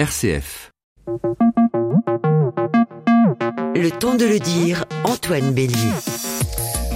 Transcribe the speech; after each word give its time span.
RCF. 0.00 0.72
Le 3.76 3.90
temps 3.90 4.14
de 4.14 4.24
le 4.24 4.38
dire, 4.38 4.86
Antoine 5.04 5.52
Bélier. 5.52 5.76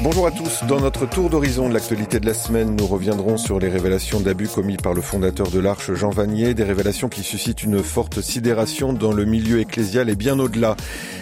Bonjour 0.03 0.27
à 0.27 0.31
tous. 0.31 0.65
Dans 0.69 0.81
notre 0.81 1.09
tour 1.09 1.31
d'horizon 1.31 1.69
de 1.69 1.75
l'actualité 1.75 2.21
de 2.21 2.27
la 2.27 2.35
semaine, 2.35 2.77
nous 2.77 2.87
reviendrons 2.87 3.39
sur 3.39 3.59
les 3.59 3.69
révélations 3.69 4.21
d'abus 4.21 4.49
commis 4.49 4.77
par 4.77 4.93
le 4.93 5.01
fondateur 5.01 5.49
de 5.51 5.59
l'Arche, 5.59 5.95
Jean 5.95 6.11
Vanier, 6.11 6.53
des 6.53 6.65
révélations 6.65 7.09
qui 7.09 7.23
suscitent 7.23 7.63
une 7.63 7.83
forte 7.83 8.21
sidération 8.21 8.93
dans 8.93 9.13
le 9.13 9.25
milieu 9.25 9.61
ecclésial 9.61 10.11
et 10.11 10.17
bien 10.17 10.39
au-delà. 10.39 10.77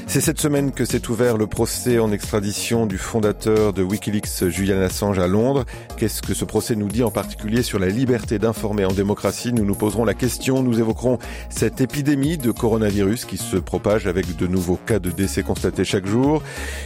C'est 0.08 0.21
cette 0.21 0.40
semaine 0.40 0.72
que 0.72 0.85
s'est 0.85 1.08
ouvert 1.08 1.36
le 1.36 1.46
procès 1.46 1.98
en 1.98 2.12
extradition 2.12 2.86
du 2.86 2.98
fondateur 2.98 3.72
de 3.72 3.82
Wikileaks, 3.82 4.48
Julian 4.48 4.80
Assange, 4.80 5.18
à 5.18 5.29
Londres. 5.29 5.64
Qu'est-ce 5.96 6.20
que 6.20 6.34
ce 6.34 6.45
procès 6.45 6.75
nous 6.75 6.89
dit 6.89 7.04
en 7.04 7.11
particulier 7.11 7.62
sur 7.62 7.79
la 7.79 7.89
liberté 7.89 8.39
d'informer 8.39 8.84
en 8.84 8.93
démocratie? 8.93 9.52
Nous 9.52 9.64
nous 9.64 9.77
poserons 9.77 10.04
la 10.04 10.14
question, 10.14 10.62
nous 10.62 10.80
évoquerons 10.80 11.18
cette 11.50 11.80
épidémie 11.80 12.36
de 12.36 12.50
coronavirus 12.50 13.26
qui 13.26 13.36
se 13.36 13.57
propage 13.57 14.07
avec 14.07 14.36
de 14.36 14.46
nouveaux 14.46 14.79
cas 14.86 14.98
de 14.98 15.11
décès 15.11 15.43
constatés 15.43 15.84
chaque 15.84 16.07
jour. 16.07 16.43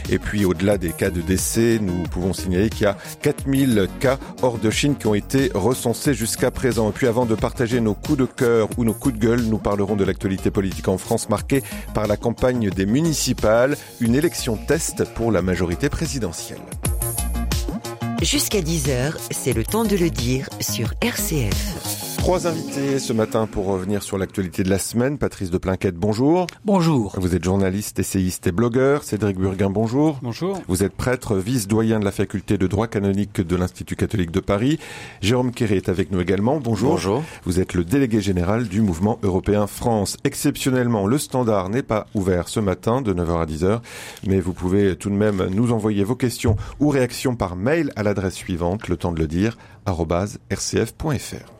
Et 0.09 0.19
puis 0.19 0.45
au-delà 0.45 0.77
des 0.77 0.91
cas 0.91 1.09
de 1.09 1.21
décès, 1.21 1.76
nous 1.79 2.03
pouvons 2.03 2.33
signaler 2.33 2.69
qu'il 2.69 2.83
y 2.83 2.85
a 2.85 2.97
4000 3.21 3.87
cas 3.99 4.17
hors 4.41 4.57
de 4.57 4.69
Chine 4.69 4.95
qui 4.95 5.07
ont 5.07 5.15
été 5.15 5.51
recensés 5.53 6.13
jusqu'à 6.13 6.51
présent. 6.51 6.89
Et 6.89 6.93
puis 6.93 7.07
avant 7.07 7.25
de 7.25 7.35
partager 7.35 7.79
nos 7.79 7.93
coups 7.93 8.19
de 8.19 8.25
cœur 8.25 8.69
ou 8.77 8.83
nos 8.83 8.93
coups 8.93 9.15
de 9.15 9.19
gueule, 9.19 9.41
nous 9.41 9.57
parlerons 9.57 9.95
de 9.95 10.03
l'actualité 10.03 10.51
politique 10.51 10.87
en 10.87 10.97
France 10.97 11.29
marquée 11.29 11.63
par 11.93 12.07
la 12.07 12.17
campagne 12.17 12.69
des 12.69 12.85
municipales, 12.85 13.77
une 13.99 14.15
élection 14.15 14.57
test 14.57 15.03
pour 15.13 15.31
la 15.31 15.41
majorité 15.41 15.89
présidentielle. 15.89 16.61
Jusqu'à 18.21 18.61
10h, 18.61 19.13
c'est 19.29 19.53
le 19.53 19.63
temps 19.63 19.85
de 19.85 19.95
le 19.95 20.09
dire 20.09 20.49
sur 20.59 20.93
RCF. 21.01 21.96
Trois 22.27 22.45
invités 22.45 22.99
ce 22.99 23.13
matin 23.13 23.47
pour 23.47 23.67
revenir 23.67 24.03
sur 24.03 24.17
l'actualité 24.17 24.61
de 24.63 24.69
la 24.69 24.79
semaine. 24.79 25.17
Patrice 25.17 25.49
de 25.49 25.57
Plinquette, 25.57 25.95
bonjour. 25.95 26.45
Bonjour. 26.65 27.15
Vous 27.17 27.35
êtes 27.35 27.43
journaliste, 27.45 27.99
essayiste 27.99 28.45
et 28.47 28.51
blogueur. 28.51 29.03
Cédric 29.03 29.37
Burguin, 29.37 29.69
bonjour. 29.69 30.19
Bonjour. 30.21 30.61
Vous 30.67 30.83
êtes 30.83 30.91
prêtre, 30.91 31.37
vice-doyen 31.37 32.01
de 32.01 32.03
la 32.03 32.11
faculté 32.11 32.57
de 32.57 32.67
droit 32.67 32.87
canonique 32.87 33.39
de 33.39 33.55
l'Institut 33.55 33.95
catholique 33.95 34.31
de 34.31 34.41
Paris. 34.41 34.77
Jérôme 35.21 35.53
Quéré 35.53 35.77
est 35.77 35.87
avec 35.87 36.11
nous 36.11 36.19
également. 36.19 36.59
Bonjour. 36.59 36.89
Bonjour. 36.89 37.23
Vous 37.45 37.61
êtes 37.61 37.73
le 37.75 37.85
délégué 37.85 38.19
général 38.19 38.67
du 38.67 38.81
mouvement 38.81 39.19
européen 39.23 39.65
France. 39.65 40.17
Exceptionnellement, 40.25 41.07
le 41.07 41.19
standard 41.19 41.69
n'est 41.69 41.81
pas 41.81 42.07
ouvert 42.13 42.49
ce 42.49 42.59
matin 42.59 43.01
de 43.01 43.13
9h 43.13 43.41
à 43.41 43.45
10h, 43.45 43.79
mais 44.27 44.41
vous 44.41 44.51
pouvez 44.51 44.97
tout 44.97 45.09
de 45.09 45.15
même 45.15 45.47
nous 45.53 45.71
envoyer 45.71 46.03
vos 46.03 46.15
questions 46.15 46.57
ou 46.81 46.89
réactions 46.89 47.37
par 47.37 47.55
mail 47.55 47.93
à 47.95 48.03
l'adresse 48.03 48.35
suivante, 48.35 48.89
le 48.89 48.97
temps 48.97 49.13
de 49.13 49.19
le 49.19 49.27
dire, 49.27 49.57
rcf.fr. 49.87 51.56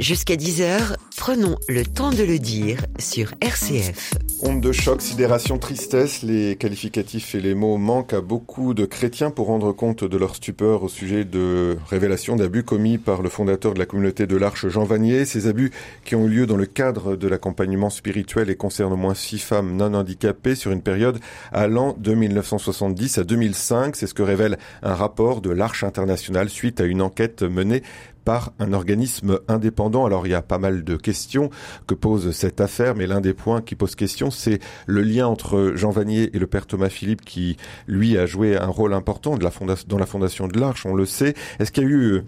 Jusqu'à 0.00 0.34
10h, 0.34 0.96
prenons 1.18 1.56
le 1.68 1.84
temps 1.84 2.08
de 2.08 2.22
le 2.22 2.38
dire 2.38 2.78
sur 2.98 3.34
RCF. 3.42 4.14
Onde 4.42 4.62
de 4.62 4.72
choc, 4.72 5.02
sidération, 5.02 5.58
tristesse, 5.58 6.22
les 6.22 6.56
qualificatifs 6.56 7.34
et 7.34 7.40
les 7.40 7.54
mots 7.54 7.76
manquent 7.76 8.14
à 8.14 8.22
beaucoup 8.22 8.72
de 8.72 8.86
chrétiens 8.86 9.30
pour 9.30 9.48
rendre 9.48 9.72
compte 9.72 10.02
de 10.02 10.16
leur 10.16 10.34
stupeur 10.34 10.82
au 10.82 10.88
sujet 10.88 11.26
de 11.26 11.76
révélations 11.90 12.36
d'abus 12.36 12.62
commis 12.62 12.96
par 12.96 13.20
le 13.20 13.28
fondateur 13.28 13.74
de 13.74 13.78
la 13.78 13.84
communauté 13.84 14.26
de 14.26 14.36
l'Arche, 14.38 14.68
Jean 14.68 14.84
Vanier. 14.84 15.26
Ces 15.26 15.46
abus 15.46 15.70
qui 16.06 16.14
ont 16.14 16.24
eu 16.24 16.30
lieu 16.30 16.46
dans 16.46 16.56
le 16.56 16.64
cadre 16.64 17.14
de 17.16 17.28
l'accompagnement 17.28 17.90
spirituel 17.90 18.48
et 18.48 18.56
concernent 18.56 18.94
au 18.94 18.96
moins 18.96 19.14
six 19.14 19.38
femmes 19.38 19.76
non 19.76 19.92
handicapées 19.92 20.54
sur 20.54 20.72
une 20.72 20.80
période 20.80 21.20
allant 21.52 21.94
de 21.98 22.14
1970 22.14 23.18
à 23.18 23.24
2005. 23.24 23.96
C'est 23.96 24.06
ce 24.06 24.14
que 24.14 24.22
révèle 24.22 24.56
un 24.82 24.94
rapport 24.94 25.42
de 25.42 25.50
l'Arche 25.50 25.84
internationale 25.84 26.48
suite 26.48 26.80
à 26.80 26.84
une 26.84 27.02
enquête 27.02 27.42
menée 27.42 27.82
par 28.30 28.52
un 28.60 28.72
organisme 28.72 29.40
indépendant. 29.48 30.06
Alors 30.06 30.24
il 30.24 30.30
y 30.30 30.36
a 30.36 30.40
pas 30.40 30.58
mal 30.58 30.84
de 30.84 30.94
questions 30.94 31.50
que 31.88 31.94
pose 31.94 32.30
cette 32.30 32.60
affaire, 32.60 32.94
mais 32.94 33.08
l'un 33.08 33.20
des 33.20 33.34
points 33.34 33.60
qui 33.60 33.74
pose 33.74 33.96
question, 33.96 34.30
c'est 34.30 34.60
le 34.86 35.02
lien 35.02 35.26
entre 35.26 35.72
Jean 35.74 35.90
Vanier 35.90 36.30
et 36.32 36.38
le 36.38 36.46
père 36.46 36.68
Thomas 36.68 36.90
Philippe, 36.90 37.24
qui 37.24 37.56
lui 37.88 38.16
a 38.16 38.26
joué 38.26 38.56
un 38.56 38.68
rôle 38.68 38.94
important 38.94 39.36
dans 39.36 39.98
la 39.98 40.06
fondation 40.06 40.46
de 40.46 40.60
l'Arche, 40.60 40.86
on 40.86 40.94
le 40.94 41.06
sait. 41.06 41.34
Est-ce 41.58 41.72
qu'il 41.72 41.82
y 41.82 41.86
a 41.86 41.88
eu, 41.88 42.22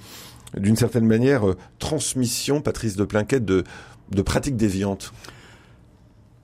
d'une 0.57 0.75
certaine 0.75 1.07
manière, 1.07 1.45
transmission, 1.79 2.61
Patrice 2.61 2.97
de 2.97 3.05
Plinquette, 3.05 3.45
de 3.45 3.63
pratiques 4.25 4.57
déviantes? 4.57 5.13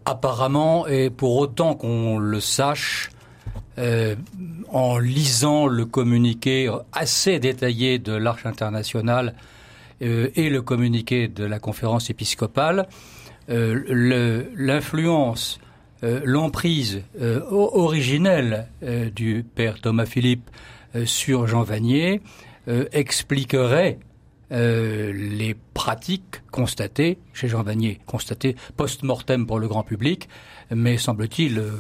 Apparemment, 0.05 0.87
et 0.87 1.11
pour 1.11 1.37
autant 1.37 1.75
qu'on 1.75 2.21
le 2.21 2.39
sache, 2.39 3.11
euh, 3.79 4.17
en 4.73 4.99
lisant 4.99 5.69
le 5.69 5.85
communiqué 5.85 6.71
assez 6.93 7.39
détaillé 7.39 7.99
de 7.99 8.13
l'Arche 8.13 8.45
internationale 8.45 9.35
euh, 10.03 10.31
et 10.35 10.51
le 10.51 10.63
communiqué 10.63 11.29
de 11.29 11.45
la 11.45 11.61
conférence 11.61 12.11
épiscopale, 12.11 12.89
euh, 13.51 14.45
l'influence, 14.57 15.61
l'emprise 16.03 17.03
originelle 17.51 18.69
du 19.17 19.45
père 19.53 19.81
Thomas 19.81 20.07
Philippe 20.07 20.49
sur 21.07 21.49
Jean 21.49 21.65
Vanier 21.65 22.21
expliquerait 22.93 23.99
les 24.51 25.57
pratiques 25.75 26.43
constatées 26.51 27.19
chez 27.33 27.49
Jean 27.49 27.63
Vanier, 27.63 28.01
constatées 28.07 28.57
post-mortem 28.77 29.47
pour 29.47 29.59
le 29.59 29.69
grand 29.69 29.83
public, 29.85 30.29
mais 30.71 30.99
semble-t-il 30.99 31.59
euh, 31.59 31.71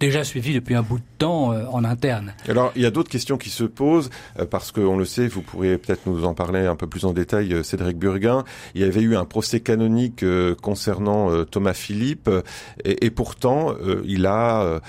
déjà 0.00 0.24
suivi 0.24 0.52
depuis 0.54 0.74
un 0.74 0.82
bout 0.82 0.98
de 0.98 1.04
temps 1.18 1.52
euh, 1.52 1.64
en 1.70 1.84
interne. 1.84 2.34
Alors, 2.48 2.72
il 2.76 2.82
y 2.82 2.86
a 2.86 2.90
d'autres 2.90 3.10
questions 3.10 3.38
qui 3.38 3.50
se 3.50 3.64
posent, 3.64 4.10
euh, 4.38 4.44
parce 4.44 4.72
qu'on 4.72 4.96
le 4.96 5.04
sait, 5.04 5.28
vous 5.28 5.42
pourriez 5.42 5.78
peut-être 5.78 6.06
nous 6.06 6.24
en 6.24 6.34
parler 6.34 6.66
un 6.66 6.76
peu 6.76 6.86
plus 6.86 7.04
en 7.04 7.12
détail, 7.12 7.64
Cédric 7.64 7.96
Burguin. 7.98 8.44
Il 8.74 8.80
y 8.80 8.84
avait 8.84 9.02
eu 9.02 9.16
un 9.16 9.24
procès 9.24 9.60
canonique 9.60 10.24
concernant 10.60 11.44
Thomas 11.44 11.74
Philippe, 11.74 12.30
et, 12.84 13.10
pourtant, 13.10 13.74
il 14.04 14.26
a 14.26 14.80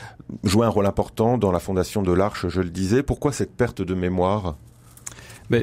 joué 0.44 0.66
un 0.66 0.69
rôle 0.69 0.85
important 0.85 1.38
dans 1.38 1.52
la 1.52 1.59
fondation 1.59 2.02
de 2.02 2.12
l'Arche, 2.12 2.47
je 2.47 2.62
le 2.62 2.69
disais. 2.69 3.03
Pourquoi 3.03 3.31
cette 3.31 3.56
perte 3.56 3.81
de 3.81 3.94
mémoire? 3.94 4.58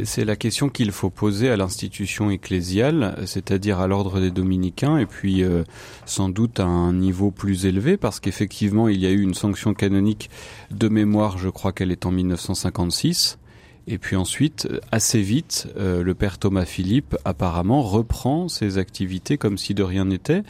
C'est 0.04 0.24
la 0.24 0.36
question 0.36 0.69
qu'il 0.69 0.91
faut 0.91 1.10
poser 1.10 1.48
à 1.48 1.56
l'institution 1.56 2.30
ecclésiale, 2.30 3.22
c'est-à-dire 3.26 3.78
à, 3.80 3.86
l'ordre 3.86 4.20
des 4.20 4.30
dominicains, 4.30 4.98
et 4.98 5.06
puis 5.06 5.44
euh, 5.44 5.62
sans 6.06 6.28
doute 6.28 6.58
à 6.58 6.64
un 6.64 6.92
niveau 6.92 7.30
plus 7.30 7.66
élevé, 7.66 7.97
parce 7.97 8.19
qu'effectivement, 8.19 8.88
il 8.88 8.98
y 8.98 9.06
a 9.06 9.10
eu 9.10 9.22
une 9.22 9.34
sanction 9.34 9.74
canonique 9.74 10.28
de 10.72 10.88
mémoire, 10.88 11.38
je 11.38 11.48
crois 11.48 11.72
qu'elle 11.72 11.92
est 11.92 12.04
en 12.04 12.10
1956. 12.10 13.38
Et 13.88 13.98
puis 13.98 14.16
ensuite, 14.16 14.69
assez 14.91 15.22
vite, 15.22 15.69
euh, 15.76 16.02
le 16.02 16.14
père 16.14 16.38
Thomas 16.38 16.64
Philippe 16.64 17.16
apparemment 17.24 17.82
reprend 17.82 18.48
ses 18.48 18.78
activités 18.78 19.38
comme 19.38 19.58
si 19.58 19.74
de 19.74 19.84
rien 19.84 20.06
n'était. 20.06 20.42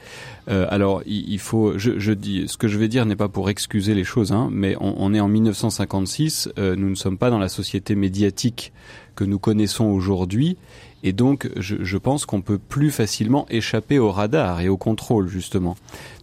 Euh, 0.49 0.67
alors, 0.71 1.03
il, 1.05 1.29
il 1.29 1.39
faut, 1.39 1.77
je, 1.77 1.99
je, 1.99 2.13
dis, 2.13 2.49
ce 2.49 2.57
que 2.57 2.67
je 2.67 2.79
vais 2.79 2.89
dire 2.89 3.05
n'est 3.05 3.17
pas 3.17 3.29
pour 3.29 3.51
excuser 3.51 3.95
les 3.95 4.05
choses, 4.05 4.33
hein, 4.33 4.49
mais 4.51 4.75
on, 4.81 4.95
on, 4.99 5.13
est 5.13 5.21
en 5.21 5.29
1956. 5.29 6.49
Euh, 6.59 6.77
nous 6.77 6.89
ne 6.89 6.95
sommes 6.95 7.19
pas 7.19 7.29
dans 7.29 7.39
la 7.39 7.51
société 7.51 7.95
médiatique 7.95 8.73
que 9.17 9.25
nous 9.25 9.39
connaissons 9.39 9.85
aujourd'hui. 9.85 10.57
Et 11.03 11.13
donc, 11.13 11.49
je, 11.57 11.77
je 11.81 11.99
pense 11.99 12.27
qu'on 12.27 12.41
peut 12.41 12.59
plus 12.59 12.91
facilement 12.91 13.47
échapper 13.51 13.99
au 13.99 14.11
radar 14.11 14.61
et 14.61 14.69
au 14.69 14.77
contrôle, 14.77 15.29
justement. 15.29 15.77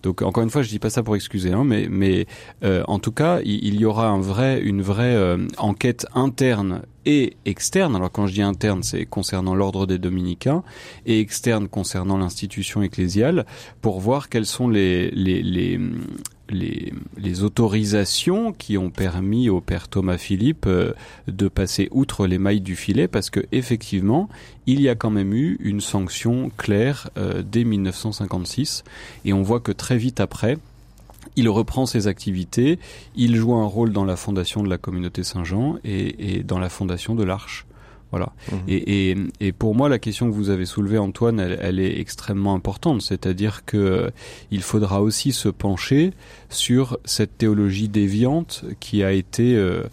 Donc, 0.03 0.21
encore 0.21 0.43
une 0.43 0.49
fois, 0.49 0.61
je 0.61 0.69
dis 0.69 0.79
pas 0.79 0.89
ça 0.89 1.01
pour 1.01 1.15
excuser, 1.15 1.53
hein, 1.53 1.63
mais, 1.63 1.87
mais 1.89 2.27
euh, 2.63 2.83
en 2.87 2.99
tout 2.99 3.13
cas, 3.13 3.39
il, 3.45 3.75
y 3.79 3.85
aura 3.85 4.07
un 4.07 4.19
vrai, 4.19 4.59
une 4.61 4.81
vraie 4.81 5.15
euh, 5.15 5.47
enquête 5.57 6.05
interne 6.13 6.81
et 7.05 7.37
externe. 7.45 7.95
Alors, 7.95 8.11
quand 8.11 8.27
je 8.27 8.33
dis 8.33 8.41
interne, 8.41 8.83
c'est 8.83 9.05
concernant 9.05 9.55
l'ordre 9.55 9.85
des 9.85 9.97
dominicains, 9.97 10.63
et 11.05 11.19
externe 11.19 11.69
concernant 11.69 12.17
l'institution 12.17 12.81
ecclésiale, 12.83 13.45
pour 13.81 14.01
voir 14.01 14.27
quels 14.27 14.45
sont 14.45 14.67
les, 14.67 15.09
les, 15.11 15.41
les, 15.41 15.79
les, 16.49 17.43
autorisations 17.43 18.53
qui 18.53 18.77
ont 18.77 18.89
permis 18.89 19.49
au 19.49 19.61
père 19.61 19.87
Thomas 19.87 20.17
Philippe 20.17 20.65
euh, 20.67 20.93
de 21.27 21.47
passer 21.47 21.87
outre 21.91 22.27
les 22.27 22.37
mailles 22.37 22.61
du 22.61 22.75
filet 22.75 23.07
parce 23.07 23.29
que 23.29 23.39
effectivement 23.51 24.29
il 24.67 24.81
y 24.81 24.89
a 24.89 24.95
quand 24.95 25.09
même 25.09 25.33
eu 25.33 25.57
une 25.61 25.81
sanction 25.81 26.51
claire 26.57 27.09
euh, 27.17 27.41
dès 27.43 27.63
1956 27.63 28.83
et 29.25 29.33
on 29.33 29.41
voit 29.41 29.59
que 29.59 29.71
très 29.71 29.97
vite 29.97 30.19
après 30.19 30.57
il 31.35 31.49
reprend 31.49 31.87
ses 31.87 32.07
activités, 32.07 32.77
il 33.15 33.35
joue 33.35 33.55
un 33.55 33.65
rôle 33.65 33.91
dans 33.91 34.05
la 34.05 34.15
fondation 34.15 34.61
de 34.61 34.69
la 34.69 34.77
communauté 34.77 35.23
Saint-Jean 35.23 35.77
et 35.83 36.43
dans 36.43 36.59
la 36.59 36.69
fondation 36.69 37.15
de 37.15 37.23
l'Arche. 37.23 37.65
Voilà. 38.13 38.31
Mmh. 38.51 38.55
Et, 38.67 39.09
et, 39.09 39.17
et, 39.39 39.51
pour 39.51 39.73
moi, 39.73 39.89
la 39.89 39.97
question 39.97 40.29
que 40.29 40.35
vous 40.35 40.51
avez 40.51 40.65
soulevée, 40.65 40.99
Antoine, 40.99 41.39
elle, 41.39 41.57
elle 41.59 41.79
est 41.79 41.99
extrêmement 41.99 42.53
importante. 42.53 43.01
C'est-à-dire 43.01 43.65
que 43.65 43.77
euh, 43.77 44.09
il 44.51 44.61
faudra 44.61 45.01
aussi 45.01 45.31
se 45.31 45.49
pencher 45.49 46.13
sur 46.49 46.99
cette 47.05 47.39
théologie 47.39 47.89
déviante 47.89 48.65
qui 48.79 49.03
a 49.03 49.11
été 49.11 49.55
euh, 49.55 49.83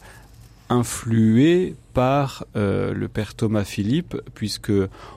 influée 0.68 1.76
par 1.94 2.44
euh, 2.56 2.92
le 2.92 3.08
père 3.08 3.34
Thomas 3.34 3.64
Philippe, 3.64 4.16
puisque 4.34 4.70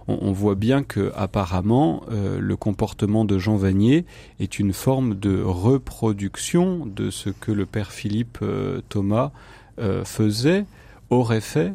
on, 0.07 0.17
on 0.21 0.31
voit 0.31 0.56
bien 0.56 0.81
que 0.83 1.11
apparemment 1.15 2.03
euh, 2.11 2.39
le 2.39 2.56
comportement 2.56 3.25
de 3.25 3.38
Jean 3.38 3.57
Vanier 3.57 4.06
est 4.39 4.59
une 4.59 4.73
forme 4.73 5.13
de 5.15 5.41
reproduction 5.44 6.85
de 6.85 7.11
ce 7.11 7.29
que 7.29 7.51
le 7.51 7.65
père 7.65 7.91
Philippe 7.91 8.39
euh, 8.41 8.81
Thomas 8.89 9.31
faisait, 10.06 10.65
aurait 11.09 11.41
fait 11.41 11.73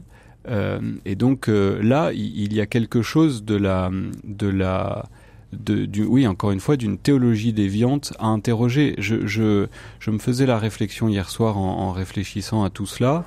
et 1.04 1.14
donc 1.14 1.48
euh, 1.48 1.82
là, 1.82 2.12
il, 2.12 2.52
y 2.52 2.60
a 2.60 2.66
quelque 2.66 3.02
chose 3.02 3.44
de 3.44 3.54
la, 3.54 3.90
de 4.24 4.48
la 4.48 5.06
de, 5.52 5.86
du, 5.86 6.04
oui, 6.04 6.26
encore 6.26 6.50
une 6.50 6.60
fois, 6.60 6.76
d'une 6.76 6.98
théologie 6.98 7.52
déviante 7.52 8.12
à 8.18 8.26
interroger. 8.26 8.94
Je, 8.98 9.26
je, 9.26 9.66
je, 9.98 10.10
me 10.10 10.18
faisais 10.18 10.46
la 10.46 10.58
réflexion 10.58 11.08
hier 11.08 11.28
soir 11.30 11.56
en, 11.56 11.90
réfléchissant 11.92 12.64
à 12.64 12.70
tout 12.70 12.86
cela. 12.86 13.24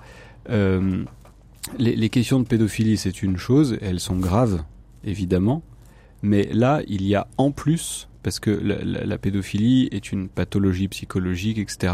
Euh, 0.50 1.03
les, 1.77 2.09
questions 2.09 2.39
de 2.39 2.45
pédophilie, 2.45 2.97
c'est 2.97 3.23
une 3.23 3.38
chose, 3.38 3.77
elles 3.81 4.00
sont 4.00 4.18
graves, 4.18 4.63
évidemment, 5.03 5.63
mais 6.21 6.47
là, 6.51 6.81
il 6.88 7.03
y 7.03 7.15
a 7.15 7.27
en 7.38 7.51
plus, 7.51 8.07
parce 8.23 8.39
que 8.39 8.51
la 8.51 9.18
pédophilie 9.18 9.89
est 9.91 10.12
une 10.12 10.27
pathologie 10.27 10.88
psychologique, 10.88 11.57
etc., 11.57 11.94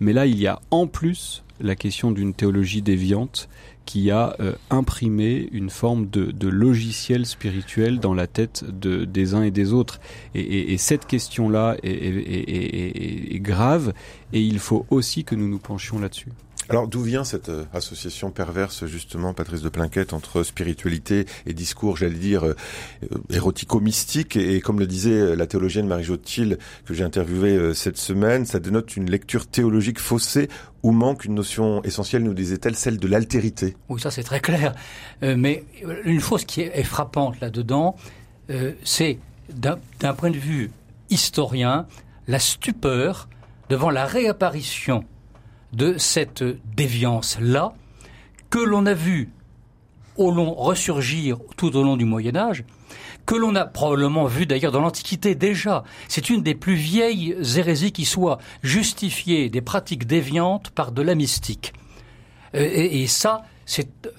mais 0.00 0.12
là, 0.12 0.26
il 0.26 0.38
y 0.38 0.46
a 0.46 0.60
en 0.70 0.86
plus 0.86 1.44
la 1.60 1.74
question 1.76 2.10
d'une 2.10 2.34
théologie 2.34 2.82
déviante 2.82 3.48
qui 3.84 4.10
a 4.10 4.36
euh, 4.40 4.52
imprimé 4.68 5.48
une 5.52 5.70
forme 5.70 6.10
de, 6.10 6.32
de, 6.32 6.48
logiciel 6.48 7.24
spirituel 7.24 8.00
dans 8.00 8.14
la 8.14 8.26
tête 8.26 8.64
de, 8.68 9.04
des 9.04 9.34
uns 9.34 9.42
et 9.42 9.52
des 9.52 9.72
autres. 9.72 10.00
Et, 10.34 10.40
et, 10.40 10.72
et 10.72 10.76
cette 10.76 11.06
question-là 11.06 11.76
est, 11.82 11.90
est, 11.90 13.34
est, 13.34 13.40
grave 13.40 13.94
et 14.32 14.40
il 14.40 14.58
faut 14.58 14.86
aussi 14.90 15.24
que 15.24 15.36
nous 15.36 15.48
nous 15.48 15.60
penchions 15.60 16.00
là-dessus. 16.00 16.32
Alors 16.68 16.88
d'où 16.88 17.02
vient 17.02 17.24
cette 17.24 17.48
euh, 17.48 17.64
association 17.72 18.30
perverse 18.30 18.86
justement, 18.86 19.32
Patrice 19.34 19.62
de 19.62 19.68
Plinquette, 19.68 20.12
entre 20.12 20.42
spiritualité 20.42 21.26
et 21.46 21.54
discours, 21.54 21.96
j'allais 21.96 22.18
dire, 22.18 22.44
euh, 22.44 22.54
érotico-mystique? 23.30 24.36
Et, 24.36 24.60
comme 24.60 24.80
le 24.80 24.86
disait 24.86 25.36
la 25.36 25.46
théologienne 25.46 25.86
Marie-Jo 25.86 26.16
que 26.84 26.94
j'ai 26.94 27.04
interviewée 27.04 27.56
euh, 27.56 27.74
cette 27.74 27.98
semaine, 27.98 28.46
ça 28.46 28.58
dénote 28.58 28.96
une 28.96 29.10
lecture 29.10 29.46
théologique 29.46 30.00
faussée 30.00 30.48
où 30.82 30.92
manque 30.92 31.24
une 31.24 31.34
notion 31.34 31.82
essentielle, 31.82 32.22
nous 32.22 32.34
disait-elle, 32.34 32.76
celle 32.76 32.98
de 32.98 33.08
l'altérité? 33.08 33.76
Oui, 33.88 34.00
ça 34.00 34.10
c'est 34.10 34.22
très 34.22 34.40
clair. 34.40 34.74
Euh, 35.22 35.34
mais 35.36 35.64
une 36.04 36.20
chose 36.20 36.44
qui 36.44 36.62
est, 36.62 36.78
est 36.78 36.84
frappante 36.84 37.40
là-dedans, 37.40 37.96
euh, 38.50 38.72
c'est 38.84 39.18
d'un 39.48 40.14
point 40.14 40.30
de 40.30 40.38
vue 40.38 40.70
historien, 41.10 41.86
la 42.26 42.38
stupeur 42.38 43.28
devant 43.68 43.90
la 43.90 44.04
réapparition 44.04 45.04
de 45.72 45.98
cette 45.98 46.44
déviance-là 46.76 47.74
que 48.50 48.58
l'on 48.58 48.86
a 48.86 48.94
vu 48.94 49.30
au 50.16 50.30
long 50.30 50.54
ressurgir 50.54 51.38
tout 51.56 51.76
au 51.76 51.82
long 51.82 51.96
du 51.96 52.04
Moyen 52.04 52.36
Âge, 52.36 52.64
que 53.26 53.34
l'on 53.34 53.54
a 53.54 53.66
probablement 53.66 54.26
vu 54.26 54.46
d'ailleurs 54.46 54.72
dans 54.72 54.80
l'Antiquité 54.80 55.34
déjà. 55.34 55.84
C'est 56.08 56.30
une 56.30 56.42
des 56.42 56.54
plus 56.54 56.74
vieilles 56.74 57.36
hérésies 57.56 57.92
qui 57.92 58.04
soit 58.04 58.38
justifiée 58.62 59.50
des 59.50 59.60
pratiques 59.60 60.06
déviantes 60.06 60.70
par 60.70 60.92
de 60.92 61.02
la 61.02 61.14
mystique. 61.14 61.72
Et, 62.54 63.02
et 63.02 63.06
ça, 63.06 63.42
c'est 63.66 64.06
euh, 64.06 64.10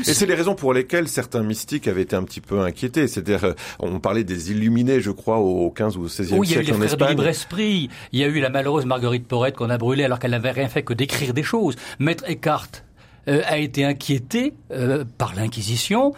et 0.00 0.14
c'est 0.14 0.26
les 0.26 0.34
raisons 0.34 0.54
pour 0.54 0.72
lesquelles 0.72 1.08
certains 1.08 1.42
mystiques 1.42 1.88
avaient 1.88 2.02
été 2.02 2.16
un 2.16 2.24
petit 2.24 2.40
peu 2.40 2.60
inquiétés. 2.60 3.06
C'est-à-dire, 3.06 3.44
euh, 3.44 3.52
on 3.78 4.00
parlait 4.00 4.24
des 4.24 4.50
illuminés, 4.50 5.00
je 5.00 5.10
crois, 5.10 5.38
au 5.38 5.70
15 5.70 5.96
ou 5.96 6.02
au 6.02 6.08
16e 6.08 6.36
oui, 6.36 6.46
siècle 6.46 6.72
en 6.72 6.80
Espagne. 6.80 6.80
Il 6.80 6.80
y 6.80 6.80
a 6.80 6.82
eu 6.82 6.82
les 6.82 6.88
frères 6.88 6.96
de 6.96 7.12
libre-esprit. 7.12 7.90
Il 8.12 8.20
y 8.20 8.24
a 8.24 8.26
eu 8.26 8.40
la 8.40 8.50
malheureuse 8.50 8.86
Marguerite 8.86 9.26
Porrette 9.26 9.56
qu'on 9.56 9.70
a 9.70 9.78
brûlée 9.78 10.04
alors 10.04 10.18
qu'elle 10.18 10.32
n'avait 10.32 10.50
rien 10.50 10.68
fait 10.68 10.82
que 10.82 10.94
d'écrire 10.94 11.34
des 11.34 11.42
choses. 11.42 11.76
Maître 11.98 12.24
Eckhart 12.26 12.70
euh, 13.28 13.42
a 13.46 13.58
été 13.58 13.84
inquiété 13.84 14.54
euh, 14.70 15.04
par 15.18 15.34
l'Inquisition 15.34 16.12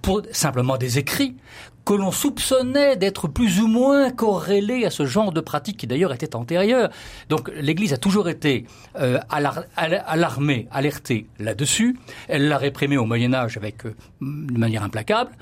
pour 0.00 0.22
simplement 0.32 0.76
des 0.76 0.98
écrits 0.98 1.34
que 1.84 1.94
l'on 1.94 2.12
soupçonnait 2.12 2.96
d'être 2.96 3.28
plus 3.28 3.60
ou 3.60 3.66
moins 3.66 4.10
corrélés 4.10 4.84
à 4.84 4.90
ce 4.90 5.06
genre 5.06 5.32
de 5.32 5.40
pratique 5.40 5.78
qui 5.78 5.86
d'ailleurs 5.86 6.12
était 6.12 6.36
antérieure. 6.36 6.90
Donc 7.28 7.50
l'Église 7.60 7.92
a 7.92 7.96
toujours 7.96 8.28
été 8.28 8.66
euh, 8.98 9.18
alar 9.28 9.64
alarmée, 9.76 10.68
alertée 10.70 11.26
là-dessus. 11.38 11.98
Elle 12.28 12.48
l'a 12.48 12.58
réprimé 12.58 12.96
au 12.96 13.04
Moyen 13.04 13.34
Âge 13.34 13.56
avec 13.56 13.84
euh, 13.86 13.94
de 14.20 14.58
manière 14.58 14.82
implacable. 14.82 15.32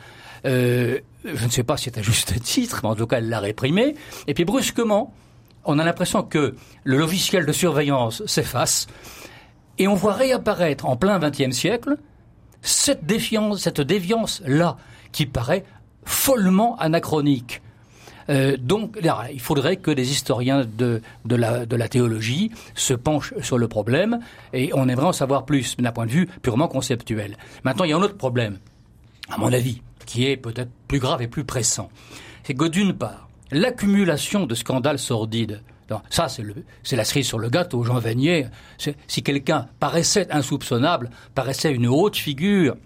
Euh, 0.47 0.99
je 1.25 1.45
ne 1.45 1.51
sais 1.51 1.65
pas 1.65 1.77
si 1.77 1.85
c'est 1.85 1.99
à 1.99 2.03
juste 2.03 2.41
titre, 2.43 2.81
mais 2.83 2.89
en 2.89 2.95
tout 2.95 3.07
cas 3.07 3.19
elle 3.19 3.29
l'a 3.29 3.41
réprimé. 3.41 3.95
Et 4.27 4.35
puis 4.35 4.45
brusquement, 4.45 5.13
on 5.65 5.79
a 5.79 5.85
l'impression 5.85 6.23
que 6.23 6.55
le 6.85 6.97
logiciel 6.97 7.45
de 7.45 7.53
surveillance 7.53 8.25
s'efface 8.25 8.87
et 9.79 9.89
on 9.89 9.95
voit 9.95 10.15
réapparaître 10.15 10.87
en 10.87 10.97
plein 10.97 11.19
XXe 11.19 11.55
siècle 11.55 11.97
cette 12.63 13.05
défiance, 13.05 13.61
cette 13.61 13.81
déviance 13.81 14.43
là 14.47 14.77
qui 15.13 15.27
paraît 15.27 15.65
follement 16.11 16.77
anachronique. 16.79 17.63
Euh, 18.29 18.57
donc, 18.59 18.99
il 19.33 19.41
faudrait 19.41 19.77
que 19.77 19.91
les 19.91 20.11
historiens 20.11 20.65
de, 20.65 21.03
de, 21.25 21.37
la, 21.37 21.67
de 21.67 21.77
la 21.77 21.89
théologie 21.89 22.51
se 22.75 22.95
penchent 22.95 23.35
sur 23.41 23.59
le 23.59 23.67
problème 23.67 24.21
et 24.53 24.71
on 24.75 24.89
aimerait 24.89 25.07
en 25.07 25.13
savoir 25.13 25.45
plus 25.45 25.77
d'un 25.79 25.93
point 25.93 26.07
de 26.07 26.11
vue 26.11 26.27
purement 26.43 26.69
conceptuel. 26.69 27.37
Maintenant, 27.65 27.85
il 27.85 27.91
y 27.91 27.93
a 27.93 27.97
un 27.97 28.03
autre 28.03 28.17
problème, 28.17 28.59
à 29.31 29.39
mon 29.39 29.53
avis, 29.53 29.83
qui 30.07 30.27
est 30.27 30.37
peut-être 30.37 30.71
plus 30.87 30.99
grave 30.99 31.23
et 31.23 31.29
plus 31.29 31.45
pressant. 31.45 31.89
C'est 32.45 32.55
que 32.55 32.67
d'une 32.67 32.93
part, 32.93 33.29
l'accumulation 33.51 34.47
de 34.47 34.55
scandales 34.55 34.99
sordides 34.99 35.63
ça, 36.09 36.29
c'est 36.29 36.97
la 36.97 37.05
cerise 37.05 37.27
sur 37.27 37.39
le 37.39 37.49
gâteau. 37.49 37.83
Jean 37.83 37.99
Vanier, 37.99 38.47
si 39.09 39.23
quelqu'un 39.23 39.67
paraissait 39.81 40.31
insoupçonnable, 40.31 41.11
paraissait 41.35 41.73
une 41.73 41.89
haute 41.89 42.17
figure, 42.17 42.77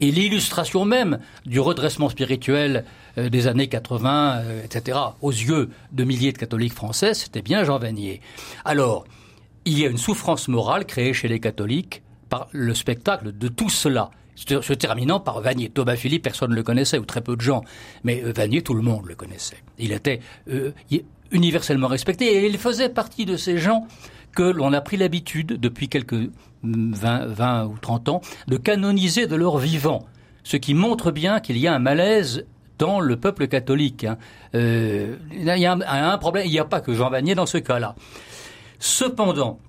et 0.00 0.10
l'illustration 0.10 0.84
même 0.84 1.18
du 1.46 1.60
redressement 1.60 2.08
spirituel 2.08 2.84
euh, 3.18 3.28
des 3.28 3.46
années 3.46 3.68
80, 3.68 4.36
euh, 4.36 4.64
etc., 4.64 4.98
aux 5.20 5.30
yeux 5.30 5.70
de 5.92 6.04
milliers 6.04 6.32
de 6.32 6.38
catholiques 6.38 6.74
français, 6.74 7.14
c'était 7.14 7.42
bien 7.42 7.64
Jean 7.64 7.78
Vanier. 7.78 8.20
Alors, 8.64 9.04
il 9.64 9.78
y 9.78 9.86
a 9.86 9.88
une 9.88 9.98
souffrance 9.98 10.48
morale 10.48 10.86
créée 10.86 11.14
chez 11.14 11.28
les 11.28 11.40
catholiques 11.40 12.02
par 12.28 12.48
le 12.52 12.74
spectacle 12.74 13.36
de 13.36 13.48
tout 13.48 13.70
cela 13.70 14.10
se 14.34 14.72
terminant 14.72 15.20
par 15.20 15.40
Vanier. 15.40 15.68
Thomas 15.68 15.94
Philippe, 15.94 16.22
personne 16.22 16.50
ne 16.50 16.56
le 16.56 16.62
connaissait, 16.62 16.98
ou 16.98 17.04
très 17.04 17.20
peu 17.20 17.36
de 17.36 17.42
gens, 17.42 17.62
mais 18.02 18.22
euh, 18.24 18.32
Vanier, 18.34 18.62
tout 18.62 18.74
le 18.74 18.82
monde 18.82 19.06
le 19.06 19.14
connaissait. 19.14 19.58
Il 19.78 19.92
était 19.92 20.20
universellement 21.30 21.88
respecté, 21.88 22.24
et 22.24 22.46
il 22.46 22.58
faisait 22.58 22.88
partie 22.88 23.26
de 23.26 23.36
ces 23.36 23.58
gens 23.58 23.86
que 24.34 24.42
l'on 24.42 24.72
a 24.72 24.80
pris 24.80 24.96
l'habitude, 24.96 25.58
depuis 25.60 25.88
quelques 25.88 26.30
20, 26.62 27.26
20 27.26 27.66
ou 27.66 27.78
30 27.80 28.08
ans, 28.08 28.20
de 28.48 28.56
canoniser 28.56 29.26
de 29.26 29.36
leur 29.36 29.58
vivant, 29.58 30.06
ce 30.44 30.56
qui 30.56 30.74
montre 30.74 31.10
bien 31.10 31.40
qu'il 31.40 31.58
y 31.58 31.66
a 31.66 31.74
un 31.74 31.78
malaise 31.78 32.46
dans 32.78 33.00
le 33.00 33.16
peuple 33.16 33.46
catholique. 33.46 34.04
Hein. 34.04 34.18
Euh, 34.54 35.16
il 35.32 35.44
y 35.44 35.66
a 35.66 35.72
un, 35.72 35.80
un 35.80 36.18
problème, 36.18 36.46
il 36.46 36.50
n'y 36.50 36.58
a 36.58 36.64
pas 36.64 36.80
que 36.80 36.94
Jean 36.94 37.10
Vanier 37.10 37.34
dans 37.34 37.46
ce 37.46 37.58
cas-là. 37.58 37.94
Cependant, 38.78 39.60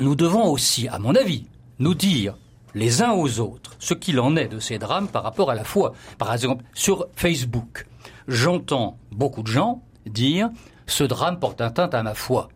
nous 0.00 0.14
devons 0.14 0.48
aussi, 0.48 0.88
à 0.88 0.98
mon 0.98 1.14
avis, 1.14 1.46
nous 1.78 1.94
dire 1.94 2.36
les 2.74 3.02
uns 3.02 3.12
aux 3.12 3.40
autres 3.40 3.74
ce 3.78 3.94
qu'il 3.94 4.20
en 4.20 4.36
est 4.36 4.48
de 4.48 4.58
ces 4.58 4.78
drames 4.78 5.08
par 5.08 5.22
rapport 5.22 5.50
à 5.50 5.54
la 5.54 5.64
foi. 5.64 5.92
Par 6.18 6.32
exemple, 6.32 6.64
sur 6.74 7.08
Facebook, 7.14 7.86
j'entends 8.28 8.96
beaucoup 9.10 9.42
de 9.42 9.48
gens 9.48 9.82
dire 10.06 10.50
ce 10.86 11.04
drame 11.04 11.38
porte 11.38 11.60
atteinte 11.60 11.94
à 11.94 12.02
ma 12.02 12.14
foi. 12.14 12.48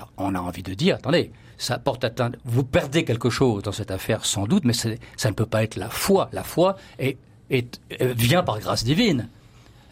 Alors, 0.00 0.12
on 0.16 0.34
a 0.34 0.40
envie 0.40 0.62
de 0.62 0.72
dire, 0.72 0.96
attendez, 0.96 1.30
ça 1.58 1.78
porte 1.78 2.04
atteinte, 2.04 2.36
vous 2.46 2.64
perdez 2.64 3.04
quelque 3.04 3.28
chose 3.28 3.62
dans 3.62 3.72
cette 3.72 3.90
affaire 3.90 4.24
sans 4.24 4.46
doute, 4.46 4.64
mais 4.64 4.72
ça 4.72 4.88
ne 4.88 5.34
peut 5.34 5.44
pas 5.44 5.62
être 5.62 5.76
la 5.76 5.90
foi. 5.90 6.30
La 6.32 6.42
foi 6.42 6.76
est, 6.98 7.18
est, 7.50 7.78
vient 8.00 8.42
par 8.42 8.58
grâce 8.60 8.82
divine. 8.82 9.28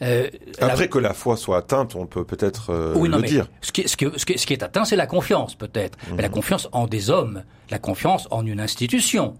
Euh, 0.00 0.30
Après 0.60 0.84
la... 0.84 0.88
que 0.88 0.98
la 0.98 1.12
foi 1.12 1.36
soit 1.36 1.58
atteinte, 1.58 1.94
on 1.94 2.06
peut 2.06 2.24
peut-être 2.24 2.70
euh, 2.70 2.94
oui, 2.96 3.10
le 3.10 3.20
dire. 3.20 3.48
Ce 3.60 3.72
qui, 3.72 3.86
ce, 3.86 3.96
qui, 3.96 4.06
ce, 4.16 4.24
qui, 4.24 4.38
ce 4.38 4.46
qui 4.46 4.52
est 4.54 4.62
atteint, 4.62 4.86
c'est 4.86 4.96
la 4.96 5.06
confiance, 5.06 5.54
peut-être. 5.56 5.98
Mmh. 5.98 6.14
Mais 6.16 6.22
la 6.22 6.28
confiance 6.30 6.68
en 6.72 6.86
des 6.86 7.10
hommes, 7.10 7.42
la 7.68 7.78
confiance 7.78 8.28
en 8.30 8.46
une 8.46 8.60
institution. 8.60 9.36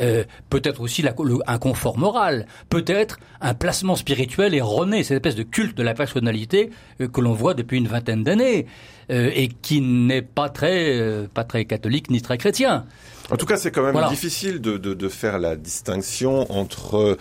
Euh, 0.00 0.24
peut-être 0.50 0.80
aussi 0.80 1.02
la, 1.02 1.14
le, 1.22 1.38
un 1.46 1.58
confort 1.58 1.98
moral, 1.98 2.46
peut-être 2.68 3.18
un 3.40 3.54
placement 3.54 3.96
spirituel 3.96 4.54
erroné, 4.54 5.04
cette 5.04 5.16
espèce 5.16 5.36
de 5.36 5.42
culte 5.42 5.76
de 5.76 5.82
la 5.82 5.94
personnalité 5.94 6.70
euh, 7.00 7.08
que 7.08 7.20
l'on 7.20 7.32
voit 7.32 7.54
depuis 7.54 7.78
une 7.78 7.88
vingtaine 7.88 8.24
d'années 8.24 8.66
euh, 9.10 9.30
et 9.34 9.48
qui 9.48 9.80
n'est 9.80 10.22
pas 10.22 10.48
très, 10.48 10.98
euh, 10.98 11.26
pas 11.32 11.44
très 11.44 11.64
catholique 11.64 12.10
ni 12.10 12.22
très 12.22 12.38
chrétien. 12.38 12.86
En 13.30 13.36
tout 13.36 13.46
cas, 13.46 13.56
c'est 13.56 13.70
quand 13.70 13.82
même 13.82 13.92
voilà. 13.92 14.08
difficile 14.08 14.60
de, 14.60 14.76
de, 14.76 14.94
de, 14.94 15.08
faire 15.08 15.38
la 15.38 15.56
distinction 15.56 16.50
entre 16.52 17.16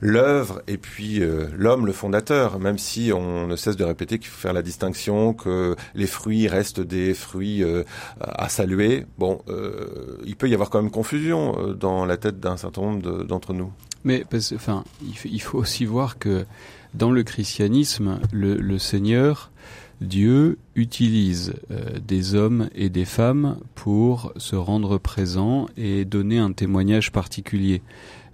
l'œuvre 0.00 0.62
et 0.66 0.78
puis 0.78 1.22
euh, 1.22 1.46
l'homme, 1.56 1.86
le 1.86 1.92
fondateur, 1.92 2.58
même 2.58 2.78
si 2.78 3.12
on 3.12 3.46
ne 3.46 3.56
cesse 3.56 3.76
de 3.76 3.84
répéter 3.84 4.18
qu'il 4.18 4.28
faut 4.28 4.40
faire 4.40 4.52
la 4.52 4.62
distinction, 4.62 5.34
que 5.34 5.76
les 5.94 6.06
fruits 6.06 6.48
restent 6.48 6.80
des 6.80 7.14
fruits 7.14 7.62
euh, 7.62 7.84
à 8.20 8.48
saluer. 8.48 9.06
Bon, 9.18 9.40
euh, 9.48 10.18
il 10.24 10.36
peut 10.36 10.48
y 10.48 10.54
avoir 10.54 10.70
quand 10.70 10.82
même 10.82 10.90
confusion 10.90 11.56
euh, 11.58 11.74
dans 11.74 12.04
la 12.04 12.16
tête 12.16 12.40
d'un 12.40 12.56
certain 12.56 12.82
nombre 12.82 13.24
d'entre 13.24 13.52
nous. 13.52 13.72
Mais 14.04 14.24
parce, 14.28 14.52
enfin, 14.52 14.84
il 15.24 15.42
faut 15.42 15.58
aussi 15.58 15.84
voir 15.84 16.18
que 16.18 16.44
dans 16.94 17.10
le 17.10 17.22
christianisme, 17.22 18.20
le, 18.32 18.54
le 18.54 18.78
Seigneur, 18.78 19.50
Dieu 20.00 20.58
utilise 20.76 21.54
euh, 21.70 21.98
des 22.06 22.34
hommes 22.34 22.68
et 22.74 22.88
des 22.88 23.04
femmes 23.04 23.58
pour 23.74 24.32
se 24.36 24.54
rendre 24.54 24.98
présent 24.98 25.66
et 25.76 26.04
donner 26.04 26.38
un 26.38 26.52
témoignage 26.52 27.10
particulier. 27.10 27.82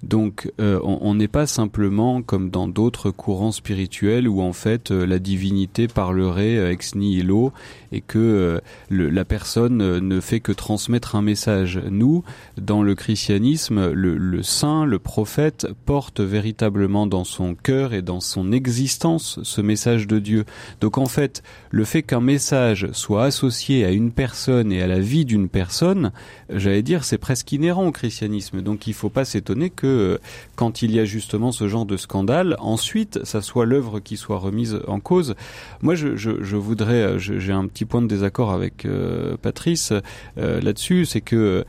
Donc 0.05 0.53
euh, 0.61 0.79
on 0.83 1.15
n'est 1.15 1.29
pas 1.29 1.47
simplement 1.47 2.21
comme 2.21 2.51
dans 2.51 2.69
d'autres 2.69 3.11
courants 3.11 3.53
spirituels 3.53 4.29
où 4.29 4.43
en 4.43 4.53
fait 4.53 4.91
euh, 4.91 5.07
la 5.07 5.19
divinité 5.19 5.89
parlerait 5.89 6.57
euh, 6.59 6.71
ex 6.73 6.95
nihilo 6.95 7.53
et 7.95 8.01
que 8.01 8.61
la 8.91 9.25
personne 9.25 9.79
ne 9.99 10.21
fait 10.21 10.41
que 10.41 10.53
transmettre 10.53 11.17
un 11.17 11.23
message. 11.23 11.81
Nous, 11.91 12.25
dans 12.59 12.83
le 12.83 12.95
christianisme, 12.95 13.93
le, 13.93 14.17
le 14.17 14.43
saint, 14.43 14.85
le 14.85 14.99
prophète 14.99 15.69
porte 15.87 16.21
véritablement 16.21 17.07
dans 17.07 17.25
son 17.25 17.55
cœur 17.55 17.95
et 17.95 18.03
dans 18.03 18.21
son 18.21 18.53
existence 18.53 19.39
ce 19.43 19.61
message 19.61 20.07
de 20.07 20.19
Dieu. 20.19 20.45
Donc 20.81 20.99
en 20.99 21.07
fait, 21.07 21.43
le 21.71 21.85
fait 21.85 22.03
qu'un 22.03 22.21
message 22.21 22.89
soit 22.93 23.25
associé 23.25 23.85
à 23.85 23.91
une 23.91 24.11
personne 24.11 24.73
et 24.73 24.83
à 24.83 24.87
la 24.87 24.99
vie 24.99 25.25
d'une 25.25 25.49
personne, 25.49 26.13
j'allais 26.51 26.83
dire, 26.83 27.05
c'est 27.05 27.19
presque 27.19 27.53
inhérent 27.53 27.87
au 27.87 27.93
christianisme. 27.93 28.63
Donc 28.63 28.87
il 28.87 28.91
ne 28.91 28.95
faut 28.95 29.11
pas 29.11 29.25
s'étonner 29.25 29.71
que 29.71 29.87
euh, 29.87 30.19
quand 30.57 30.83
il 30.83 30.93
y 30.93 31.01
a 31.01 31.05
justement 31.05 31.53
ce 31.53 31.69
genre 31.69 31.87
de 31.87 31.97
scandale, 31.97 32.57
ensuite, 32.59 33.25
ça 33.25 33.43
soit 33.43 33.67
l'œuvre 33.67 34.01
qui 34.01 34.17
soit 34.17 34.39
remise 34.39 34.81
en 34.87 35.01
cause. 35.01 35.35
Moi, 35.83 35.95
je, 35.95 36.17
je, 36.17 36.57
voudrais, 36.57 37.03
euh, 37.03 37.19
j'ai 37.19 37.53
un 37.53 37.67
petit 37.67 37.84
point 37.87 38.03
de 38.03 38.07
désaccord 38.07 38.53
avec 38.53 38.85
euh, 38.85 39.37
Patrice 39.41 39.93
là-dessus, 40.37 41.05
c'est 41.05 41.21
que 41.21 41.65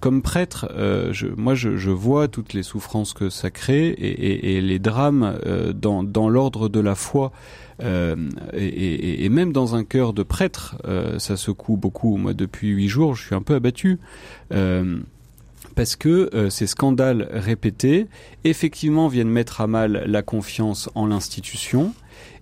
comme 0.00 0.22
prêtre, 0.22 0.70
je, 1.12 1.26
moi, 1.36 1.54
je, 1.54 1.90
vois 1.90 2.28
toutes 2.28 2.52
les 2.52 2.62
souffrances 2.62 3.12
que 3.12 3.28
ça 3.30 3.50
crée 3.50 3.88
et, 3.88 4.60
les 4.60 4.78
drames 4.78 5.38
dans, 5.74 6.28
l'ordre 6.28 6.68
de 6.68 6.80
la 6.80 6.94
foi. 6.94 7.32
Euh, 7.82 8.16
et, 8.52 9.28
même 9.28 9.52
dans 9.52 9.74
un 9.74 9.84
cœur 9.84 10.12
de 10.12 10.22
prêtre, 10.22 10.76
euh, 10.86 11.18
ça 11.18 11.36
secoue 11.36 11.76
beaucoup. 11.76 12.16
Moi, 12.16 12.34
depuis 12.34 12.68
huit 12.68 12.88
jours, 12.88 13.14
je 13.14 13.24
suis 13.24 13.34
un 13.34 13.42
peu 13.42 13.54
abattu. 13.54 13.98
Euh, 14.52 14.98
parce 15.74 15.96
que 15.96 16.48
ces 16.50 16.66
scandales 16.66 17.28
répétés, 17.32 18.06
effectivement, 18.44 19.08
viennent 19.08 19.30
mettre 19.30 19.62
à 19.62 19.66
mal 19.66 20.04
la 20.06 20.20
confiance 20.20 20.90
en 20.94 21.06
l'institution, 21.06 21.94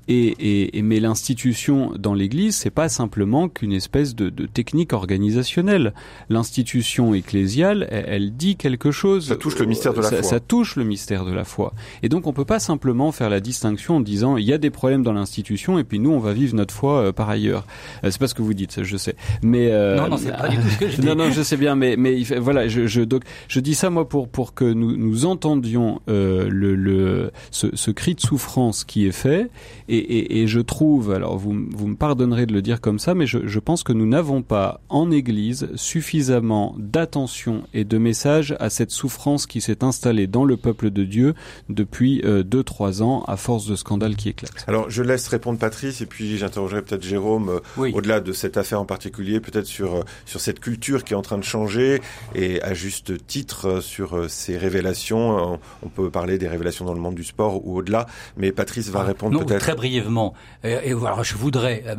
et, 0.09 0.79
et, 0.79 0.83
mais 0.83 1.01
l'institution 1.01 1.93
dans 1.99 2.15
l'Église, 2.15 2.57
c'est 2.57 2.71
pas 2.71 2.89
simplement 2.89 3.49
qu'une 3.49 3.73
espèce 3.73 4.15
de, 4.15 4.29
de, 4.29 4.47
technique 4.47 4.93
organisationnelle. 4.93 5.95
L'institution 6.29 7.15
ecclésiale, 7.15 7.87
elle, 7.91 8.37
dit 8.37 8.57
quelque 8.57 8.91
chose. 8.91 9.29
Ça 9.29 9.37
touche 9.37 9.59
le 9.59 9.67
mystère 9.67 9.95
de 9.95 10.01
la 10.01 10.09
foi. 10.09 10.23
Ça 10.23 10.41
touche 10.41 10.77
le 10.77 10.85
mystère 10.85 11.25
de 11.25 11.33
la 11.33 11.45
foi. 11.45 11.75
Et 12.03 12.09
donc, 12.09 12.27
on 12.27 12.33
peut 12.33 12.45
pas 12.45 12.59
simplement 12.59 13.13
faire 13.13 13.31
la 13.31 13.41
distinction 13.41 13.97
en 13.97 14.01
disant 14.01 14.37
il 14.37 14.45
y 14.45 14.53
a 14.53 14.59
des 14.59 14.71
problèmes 14.71 15.03
dans 15.03 15.13
l'institution 15.13 15.79
et 15.79 15.85
puis 15.85 15.99
nous, 15.99 16.11
on 16.11 16.19
va 16.19 16.33
vivre 16.33 16.55
notre 16.55 16.75
foi 16.75 17.01
euh, 17.01 17.13
par 17.13 17.29
ailleurs. 17.29 17.67
Euh, 18.05 18.11
c'est 18.11 18.19
pas 18.19 18.27
ce 18.27 18.35
que 18.35 18.43
vous 18.43 18.55
dites, 18.55 18.83
je 18.83 18.97
sais. 18.97 19.15
Mais 19.43 19.71
euh, 19.71 19.97
non, 19.97 20.09
non, 20.09 20.17
c'est 20.17 20.37
pas 20.37 20.49
du 20.49 20.57
tout 20.57 20.69
ce 20.69 20.79
que 20.79 20.89
je 20.89 20.97
dis. 21.01 21.07
non, 21.07 21.15
non, 21.15 21.31
je 21.31 21.43
sais 21.43 21.57
bien, 21.57 21.77
mais 21.77 21.97
mais 21.97 22.23
voilà, 22.39 22.69
je 22.69 22.87
je, 22.87 23.03
donc, 23.03 23.23
je 23.49 23.61
dis 23.61 23.75
ça 23.75 23.91
moi 23.91 24.09
pour 24.09 24.29
pour 24.29 24.55
que 24.55 24.65
nous 24.65 24.97
nous 24.97 25.27
entendions 25.27 26.01
le, 26.07 26.49
le 26.49 27.31
ce, 27.51 27.69
ce 27.75 27.91
cri 27.91 28.15
de 28.15 28.21
souffrance 28.21 28.85
qui 28.85 29.07
est 29.07 29.13
fait 29.13 29.51
et 29.97 30.41
et, 30.41 30.47
je 30.47 30.61
trouve, 30.61 31.13
alors 31.13 31.37
vous, 31.37 31.57
vous 31.71 31.87
me 31.87 31.97
pardonnerez 31.97 32.47
de 32.47 32.53
le 32.53 32.63
dire 32.63 32.81
comme 32.81 32.99
ça, 32.99 33.15
mais 33.15 33.27
je, 33.27 33.47
je 33.47 33.59
pense 33.59 33.83
que 33.83 33.93
nous 33.93 34.07
n'avons 34.07 34.43
pas 34.43 34.81
en 34.89 35.11
Église 35.11 35.69
suffisamment 35.75 36.75
d'attention 36.79 37.65
et 37.75 37.85
de 37.85 37.99
message 37.99 38.55
à 38.61 38.71
cette 38.71 38.91
souffrance 38.91 39.47
qui 39.47 39.61
s'est 39.61 39.85
installée 39.85 40.27
dans 40.27 40.45
le 40.45 40.57
peuple 40.57 40.91
de 40.91 41.05
Dieu 41.05 41.35
depuis 41.69 42.21
2-3 42.23 43.01
euh, 43.01 43.05
ans 43.05 43.25
à 43.27 43.37
force 43.37 43.67
de 43.67 43.77
scandales 43.77 44.17
qui 44.17 44.29
éclatent. 44.29 44.65
Alors 44.67 44.89
je 44.91 45.03
laisse 45.03 45.27
répondre 45.29 45.59
Patrice 45.59 46.01
et 46.01 46.07
puis 46.07 46.39
j'interrogerai 46.39 46.83
peut-être 46.83 47.03
Jérôme 47.03 47.61
euh, 47.79 47.93
au-delà 47.93 48.21
de 48.21 48.33
cette 48.33 48.57
affaire 48.57 48.81
en 48.81 48.85
particulier, 48.85 49.41
peut-être 49.41 49.67
sur, 49.67 49.97
euh, 49.97 50.03
sur 50.27 50.41
cette 50.41 50.61
culture 50.61 51.05
qui 51.05 51.15
est 51.15 51.17
en 51.17 51.23
train 51.23 51.39
de 51.39 51.45
changer 51.45 52.01
et 52.35 52.63
à 52.63 52.75
juste 52.75 53.27
titre 53.27 53.81
sur 53.81 54.27
ces 54.29 54.57
révélations. 54.57 55.59
On 55.83 55.89
peut 55.89 56.11
parler 56.11 56.39
des 56.39 56.49
révélations 56.49 56.85
dans 56.85 56.95
le 56.95 57.01
monde 57.01 57.15
du 57.15 57.25
sport 57.25 57.67
ou 57.67 57.79
au-delà, 57.79 58.07
mais 58.37 58.53
Patrice 58.53 58.89
va 58.91 59.01
ah, 59.01 59.05
répondre 59.05 59.45
peut-être. 59.45 59.80
Brièvement. 59.81 60.35
Et, 60.63 60.93
voilà, 60.93 61.23
je 61.23 61.37
voudrais, 61.37 61.83
euh, 61.87 61.97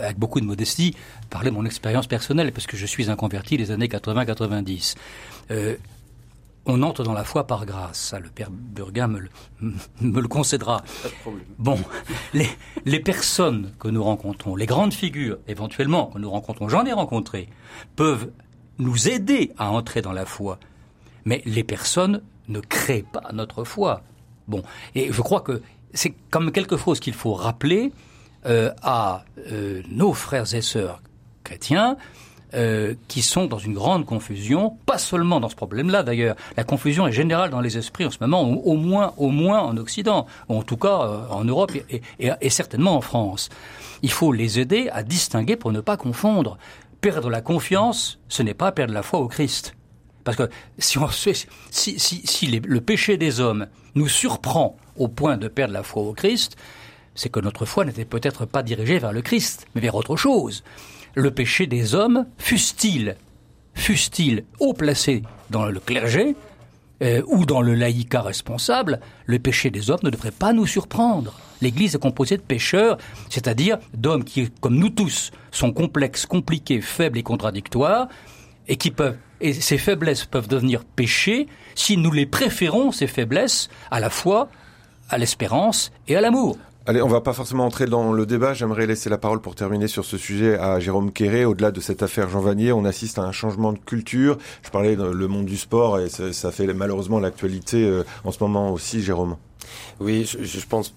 avec 0.00 0.20
beaucoup 0.20 0.40
de 0.40 0.46
modestie, 0.46 0.94
parler 1.30 1.50
de 1.50 1.54
mon 1.56 1.64
expérience 1.64 2.06
personnelle, 2.06 2.52
parce 2.52 2.68
que 2.68 2.76
je 2.76 2.86
suis 2.86 3.10
un 3.10 3.16
converti 3.16 3.56
des 3.56 3.72
années 3.72 3.88
80-90. 3.88 4.94
Euh, 5.50 5.74
on 6.64 6.80
entre 6.82 7.02
dans 7.02 7.12
la 7.12 7.24
foi 7.24 7.48
par 7.48 7.66
grâce. 7.66 7.98
Ça, 7.98 8.20
le 8.20 8.28
père 8.28 8.50
Burguin 8.52 9.08
me 9.08 9.18
le, 9.18 9.28
me 10.00 10.20
le 10.20 10.28
concédera. 10.28 10.84
Bon, 11.58 11.76
les, 12.34 12.48
les, 12.84 13.00
personnes 13.00 13.72
que 13.80 13.88
nous 13.88 14.04
rencontrons, 14.04 14.54
les 14.54 14.66
grandes 14.66 14.94
figures 14.94 15.38
éventuellement 15.48 16.06
que 16.06 16.20
nous 16.20 16.30
rencontrons, 16.30 16.68
j'en 16.68 16.84
ai 16.84 16.92
rencontré, 16.92 17.48
peuvent 17.96 18.30
nous 18.78 19.08
aider 19.08 19.50
à 19.58 19.72
entrer 19.72 20.02
dans 20.02 20.12
la 20.12 20.24
foi. 20.24 20.60
Mais 21.24 21.42
les 21.46 21.64
personnes 21.64 22.22
ne 22.46 22.60
créent 22.60 23.04
pas 23.12 23.32
notre 23.32 23.64
foi. 23.64 24.02
Bon, 24.46 24.62
et 24.94 25.12
je 25.12 25.20
crois 25.20 25.40
que 25.40 25.62
c'est 25.94 26.14
comme 26.30 26.52
quelque 26.52 26.76
chose 26.76 27.00
qu'il 27.00 27.14
faut 27.14 27.34
rappeler 27.34 27.92
euh, 28.46 28.70
à 28.82 29.24
euh, 29.50 29.80
nos 29.88 30.12
frères 30.12 30.52
et 30.54 30.60
sœurs 30.60 31.00
chrétiens 31.44 31.96
euh, 32.52 32.94
qui 33.08 33.22
sont 33.22 33.46
dans 33.46 33.58
une 33.58 33.74
grande 33.74 34.04
confusion, 34.04 34.76
pas 34.86 34.98
seulement 34.98 35.40
dans 35.40 35.48
ce 35.48 35.56
problème-là 35.56 36.02
d'ailleurs. 36.02 36.36
La 36.56 36.64
confusion 36.64 37.06
est 37.06 37.12
générale 37.12 37.50
dans 37.50 37.60
les 37.60 37.78
esprits 37.78 38.04
en 38.04 38.10
ce 38.10 38.18
moment, 38.20 38.42
au, 38.42 38.76
moins, 38.76 39.14
au 39.16 39.30
moins 39.30 39.60
en 39.60 39.76
Occident, 39.76 40.26
en 40.48 40.62
tout 40.62 40.76
cas 40.76 41.26
en 41.30 41.44
Europe 41.44 41.72
et, 41.74 42.02
et, 42.20 42.50
certainement 42.50 42.96
en 42.96 43.00
France. 43.00 43.48
Il 44.02 44.10
faut 44.10 44.32
les 44.32 44.60
aider 44.60 44.88
à 44.92 45.02
distinguer 45.02 45.56
pour 45.56 45.72
ne 45.72 45.80
pas 45.80 45.96
confondre. 45.96 46.58
Perdre 47.00 47.28
la 47.28 47.40
confiance, 47.40 48.18
ce 48.28 48.42
n'est 48.42 48.54
pas 48.54 48.72
perdre 48.72 48.94
la 48.94 49.02
foi 49.02 49.20
au 49.20 49.28
Christ. 49.28 49.74
Parce 50.22 50.36
que 50.36 50.48
si, 50.78 50.98
on, 50.98 51.08
si, 51.08 51.46
si, 51.70 51.98
si 51.98 52.46
le 52.46 52.80
péché 52.80 53.16
des 53.16 53.40
hommes 53.40 53.66
nous 53.94 54.08
surprend 54.08 54.76
au 54.96 55.08
point 55.08 55.36
de 55.36 55.48
perdre 55.48 55.74
la 55.74 55.82
foi 55.82 56.02
au 56.02 56.12
Christ, 56.12 56.56
c'est 57.14 57.28
que 57.28 57.40
notre 57.40 57.64
foi 57.64 57.84
n'était 57.84 58.04
peut-être 58.04 58.44
pas 58.44 58.62
dirigée 58.62 58.98
vers 58.98 59.12
le 59.12 59.22
Christ, 59.22 59.66
mais 59.74 59.80
vers 59.80 59.94
autre 59.94 60.16
chose. 60.16 60.64
Le 61.14 61.30
péché 61.30 61.66
des 61.66 61.94
hommes, 61.94 62.26
fût-il, 62.38 63.16
fût-il 63.74 64.44
haut 64.58 64.74
placé 64.74 65.22
dans 65.50 65.66
le 65.66 65.78
clergé, 65.78 66.34
euh, 67.02 67.22
ou 67.26 67.44
dans 67.44 67.60
le 67.60 67.74
laïcat 67.74 68.22
responsable, 68.22 69.00
le 69.26 69.38
péché 69.38 69.70
des 69.70 69.90
hommes 69.90 70.00
ne 70.02 70.10
devrait 70.10 70.30
pas 70.30 70.52
nous 70.52 70.66
surprendre. 70.66 71.34
L'Église 71.60 71.94
est 71.94 71.98
composée 71.98 72.36
de 72.36 72.42
pécheurs, 72.42 72.98
c'est-à-dire 73.30 73.78
d'hommes 73.94 74.24
qui, 74.24 74.50
comme 74.60 74.76
nous 74.76 74.90
tous, 74.90 75.30
sont 75.50 75.72
complexes, 75.72 76.26
compliqués, 76.26 76.80
faibles 76.80 77.18
et 77.18 77.22
contradictoires, 77.22 78.08
et 78.68 78.76
qui 78.76 78.90
peuvent 78.90 79.16
et 79.40 79.52
ces 79.52 79.76
faiblesses 79.76 80.24
peuvent 80.24 80.48
devenir 80.48 80.84
péchés 80.84 81.48
si 81.74 81.98
nous 81.98 82.12
les 82.12 82.24
préférons, 82.24 82.92
ces 82.92 83.06
faiblesses, 83.06 83.68
à 83.90 84.00
la 84.00 84.08
foi, 84.08 84.48
à 85.10 85.18
l'espérance 85.18 85.92
et 86.08 86.16
à 86.16 86.20
l'amour. 86.20 86.56
Allez, 86.86 87.00
on 87.00 87.08
va 87.08 87.22
pas 87.22 87.32
forcément 87.32 87.64
entrer 87.64 87.86
dans 87.86 88.12
le 88.12 88.26
débat. 88.26 88.52
J'aimerais 88.52 88.86
laisser 88.86 89.08
la 89.08 89.16
parole 89.16 89.40
pour 89.40 89.54
terminer 89.54 89.88
sur 89.88 90.04
ce 90.04 90.18
sujet 90.18 90.58
à 90.58 90.78
Jérôme 90.80 91.12
Quéré. 91.12 91.46
Au-delà 91.46 91.70
de 91.70 91.80
cette 91.80 92.02
affaire 92.02 92.28
Jean 92.28 92.40
Vanier, 92.40 92.72
on 92.72 92.84
assiste 92.84 93.18
à 93.18 93.22
un 93.22 93.32
changement 93.32 93.72
de 93.72 93.78
culture. 93.78 94.36
Je 94.62 94.68
parlais 94.68 94.94
le 94.94 95.28
monde 95.28 95.46
du 95.46 95.56
sport 95.56 95.98
et 95.98 96.10
ça, 96.10 96.52
fait 96.52 96.66
malheureusement 96.74 97.20
l'actualité 97.20 97.82
euh, 97.84 98.04
en 98.24 98.32
ce 98.32 98.38
moment 98.40 98.70
aussi, 98.70 99.02
Jérôme. 99.02 99.36
Oui, 99.98 100.28
je, 100.30 100.44
je 100.44 100.66
pense 100.66 100.92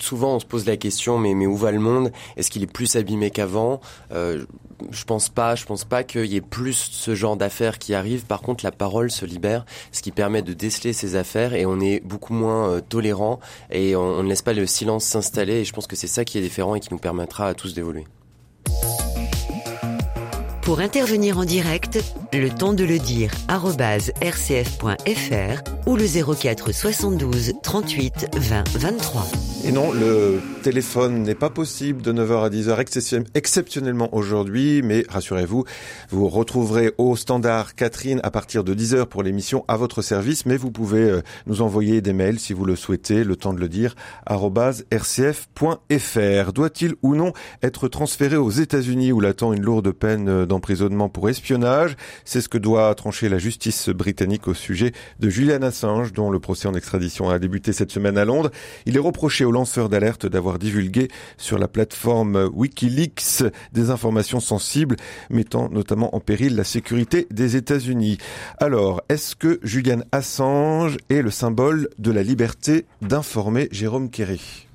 souvent 0.00 0.36
on 0.36 0.40
se 0.40 0.46
pose 0.46 0.66
la 0.66 0.76
question 0.76 1.18
mais 1.18 1.46
où 1.46 1.56
va 1.56 1.72
le 1.72 1.80
monde? 1.80 2.12
Est-ce 2.36 2.50
qu'il 2.50 2.62
est 2.62 2.72
plus 2.72 2.96
abîmé 2.96 3.30
qu'avant? 3.30 3.80
Euh, 4.12 4.44
Je 4.92 5.04
pense 5.04 5.28
pas. 5.28 5.54
Je 5.56 5.64
pense 5.64 5.84
pas 5.84 6.04
qu'il 6.04 6.26
y 6.26 6.36
ait 6.36 6.40
plus 6.40 6.90
ce 6.92 7.14
genre 7.14 7.36
d'affaires 7.36 7.78
qui 7.78 7.94
arrivent. 7.94 8.26
Par 8.26 8.42
contre, 8.42 8.64
la 8.64 8.70
parole 8.70 9.10
se 9.10 9.24
libère, 9.24 9.64
ce 9.92 10.02
qui 10.02 10.12
permet 10.12 10.42
de 10.42 10.52
déceler 10.52 10.92
ces 10.92 11.16
affaires 11.16 11.54
et 11.54 11.66
on 11.66 11.80
est 11.80 12.00
beaucoup 12.04 12.32
moins 12.32 12.70
euh, 12.70 12.80
tolérant 12.80 13.40
et 13.70 13.96
on, 13.96 14.22
ne 14.22 14.28
laisse 14.28 14.42
pas 14.42 14.52
le 14.52 14.66
silence 14.66 15.04
s'installer. 15.04 15.60
Et 15.60 15.64
je 15.64 15.72
pense 15.72 15.86
que 15.86 15.96
c'est 15.96 16.06
ça 16.06 16.24
qui 16.24 16.38
est 16.38 16.42
différent 16.42 16.74
et 16.74 16.80
qui 16.80 16.88
nous 16.92 16.98
permettra 16.98 17.48
à 17.48 17.54
tous 17.54 17.74
d'évoluer. 17.74 18.04
Pour 20.68 20.80
intervenir 20.80 21.38
en 21.38 21.46
direct, 21.46 21.98
le 22.34 22.50
temps 22.50 22.74
de 22.74 22.84
le 22.84 22.98
dire 22.98 23.30
ou 25.86 25.96
le 25.96 26.34
04 26.34 26.72
72 26.72 27.54
38 27.62 28.36
20 28.36 28.76
23. 28.76 29.26
Et 29.68 29.70
non, 29.70 29.92
le 29.92 30.40
téléphone 30.62 31.24
n'est 31.24 31.34
pas 31.34 31.50
possible 31.50 32.00
de 32.00 32.10
9h 32.10 32.42
à 32.42 32.48
10h 32.48 33.26
exceptionnellement 33.34 34.08
aujourd'hui, 34.14 34.80
mais 34.82 35.04
rassurez-vous, 35.10 35.64
vous 36.08 36.28
retrouverez 36.28 36.94
au 36.96 37.16
standard 37.16 37.74
Catherine 37.74 38.18
à 38.22 38.30
partir 38.30 38.64
de 38.64 38.74
10h 38.74 39.04
pour 39.04 39.22
l'émission 39.22 39.66
à 39.68 39.76
votre 39.76 40.00
service, 40.00 40.46
mais 40.46 40.56
vous 40.56 40.70
pouvez 40.70 41.10
euh, 41.10 41.20
nous 41.46 41.60
envoyer 41.60 42.00
des 42.00 42.14
mails 42.14 42.38
si 42.38 42.54
vous 42.54 42.64
le 42.64 42.76
souhaitez, 42.76 43.24
le 43.24 43.36
temps 43.36 43.52
de 43.52 43.60
le 43.60 43.68
dire, 43.68 43.94
rcf.fr. 44.26 44.92
Doit-il 46.54 46.94
ou 47.02 47.14
non 47.14 47.34
être 47.62 47.88
transféré 47.88 48.36
aux 48.36 48.48
États-Unis 48.48 49.12
où 49.12 49.20
l'attend 49.20 49.52
une 49.52 49.62
lourde 49.62 49.92
peine 49.92 50.30
euh, 50.30 50.46
d'emprisonnement 50.46 51.10
pour 51.10 51.28
espionnage? 51.28 51.94
C'est 52.24 52.40
ce 52.40 52.48
que 52.48 52.56
doit 52.56 52.94
trancher 52.94 53.28
la 53.28 53.36
justice 53.36 53.90
britannique 53.90 54.48
au 54.48 54.54
sujet 54.54 54.92
de 55.20 55.28
Julian 55.28 55.60
Assange, 55.60 56.14
dont 56.14 56.30
le 56.30 56.38
procès 56.38 56.68
en 56.68 56.74
extradition 56.74 57.28
a 57.28 57.38
débuté 57.38 57.74
cette 57.74 57.92
semaine 57.92 58.16
à 58.16 58.24
Londres. 58.24 58.50
Il 58.86 58.96
est 58.96 59.00
reproché 59.00 59.44
lanceur 59.58 59.88
d'alerte 59.88 60.24
d'avoir 60.24 60.60
divulgué 60.60 61.08
sur 61.36 61.58
la 61.58 61.66
plateforme 61.66 62.48
Wikileaks 62.54 63.42
des 63.72 63.90
informations 63.90 64.38
sensibles 64.38 64.94
mettant 65.30 65.68
notamment 65.68 66.14
en 66.14 66.20
péril 66.20 66.54
la 66.54 66.62
sécurité 66.62 67.26
des 67.32 67.56
États-Unis. 67.56 68.18
Alors, 68.58 69.02
est-ce 69.08 69.34
que 69.34 69.58
Julian 69.64 70.02
Assange 70.12 70.96
est 71.10 71.22
le 71.22 71.32
symbole 71.32 71.88
de 71.98 72.12
la 72.12 72.22
liberté 72.22 72.86
d'informer 73.02 73.68
Jérôme 73.72 74.10
Kerry 74.10 74.67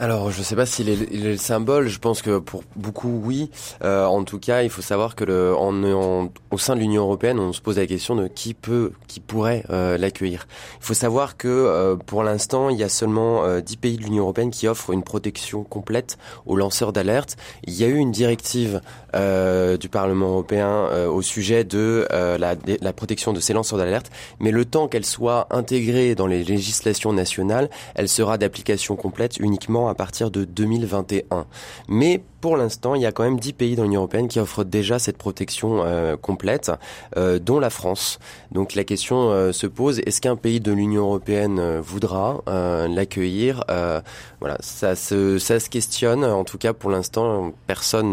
alors, 0.00 0.32
je 0.32 0.40
ne 0.40 0.44
sais 0.44 0.56
pas 0.56 0.66
s'il 0.66 0.88
est, 0.88 1.12
le 1.12 1.36
symbole. 1.36 1.86
Je 1.86 2.00
pense 2.00 2.20
que 2.20 2.38
pour 2.38 2.64
beaucoup, 2.74 3.20
oui. 3.24 3.50
Euh, 3.84 4.04
en 4.04 4.24
tout 4.24 4.40
cas, 4.40 4.62
il 4.62 4.70
faut 4.70 4.82
savoir 4.82 5.14
que 5.14 5.22
le, 5.22 5.54
en, 5.54 6.28
au 6.50 6.58
sein 6.58 6.74
de 6.74 6.80
l'Union 6.80 7.02
européenne, 7.02 7.38
on 7.38 7.52
se 7.52 7.60
pose 7.60 7.78
la 7.78 7.86
question 7.86 8.16
de 8.16 8.26
qui 8.26 8.54
peut, 8.54 8.90
qui 9.06 9.20
pourrait 9.20 9.64
euh, 9.70 9.96
l'accueillir. 9.96 10.48
Il 10.80 10.84
faut 10.84 10.94
savoir 10.94 11.36
que 11.36 11.46
euh, 11.46 11.94
pour 11.94 12.24
l'instant, 12.24 12.70
il 12.70 12.76
y 12.76 12.82
a 12.82 12.88
seulement 12.88 13.60
10 13.60 13.76
pays 13.76 13.96
de 13.96 14.02
l'Union 14.02 14.24
européenne 14.24 14.50
qui 14.50 14.66
offrent 14.66 14.90
une 14.90 15.04
protection 15.04 15.62
complète 15.62 16.18
aux 16.44 16.56
lanceurs 16.56 16.92
d'alerte. 16.92 17.36
Il 17.64 17.74
y 17.74 17.84
a 17.84 17.86
eu 17.86 17.96
une 17.96 18.10
directive 18.10 18.80
du 19.14 19.88
Parlement 19.88 20.30
européen 20.30 20.88
au 21.06 21.22
sujet 21.22 21.62
de 21.62 22.06
la, 22.10 22.56
la 22.80 22.92
protection 22.92 23.32
de 23.32 23.38
ces 23.38 23.52
lanceurs 23.52 23.78
d'alerte, 23.78 24.10
mais 24.40 24.50
le 24.50 24.64
temps 24.64 24.88
qu'elle 24.88 25.04
soit 25.04 25.46
intégrée 25.50 26.16
dans 26.16 26.26
les 26.26 26.42
législations 26.42 27.12
nationales, 27.12 27.70
elle 27.94 28.08
sera 28.08 28.38
d'application 28.38 28.96
complète 28.96 29.36
uniquement 29.38 29.84
à 29.88 29.93
partir 29.94 30.30
de 30.30 30.44
2021. 30.44 31.46
Mais 31.88 32.22
pour 32.44 32.58
l'instant, 32.58 32.94
il 32.94 33.00
y 33.00 33.06
a 33.06 33.10
quand 33.10 33.24
même 33.24 33.40
10 33.40 33.54
pays 33.54 33.74
dans 33.74 33.84
l'Union 33.84 34.00
européenne 34.00 34.28
qui 34.28 34.38
offrent 34.38 34.64
déjà 34.64 34.98
cette 34.98 35.16
protection 35.16 35.82
euh, 35.82 36.14
complète, 36.18 36.70
euh, 37.16 37.38
dont 37.38 37.58
la 37.58 37.70
France. 37.70 38.18
Donc 38.52 38.74
la 38.74 38.84
question 38.84 39.30
euh, 39.30 39.52
se 39.52 39.66
pose 39.66 40.00
est-ce 40.00 40.20
qu'un 40.20 40.36
pays 40.36 40.60
de 40.60 40.70
l'Union 40.70 41.04
européenne 41.04 41.78
voudra 41.78 42.42
l'accueillir 42.46 43.64
Voilà, 44.40 44.58
ça 44.60 44.94
se 44.94 45.38
ça 45.38 45.58
se 45.58 45.70
questionne. 45.70 46.22
En 46.22 46.44
tout 46.44 46.58
cas, 46.58 46.74
pour 46.74 46.90
l'instant, 46.90 47.54
personne 47.66 48.12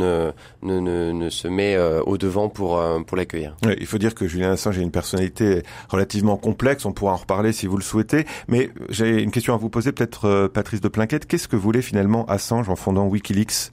ne, 0.64 1.30
se 1.30 1.48
met 1.50 1.78
au 2.06 2.18
devant 2.18 2.48
pour 2.48 2.82
pour 3.06 3.18
l'accueillir. 3.18 3.58
il 3.66 3.86
faut 3.86 3.98
dire 3.98 4.16
que 4.16 4.30
Julien 4.30 4.52
Assange 4.52 4.80
a 4.80 4.82
une 4.82 4.92
personnalité 4.92 5.62
relativement 5.90 6.38
complexe. 6.38 6.86
On 6.86 6.94
pourra 6.94 7.12
en 7.12 7.18
reparler 7.18 7.52
si 7.52 7.68
vous 7.68 7.76
le 7.76 7.84
souhaitez. 7.84 8.26
Mais 8.48 8.70
j'ai 8.88 9.22
une 9.22 9.32
question 9.32 9.54
à 9.54 9.58
vous 9.58 9.70
poser, 9.70 9.92
peut-être 9.92 10.48
Patrice 10.54 10.80
de 10.80 10.88
Plinquette. 10.88 11.26
Qu'est-ce 11.26 11.50
que 11.50 11.58
voulait 11.58 11.82
finalement 11.82 12.26
Assange 12.28 12.70
en 12.70 12.78
fondant 12.78 13.08
WikiLeaks? 13.08 13.72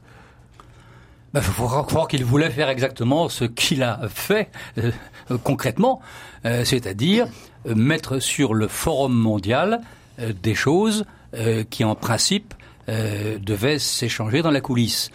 Il 1.34 1.40
faut 1.40 1.66
croire 1.66 2.08
qu'il 2.08 2.24
voulait 2.24 2.50
faire 2.50 2.68
exactement 2.68 3.28
ce 3.28 3.44
qu'il 3.44 3.82
a 3.82 4.00
fait 4.08 4.50
euh, 4.78 4.90
concrètement, 5.42 6.00
euh, 6.44 6.64
c'est-à-dire 6.64 7.26
euh, 7.66 7.74
mettre 7.74 8.18
sur 8.18 8.54
le 8.54 8.68
forum 8.68 9.14
mondial 9.14 9.80
des 10.42 10.56
choses 10.56 11.04
qui, 11.70 11.84
en 11.84 11.94
principe, 11.94 12.54
devaient 12.88 13.78
s'échanger 13.78 14.42
dans 14.42 14.50
la 14.50 14.60
coulisse. 14.60 15.10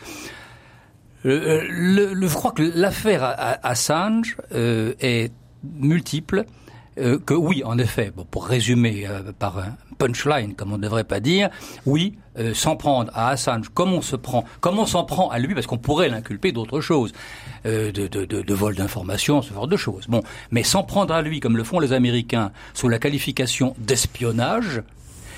Le, 1.24 1.68
le, 1.68 2.26
je 2.26 2.34
crois 2.34 2.54
que 2.54 2.64
l'affaire 2.74 3.36
Assange 3.64 4.38
est 4.54 5.34
multiple. 5.64 6.46
que 6.96 7.34
oui, 7.34 7.64
en 7.66 7.78
effet, 7.78 8.14
bon, 8.16 8.24
pour 8.24 8.46
résumer 8.46 9.10
par 9.40 9.58
un 9.58 9.76
punchline, 9.98 10.56
comme 10.56 10.72
on 10.72 10.78
ne 10.78 10.84
devrait 10.84 11.04
pas 11.04 11.20
dire, 11.20 11.50
oui, 11.86 12.18
euh, 12.40 12.54
s'en 12.54 12.76
prendre 12.76 13.12
à 13.14 13.30
Assange 13.30 13.70
comme 13.74 13.94
on 13.94 14.02
se 14.02 14.16
prend, 14.16 14.46
comme 14.60 14.80
on 14.80 14.86
s'en 14.86 15.04
prend 15.04 15.30
à 15.30 15.40
lui, 15.40 15.54
parce 15.54 15.68
qu'on 15.68 15.78
pourrait 15.78 16.10
l'inculper 16.10 16.52
d'autres 16.52 16.82
choses, 16.82 17.14
euh, 17.66 17.92
de, 17.92 18.54
vol 18.54 18.76
d'informations, 18.76 19.42
ce 19.42 19.54
genre 19.54 19.68
de 19.68 19.78
choses. 19.78 20.06
Bon, 20.08 20.24
mais 20.52 20.64
s'en 20.64 20.84
prendre 20.84 21.14
à 21.14 21.22
lui 21.22 21.40
comme 21.40 21.58
le 21.58 21.64
font 21.64 21.80
les 21.80 21.94
Américains 21.94 22.52
sous 22.74 22.90
la 22.90 23.00
qualification 23.00 23.76
d'espionnage, 23.78 24.82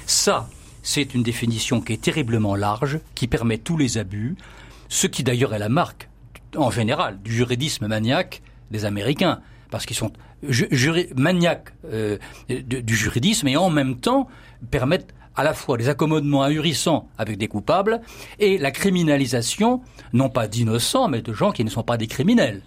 ça, 0.05 0.47
c'est 0.83 1.13
une 1.15 1.23
définition 1.23 1.81
qui 1.81 1.93
est 1.93 2.01
terriblement 2.01 2.55
large, 2.55 2.99
qui 3.15 3.27
permet 3.27 3.57
tous 3.57 3.77
les 3.77 3.97
abus, 3.97 4.35
ce 4.87 5.07
qui 5.07 5.23
d'ailleurs 5.23 5.53
est 5.53 5.59
la 5.59 5.69
marque, 5.69 6.09
en 6.55 6.71
général, 6.71 7.19
du 7.23 7.33
juridisme 7.33 7.87
maniaque 7.87 8.41
des 8.71 8.85
Américains, 8.85 9.41
parce 9.69 9.85
qu'ils 9.85 9.97
sont 9.97 10.13
maniaques 11.15 11.73
euh, 11.85 12.17
du 12.47 12.95
juridisme 12.95 13.47
et 13.47 13.57
en 13.57 13.69
même 13.69 13.97
temps 13.97 14.27
permettent 14.71 15.14
à 15.35 15.43
la 15.43 15.53
fois 15.53 15.77
les 15.77 15.89
accommodements 15.89 16.43
ahurissants 16.43 17.07
avec 17.17 17.37
des 17.37 17.47
coupables 17.47 18.01
et 18.39 18.57
la 18.57 18.71
criminalisation, 18.71 19.81
non 20.13 20.29
pas 20.29 20.47
d'innocents, 20.47 21.07
mais 21.07 21.21
de 21.21 21.33
gens 21.33 21.51
qui 21.51 21.63
ne 21.63 21.69
sont 21.69 21.83
pas 21.83 21.97
des 21.97 22.07
criminels. 22.07 22.61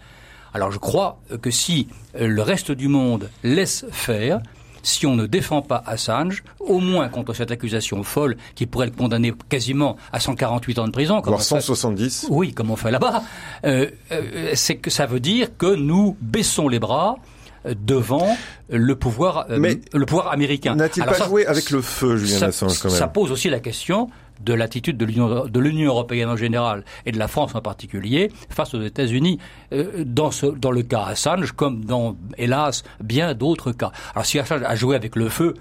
Alors 0.54 0.70
je 0.70 0.78
crois 0.78 1.20
que 1.42 1.50
si 1.50 1.88
euh, 2.18 2.26
le 2.26 2.42
reste 2.42 2.72
du 2.72 2.88
monde 2.88 3.30
laisse 3.42 3.84
faire, 3.90 4.40
si 4.82 5.06
on 5.06 5.14
ne 5.14 5.26
défend 5.26 5.62
pas 5.62 5.82
Assange, 5.86 6.42
au 6.60 6.78
moins 6.78 7.08
contre 7.08 7.34
cette 7.34 7.50
accusation 7.50 8.02
folle 8.02 8.36
qui 8.54 8.66
pourrait 8.66 8.86
le 8.86 8.92
condamner 8.92 9.32
quasiment 9.48 9.96
à 10.12 10.20
148 10.20 10.78
ans 10.78 10.86
de 10.86 10.92
prison. 10.92 11.20
Comme 11.20 11.32
Voire 11.32 11.42
170 11.42 12.28
Oui, 12.30 12.52
comme 12.52 12.70
on 12.70 12.76
fait 12.76 12.90
là-bas. 12.90 13.22
Euh, 13.64 13.90
euh, 14.12 14.52
c'est 14.54 14.76
que 14.76 14.90
ça 14.90 15.06
veut 15.06 15.20
dire 15.20 15.56
que 15.56 15.74
nous 15.74 16.16
baissons 16.20 16.68
les 16.68 16.78
bras 16.78 17.16
devant 17.64 18.36
le 18.68 18.94
pouvoir, 18.96 19.46
euh, 19.50 19.58
Mais 19.58 19.80
le 19.92 20.06
pouvoir 20.06 20.32
américain. 20.32 20.74
N'a-t-il 20.74 21.04
pas 21.04 21.26
joué 21.26 21.46
avec 21.46 21.70
le 21.70 21.80
feu, 21.80 22.16
Julien 22.16 22.48
Assange, 22.48 22.78
quand 22.78 22.88
même? 22.88 22.98
Ça 22.98 23.08
pose 23.08 23.32
aussi 23.32 23.50
la 23.50 23.60
question 23.60 24.08
de 24.40 24.54
l'attitude 24.54 24.96
de 24.96 25.58
l'Union 25.60 25.88
européenne 25.88 26.28
en 26.28 26.36
général 26.36 26.84
et 27.06 27.12
de 27.12 27.18
la 27.18 27.26
France 27.26 27.56
en 27.56 27.60
particulier 27.60 28.30
face 28.50 28.72
aux 28.72 28.82
États-Unis 28.82 29.40
euh, 29.72 30.04
dans, 30.04 30.30
ce, 30.30 30.46
dans 30.46 30.70
le 30.70 30.82
cas 30.82 31.02
Assange 31.02 31.52
comme 31.52 31.84
dans, 31.84 32.16
hélas, 32.36 32.84
bien 33.02 33.34
d'autres 33.34 33.72
cas. 33.72 33.90
Alors 34.14 34.26
si 34.26 34.38
Assange 34.38 34.62
a 34.64 34.76
joué 34.76 34.94
avec 34.94 35.16
le 35.16 35.28
feu, 35.28 35.54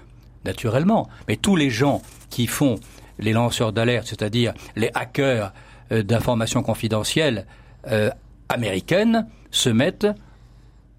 naturellement, 0.44 1.08
mais 1.26 1.36
tous 1.36 1.56
les 1.56 1.70
gens 1.70 2.02
qui 2.30 2.46
font 2.46 2.76
les 3.18 3.32
lanceurs 3.32 3.72
d'alerte, 3.72 4.06
c'est-à-dire 4.06 4.54
les 4.76 4.90
hackers 4.94 5.52
euh, 5.90 6.02
d'informations 6.04 6.62
confidentielles 6.62 7.46
américaines, 8.50 9.26
se 9.50 9.70
mettent 9.70 10.08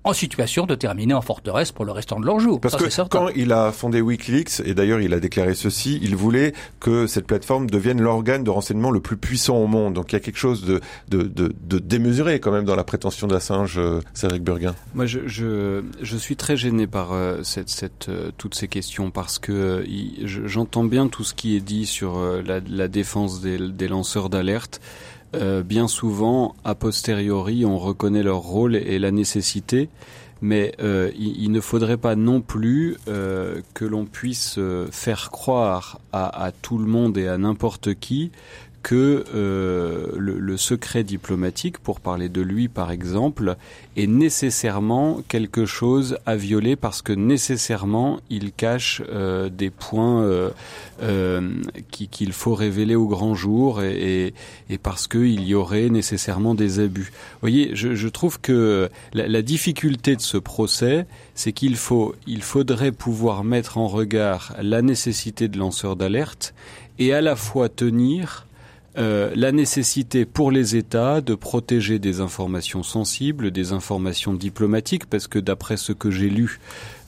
en 0.03 0.13
situation 0.13 0.65
de 0.65 0.75
terminer 0.75 1.13
en 1.13 1.21
forteresse 1.21 1.71
pour 1.71 1.85
le 1.85 1.91
restant 1.91 2.19
de 2.19 2.25
leur 2.25 2.39
jour. 2.39 2.61
Parce 2.61 2.75
que 2.75 3.07
quand 3.07 3.29
il 3.35 3.51
a 3.51 3.71
fondé 3.71 4.01
Wikileaks, 4.01 4.61
et 4.65 4.73
d'ailleurs 4.73 5.01
il 5.01 5.13
a 5.13 5.19
déclaré 5.19 5.55
ceci, 5.55 5.99
il 6.01 6.15
voulait 6.15 6.53
que 6.79 7.05
cette 7.07 7.27
plateforme 7.27 7.69
devienne 7.69 8.01
l'organe 8.01 8.43
de 8.43 8.49
renseignement 8.49 8.91
le 8.91 9.01
plus 9.01 9.17
puissant 9.17 9.57
au 9.57 9.67
monde. 9.67 9.93
Donc 9.93 10.11
il 10.11 10.15
y 10.15 10.17
a 10.17 10.21
quelque 10.21 10.37
chose 10.37 10.63
de, 10.63 10.79
de, 11.09 11.23
de, 11.23 11.53
de 11.61 11.79
démesuré 11.79 12.39
quand 12.39 12.51
même 12.51 12.65
dans 12.65 12.75
la 12.75 12.83
prétention 12.83 13.27
d'Assange, 13.27 13.77
euh, 13.77 13.99
Cédric 14.13 14.43
Burguin. 14.43 14.73
Moi 14.93 15.05
je, 15.05 15.27
je, 15.27 15.83
je, 16.01 16.17
suis 16.17 16.35
très 16.35 16.55
gêné 16.55 16.87
par 16.87 17.11
euh, 17.11 17.43
cette, 17.43 17.69
cette, 17.69 18.07
euh, 18.09 18.31
toutes 18.37 18.55
ces 18.55 18.67
questions 18.67 19.11
parce 19.11 19.37
que 19.39 19.85
j'entends 20.23 20.85
bien 20.85 21.07
tout 21.07 21.23
ce 21.23 21.33
qui 21.33 21.55
est 21.55 21.61
dit 21.61 21.85
sur 21.85 22.19
la, 22.19 22.59
la 22.59 22.87
défense 22.87 23.41
des, 23.41 23.57
des 23.57 23.87
lanceurs 23.87 24.29
d'alerte. 24.29 24.79
Euh, 25.35 25.63
bien 25.63 25.87
souvent, 25.87 26.55
a 26.63 26.75
posteriori, 26.75 27.65
on 27.65 27.77
reconnaît 27.77 28.23
leur 28.23 28.39
rôle 28.39 28.75
et 28.75 28.97
la 28.99 29.11
nécessité, 29.11 29.89
mais 30.41 30.73
euh, 30.79 31.11
il, 31.17 31.51
ne 31.51 31.61
faudrait 31.61 31.97
pas 31.97 32.15
non 32.15 32.41
plus 32.41 32.97
euh, 33.07 33.61
que 33.73 33.85
l'on 33.85 34.05
puisse 34.05 34.59
faire 34.91 35.29
croire 35.31 35.99
à, 36.11 36.45
à, 36.45 36.51
tout 36.51 36.77
le 36.77 36.85
monde 36.85 37.17
et 37.17 37.27
à 37.27 37.37
n'importe 37.37 37.93
qui 37.95 38.31
que 38.81 39.25
euh, 39.33 40.07
le, 40.17 40.57
secret 40.57 41.03
diplomatique, 41.03 41.77
pour 41.77 41.99
parler 41.99 42.29
de 42.29 42.41
lui 42.41 42.67
par 42.67 42.91
exemple, 42.91 43.55
est 43.95 44.07
nécessairement 44.07 45.21
quelque 45.27 45.65
chose 45.65 46.17
à 46.25 46.35
violer 46.35 46.75
parce 46.75 47.01
que 47.01 47.13
nécessairement 47.13 48.19
il 48.29 48.51
cache 48.51 49.01
euh, 49.09 49.49
des 49.49 49.69
points 49.69 50.23
euh, 51.01 51.41
qu'il 51.91 52.33
faut 52.33 52.55
révéler 52.55 52.95
au 52.95 53.07
grand 53.07 53.35
jour 53.35 53.81
et, 53.83 54.33
et, 54.69 54.77
parce 54.77 55.07
qu'il 55.07 55.43
y 55.43 55.55
aurait 55.55 55.89
nécessairement 55.89 56.55
des 56.55 56.79
abus. 56.79 57.11
Vous 57.33 57.39
voyez, 57.41 57.71
je, 57.75 57.95
je 57.95 58.07
trouve 58.07 58.39
que 58.41 58.89
la, 59.13 59.27
la, 59.27 59.41
difficulté 59.41 60.15
de 60.15 60.21
ce 60.21 60.37
procès, 60.37 61.05
c'est 61.35 61.53
qu'il 61.53 61.75
faut, 61.75 62.15
il 62.27 62.43
faudrait 62.43 62.91
pouvoir 62.91 63.43
mettre 63.43 63.77
en 63.77 63.87
regard 63.87 64.53
la 64.61 64.81
nécessité 64.81 65.47
de 65.47 65.57
lanceurs 65.57 65.95
d'alerte 65.95 66.53
et 66.99 67.13
à 67.13 67.21
la 67.21 67.35
fois 67.35 67.69
tenir 67.69 68.45
euh, 68.99 69.31
la 69.35 69.51
nécessité 69.51 70.25
pour 70.25 70.51
les 70.51 70.75
États 70.75 71.21
de 71.21 71.33
protéger 71.33 71.99
des 71.99 72.19
informations 72.19 72.83
sensibles, 72.83 73.51
des 73.51 73.71
informations 73.71 74.33
diplomatiques, 74.33 75.05
parce 75.05 75.27
que 75.27 75.39
d'après 75.39 75.77
ce 75.77 75.93
que 75.93 76.11
j'ai 76.11 76.29
lu, 76.29 76.59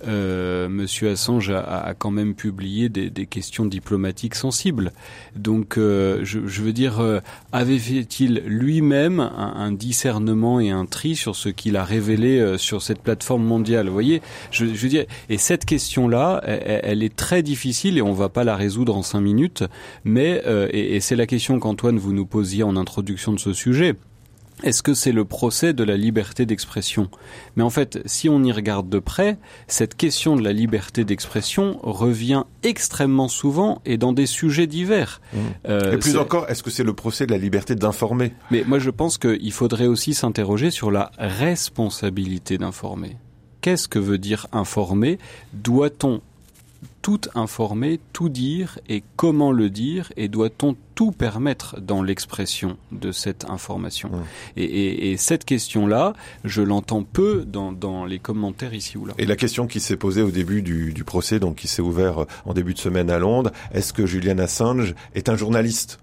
euh, 0.08 0.70
Monsieur 0.70 1.12
Assange 1.12 1.50
a, 1.50 1.94
quand 1.98 2.12
même 2.12 2.36
publié 2.36 2.90
des, 2.90 3.26
questions 3.26 3.66
diplomatiques 3.66 4.36
sensibles. 4.36 4.92
Donc, 5.36 5.78
euh, 5.78 6.20
je, 6.24 6.40
veux 6.40 6.74
dire, 6.74 7.00
euh, 7.00 7.20
avait-il 7.52 8.44
lui-même 8.46 9.20
un, 9.20 9.72
discernement 9.72 10.60
et 10.60 10.70
un 10.70 10.86
tri 10.86 11.16
sur 11.16 11.36
ce 11.36 11.50
qu'il 11.50 11.78
a 11.78 11.84
révélé 11.84 12.58
sur 12.58 12.82
cette 12.82 13.02
plateforme 13.02 13.44
mondiale 13.44 13.88
Vous 13.88 13.94
voyez, 13.94 14.22
je, 14.52 14.66
veux 14.66 14.90
dire, 14.90 15.06
et 15.30 15.38
cette 15.38 15.66
question-là, 15.66 16.42
elle, 16.44 17.04
est 17.04 17.16
très 17.16 17.42
difficile 17.42 17.98
et 17.98 18.02
on 18.02 18.14
va 18.14 18.30
pas 18.30 18.44
la 18.44 18.56
résoudre 18.56 18.96
en 18.96 19.02
cinq 19.02 19.22
minutes. 19.22 19.64
Mais 20.04 20.42
et 20.72 21.00
c'est 21.00 21.16
la 21.16 21.28
question 21.28 21.60
qu'Antoine 21.60 21.98
vous 21.98 22.14
nous 22.14 22.26
posiez 22.26 22.64
en 22.64 22.76
introduction 22.76 23.34
de 23.34 23.40
ce 23.40 23.54
sujet 23.54 23.96
est-ce 24.64 24.84
que 24.84 24.94
c'est 24.94 25.12
le 25.12 25.26
procès 25.26 25.74
de 25.74 25.84
la 25.84 25.98
liberté 25.98 26.46
d'expression? 26.46 27.10
Mais 27.56 27.64
en 27.64 27.70
fait, 27.70 28.00
si 28.06 28.30
on 28.30 28.44
y 28.44 28.52
regarde 28.52 28.90
de 28.90 29.00
près, 29.00 29.38
cette 29.68 29.96
question 29.96 30.36
de 30.36 30.44
la 30.44 30.54
liberté 30.54 31.04
d'expression 31.04 31.80
revient 31.84 32.44
extrêmement 32.64 33.28
souvent 33.28 33.82
et 33.86 33.98
dans 33.98 34.14
des 34.14 34.26
sujets 34.26 34.68
divers. 34.68 35.22
Mmh. 35.34 35.38
Euh, 35.68 35.94
et 35.94 35.98
plus 35.98 36.18
encore, 36.18 36.50
est-ce 36.50 36.64
que 36.64 36.70
c'est 36.70 36.84
le 36.84 36.94
procès 36.94 37.26
de 37.26 37.32
la 37.32 37.38
liberté 37.38 37.76
d'informer? 37.76 38.34
Mais 38.52 38.64
moi, 38.66 38.80
je 38.80 38.90
pense 38.90 39.18
qu'il 39.18 39.52
faudrait 39.52 39.88
aussi 39.88 40.14
s'interroger 40.14 40.72
sur 40.72 40.92
la 40.92 41.12
responsabilité 41.18 42.58
d'informer. 42.58 43.18
Qu'est-ce 43.62 43.88
que 43.88 44.00
veut 44.00 44.18
dire 44.18 44.48
informer? 44.52 45.20
Doit-on 45.54 46.22
tout 47.02 47.22
informer, 47.36 48.00
tout 48.14 48.30
dire 48.30 48.80
et 48.88 49.04
comment 49.16 49.52
le 49.52 49.70
dire 49.70 50.12
et 50.18 50.28
doit-on 50.28 50.76
tout 50.96 51.12
permettre 51.12 51.80
dans 51.80 52.04
l'expression 52.04 52.78
de 52.92 53.12
cette 53.12 53.50
information 53.50 54.10
mmh. 54.10 54.24
et, 54.58 55.18
cette 55.18 55.46
question-là, 55.46 56.14
je 56.44 56.62
l'entends 56.62 57.04
peu 57.04 57.46
dans, 57.46 58.06
les 58.06 58.20
commentaires 58.20 58.74
ici 58.74 58.98
ou 58.98 59.06
là. 59.06 59.14
Et 59.18 59.26
la 59.26 59.36
question 59.36 59.68
qui 59.68 59.80
s'est 59.80 59.98
posée 59.98 60.22
au 60.22 60.32
début 60.32 60.62
du, 60.62 60.94
du 60.94 61.04
procès, 61.04 61.40
donc 61.40 61.56
qui 61.56 61.68
s'est 61.68 61.82
ouvert 61.82 62.26
en 62.46 62.54
début 62.54 62.74
de 62.74 62.80
semaine 62.80 63.10
à 63.10 63.20
Londres, 63.20 63.52
est-ce 63.74 63.94
que 63.94 64.06
Julian 64.06 64.38
Assange 64.38 64.96
est 65.16 65.30
un 65.30 65.36
journaliste? 65.36 66.00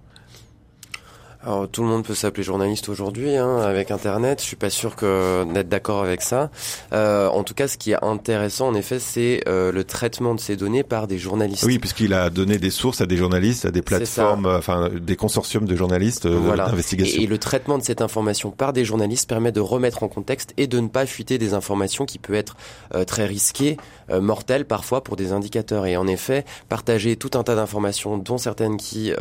Alors, 1.44 1.68
tout 1.68 1.83
le 1.83 1.88
monde 1.88 2.05
peut 2.05 2.16
s'appeler 2.16 2.42
journaliste 2.42 2.88
aujourd'hui 2.88 3.37
hein, 3.37 3.59
avec 3.59 3.92
Internet. 3.92 4.40
Je 4.40 4.46
suis 4.46 4.57
pas 4.57 4.70
sûr 4.70 4.96
que 4.96 5.44
d'être 5.53 5.68
d'accord 5.68 6.03
avec 6.03 6.20
ça. 6.20 6.51
Euh, 6.92 7.29
en 7.29 7.44
tout 7.44 7.55
cas, 7.55 7.68
ce 7.68 7.79
qui 7.79 7.92
est 7.92 8.05
intéressant, 8.05 8.66
en 8.66 8.74
effet, 8.74 8.98
c'est 8.98 9.42
euh, 9.46 9.70
le 9.70 9.85
traitement 9.85 10.35
de 10.35 10.40
ces 10.40 10.57
données 10.57 10.83
par 10.83 11.07
des 11.07 11.16
journalistes. 11.16 11.62
Oui, 11.62 11.79
puisqu'il 11.79 12.12
a 12.12 12.29
donné 12.31 12.59
des 12.59 12.70
sources 12.70 13.01
à 13.01 13.07
des 13.07 13.16
journalistes, 13.16 13.66
à 13.66 13.70
des 13.70 13.83
plateformes, 13.83 14.46
enfin 14.46 14.90
des 15.01 15.14
consortiums 15.14 15.64
de 15.64 15.77
journalistes 15.77 16.27
euh, 16.27 16.37
voilà. 16.42 16.66
d'investigation. 16.66 17.20
Et, 17.20 17.24
et, 17.24 17.27
le 17.29 17.38
traitement 17.38 17.79
de 17.79 17.85
cette 17.85 18.03
information 18.03 18.51
par 18.51 18.72
des 18.72 18.85
journalistes 18.85 19.29
permet 19.29 19.53
de 19.53 19.61
remettre 19.61 20.03
en 20.03 20.09
contexte 20.09 20.55
et 20.57 20.66
de 20.66 20.81
ne 20.81 20.88
pas 20.88 21.07
fuiter 21.07 21.38
des 21.38 21.55
informations 21.55 22.05
qui 22.05 22.18
peuvent 22.18 22.35
être 22.35 22.57
euh, 22.94 23.05
très 23.05 23.27
risquées, 23.27 23.77
euh, 24.11 24.64
parfois 24.68 25.03
pour 25.03 25.16
des 25.16 25.33
indicateurs. 25.33 25.87
Et 25.87 25.97
en 25.97 26.07
effet, 26.07 26.44
partager 26.68 27.16
tout 27.16 27.31
un 27.35 27.42
tas 27.42 27.55
d'informations, 27.55 28.18
dont 28.18 28.38
certaines 28.38 28.77
qui 28.77 29.12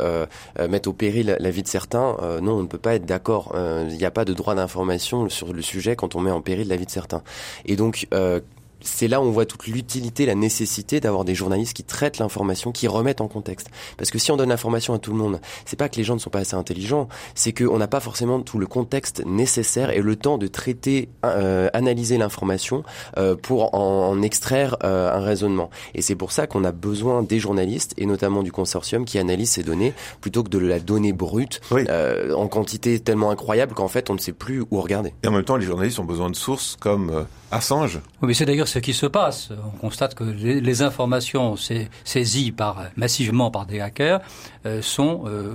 mettent 0.68 0.86
au 0.86 0.92
péril 0.92 1.36
la 1.38 1.50
vie 1.50 1.62
de 1.62 1.68
certains 1.68 1.88
euh, 2.22 2.40
non, 2.40 2.54
on 2.54 2.62
ne 2.62 2.66
peut 2.66 2.78
pas 2.78 2.94
être 2.94 3.06
d'accord. 3.06 3.52
Euh, 3.54 3.86
il 3.90 3.96
n'y 3.96 4.04
a 4.04 4.10
pas 4.10 4.24
de 4.24 4.32
droit 4.32 4.54
d'information 4.54 5.28
sur 5.28 5.52
le 5.52 5.62
sujet 5.62 5.96
quand 5.96 6.14
on 6.14 6.20
met 6.20 6.30
en 6.30 6.40
péril 6.40 6.68
la 6.68 6.76
vie 6.76 6.86
de 6.86 6.90
certains. 6.90 7.22
Et 7.64 7.76
donc, 7.76 8.06
euh, 8.14 8.40
c'est 8.80 9.08
là 9.08 9.20
où 9.20 9.24
on 9.24 9.30
voit 9.30 9.46
toute 9.46 9.66
l'utilité, 9.66 10.26
la 10.26 10.34
nécessité 10.34 11.00
d'avoir 11.00 11.24
des 11.24 11.34
journalistes 11.34 11.74
qui 11.74 11.84
traitent 11.84 12.18
l'information, 12.18 12.72
qui 12.72 12.86
remettent 12.88 13.20
en 13.20 13.28
contexte. 13.28 13.68
Parce 13.96 14.10
que 14.10 14.18
si 14.18 14.30
on 14.30 14.36
donne 14.36 14.48
l'information 14.48 14.94
à 14.94 14.98
tout 14.98 15.10
le 15.10 15.18
monde, 15.18 15.40
c'est 15.64 15.76
pas 15.76 15.88
que 15.88 15.96
les 15.96 16.04
gens 16.04 16.14
ne 16.14 16.20
sont 16.20 16.30
pas 16.30 16.40
assez 16.40 16.54
intelligents, 16.54 17.08
c'est 17.34 17.52
qu'on 17.52 17.78
n'a 17.78 17.88
pas 17.88 18.00
forcément 18.00 18.40
tout 18.40 18.58
le 18.58 18.66
contexte 18.66 19.24
nécessaire 19.26 19.90
et 19.90 20.00
le 20.00 20.16
temps 20.16 20.38
de 20.38 20.46
traiter, 20.46 21.08
euh, 21.24 21.68
analyser 21.72 22.18
l'information 22.18 22.82
euh, 23.16 23.34
pour 23.34 23.74
en, 23.74 24.20
extraire 24.22 24.76
euh, 24.84 25.12
un 25.12 25.20
raisonnement. 25.20 25.70
Et 25.94 26.02
c'est 26.02 26.14
pour 26.14 26.32
ça 26.32 26.46
qu'on 26.46 26.64
a 26.64 26.72
besoin 26.72 27.22
des 27.22 27.38
journalistes 27.38 27.94
et 27.96 28.06
notamment 28.06 28.42
du 28.42 28.52
consortium 28.52 29.04
qui 29.04 29.18
analyse 29.18 29.50
ces 29.50 29.62
données 29.62 29.92
plutôt 30.20 30.42
que 30.42 30.48
de 30.48 30.58
la 30.58 30.80
donnée 30.80 31.12
brute 31.12 31.60
en 31.70 32.48
quantité 32.48 32.98
tellement 33.00 33.30
incroyable 33.30 33.74
qu'en 33.74 33.88
fait 33.88 34.10
on 34.10 34.14
ne 34.14 34.18
sait 34.18 34.32
plus 34.32 34.64
où 34.70 34.80
regarder. 34.80 35.12
Et 35.22 35.28
en 35.28 35.32
même 35.32 35.44
temps, 35.44 35.56
les 35.56 35.66
journalistes 35.66 35.98
ont 35.98 36.04
besoin 36.04 36.30
de 36.30 36.36
sources 36.36 36.76
comme 36.80 37.26
Assange. 37.50 38.00
Oui, 38.20 38.28
mais 38.28 38.34
c'est 38.34 38.44
d'ailleurs 38.44 38.67
ce 38.68 38.78
qui 38.78 38.92
se 38.92 39.06
passe. 39.06 39.50
On 39.64 39.76
constate 39.76 40.14
que 40.14 40.24
les, 40.24 40.82
informations 40.82 41.56
saisies 42.04 42.52
par, 42.52 42.84
massivement 42.96 43.50
par 43.50 43.66
des 43.66 43.80
hackers 43.80 44.20
euh, 44.66 44.82
sont 44.82 45.24
euh, 45.26 45.54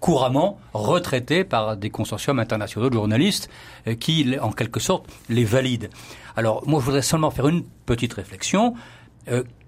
couramment 0.00 0.58
retraitées 0.72 1.44
par 1.44 1.76
des 1.76 1.90
consortiums 1.90 2.38
internationaux 2.38 2.88
de 2.88 2.94
journalistes 2.94 3.50
euh, 3.86 3.94
qui, 3.94 4.38
en 4.40 4.52
quelque 4.52 4.80
sorte, 4.80 5.06
les 5.28 5.44
valident. 5.44 5.90
Alors, 6.36 6.66
moi, 6.66 6.80
je 6.80 6.86
voudrais 6.86 7.02
seulement 7.02 7.30
faire 7.30 7.48
une 7.48 7.64
petite 7.86 8.14
réflexion. 8.14 8.74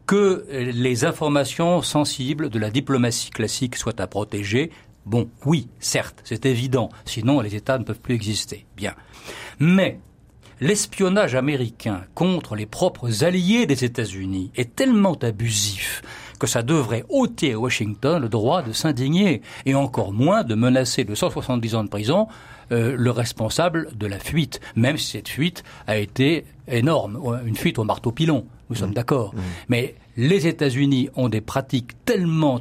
que 0.06 0.46
les 0.50 1.04
informations 1.04 1.82
sensibles 1.82 2.48
de 2.48 2.60
la 2.60 2.70
diplomatie 2.70 3.30
classique 3.30 3.74
soient 3.74 4.00
à 4.00 4.06
protéger, 4.06 4.70
bon, 5.04 5.28
oui, 5.44 5.68
certes, 5.80 6.20
c'est 6.22 6.46
évident. 6.46 6.90
Sinon, 7.04 7.40
les 7.40 7.54
États 7.56 7.78
ne 7.78 7.84
peuvent 7.84 8.00
plus 8.00 8.14
exister. 8.14 8.66
Bien. 8.76 8.94
Mais 9.58 9.98
l'espionnage 10.60 11.34
américain 11.34 12.02
contre 12.14 12.54
les 12.54 12.66
propres 12.66 13.24
alliés 13.24 13.66
des 13.66 13.84
États-Unis 13.84 14.50
est 14.56 14.74
tellement 14.74 15.14
abusif 15.14 16.02
que 16.38 16.46
ça 16.46 16.62
devrait 16.62 17.04
ôter 17.08 17.52
à 17.52 17.58
Washington 17.58 18.20
le 18.20 18.28
droit 18.28 18.62
de 18.62 18.72
s'indigner 18.72 19.42
et 19.64 19.74
encore 19.74 20.12
moins 20.12 20.44
de 20.44 20.54
menacer 20.54 21.04
de 21.04 21.14
170 21.14 21.74
ans 21.74 21.84
de 21.84 21.88
prison 21.88 22.28
euh, 22.72 22.96
le 22.98 23.10
responsable 23.10 23.88
de 23.96 24.06
la 24.06 24.18
fuite, 24.18 24.60
même 24.74 24.98
si 24.98 25.12
cette 25.12 25.28
fuite 25.28 25.62
a 25.86 25.96
été 25.98 26.44
énorme, 26.68 27.20
une 27.46 27.56
fuite 27.56 27.78
au 27.78 27.84
marteau 27.84 28.10
pilon, 28.10 28.44
nous 28.70 28.76
sommes 28.76 28.90
mmh. 28.90 28.94
d'accord. 28.94 29.34
Mmh. 29.34 29.40
Mais 29.68 29.94
les 30.16 30.46
États-Unis 30.46 31.08
ont 31.14 31.28
des 31.28 31.40
pratiques 31.40 31.92
tellement 32.04 32.60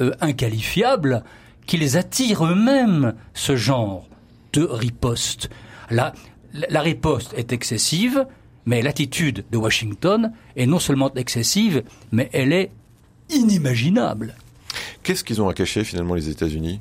euh, 0.00 0.12
inqualifiables 0.20 1.22
qu'ils 1.66 1.96
attirent 1.96 2.46
eux-mêmes 2.46 3.14
ce 3.34 3.56
genre 3.56 4.08
de 4.52 4.64
riposte. 4.64 5.50
Là, 5.90 6.14
la 6.52 6.80
riposte 6.80 7.34
est 7.36 7.52
excessive, 7.52 8.26
mais 8.66 8.82
l'attitude 8.82 9.44
de 9.50 9.58
Washington 9.58 10.32
est 10.56 10.66
non 10.66 10.78
seulement 10.78 11.12
excessive, 11.14 11.82
mais 12.12 12.28
elle 12.32 12.52
est 12.52 12.70
inimaginable. 13.30 14.34
Qu'est-ce 15.02 15.24
qu'ils 15.24 15.42
ont 15.42 15.48
à 15.48 15.54
cacher 15.54 15.84
finalement 15.84 16.14
les 16.14 16.28
États-Unis? 16.28 16.80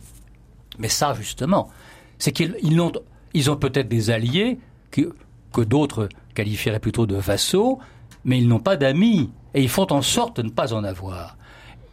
Mais 0.77 0.89
ça 0.89 1.13
justement, 1.13 1.69
c'est 2.17 2.31
qu'ils 2.31 2.79
ont, 2.79 2.91
ils 3.33 3.49
ont 3.49 3.57
peut-être 3.57 3.87
des 3.87 4.09
alliés 4.09 4.59
que, 4.91 5.13
que 5.53 5.61
d'autres 5.61 6.09
qualifieraient 6.33 6.79
plutôt 6.79 7.05
de 7.05 7.15
vassaux, 7.15 7.79
mais 8.25 8.37
ils 8.37 8.47
n'ont 8.47 8.59
pas 8.59 8.77
d'amis 8.77 9.29
et 9.53 9.61
ils 9.61 9.69
font 9.69 9.91
en 9.91 10.01
sorte 10.01 10.37
de 10.37 10.43
ne 10.43 10.49
pas 10.49 10.73
en 10.73 10.83
avoir. 10.83 11.37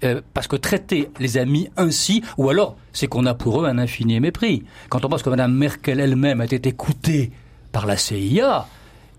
Euh, 0.05 0.21
parce 0.33 0.47
que 0.47 0.55
traiter 0.55 1.11
les 1.19 1.39
amis 1.39 1.71
ainsi, 1.77 2.23
ou 2.37 2.49
alors 2.51 2.77
c'est 2.93 3.09
qu'on 3.09 3.27
a 3.27 3.35
pour 3.35 3.63
eux 3.63 3.67
un 3.67 3.79
infini 3.79 4.21
mépris. 4.21 4.65
Quand 4.91 5.05
on 5.05 5.09
pense 5.09 5.25
que 5.25 5.31
Mme 5.31 5.53
Merkel 5.53 5.99
elle-même 5.99 6.41
a 6.41 6.45
été 6.45 6.69
écoutée 6.69 7.33
par 7.79 7.87
la 7.87 7.97
CIA 7.97 8.67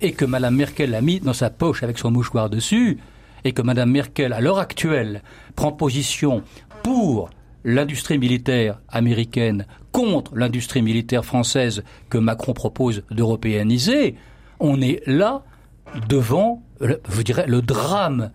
et 0.01 0.11
que 0.11 0.25
Mme 0.25 0.53
Merkel 0.53 0.91
l'a 0.91 0.99
mis 0.99 1.21
dans 1.21 1.31
sa 1.31 1.49
poche 1.49 1.81
avec 1.81 1.97
son 1.97 2.11
mouchoir 2.11 2.49
dessus 2.49 2.97
et 3.45 3.53
que 3.53 3.61
Mme 3.61 3.89
Merkel, 3.89 4.33
à 4.33 4.41
l'heure 4.41 4.59
actuelle, 4.59 5.23
prend 5.55 5.71
position 5.71 6.43
pour 6.83 7.29
l'industrie 7.63 8.17
militaire 8.17 8.81
américaine 8.89 9.65
contre 9.93 10.35
l'industrie 10.35 10.81
militaire 10.81 11.23
française 11.23 11.85
que 12.09 12.17
Macron 12.17 12.51
propose 12.51 13.03
d'européaniser, 13.11 14.17
on 14.59 14.81
est 14.81 15.03
là 15.07 15.43
devant, 16.09 16.61
je 16.81 17.21
dirais, 17.21 17.45
le 17.47 17.61
drame 17.61 18.31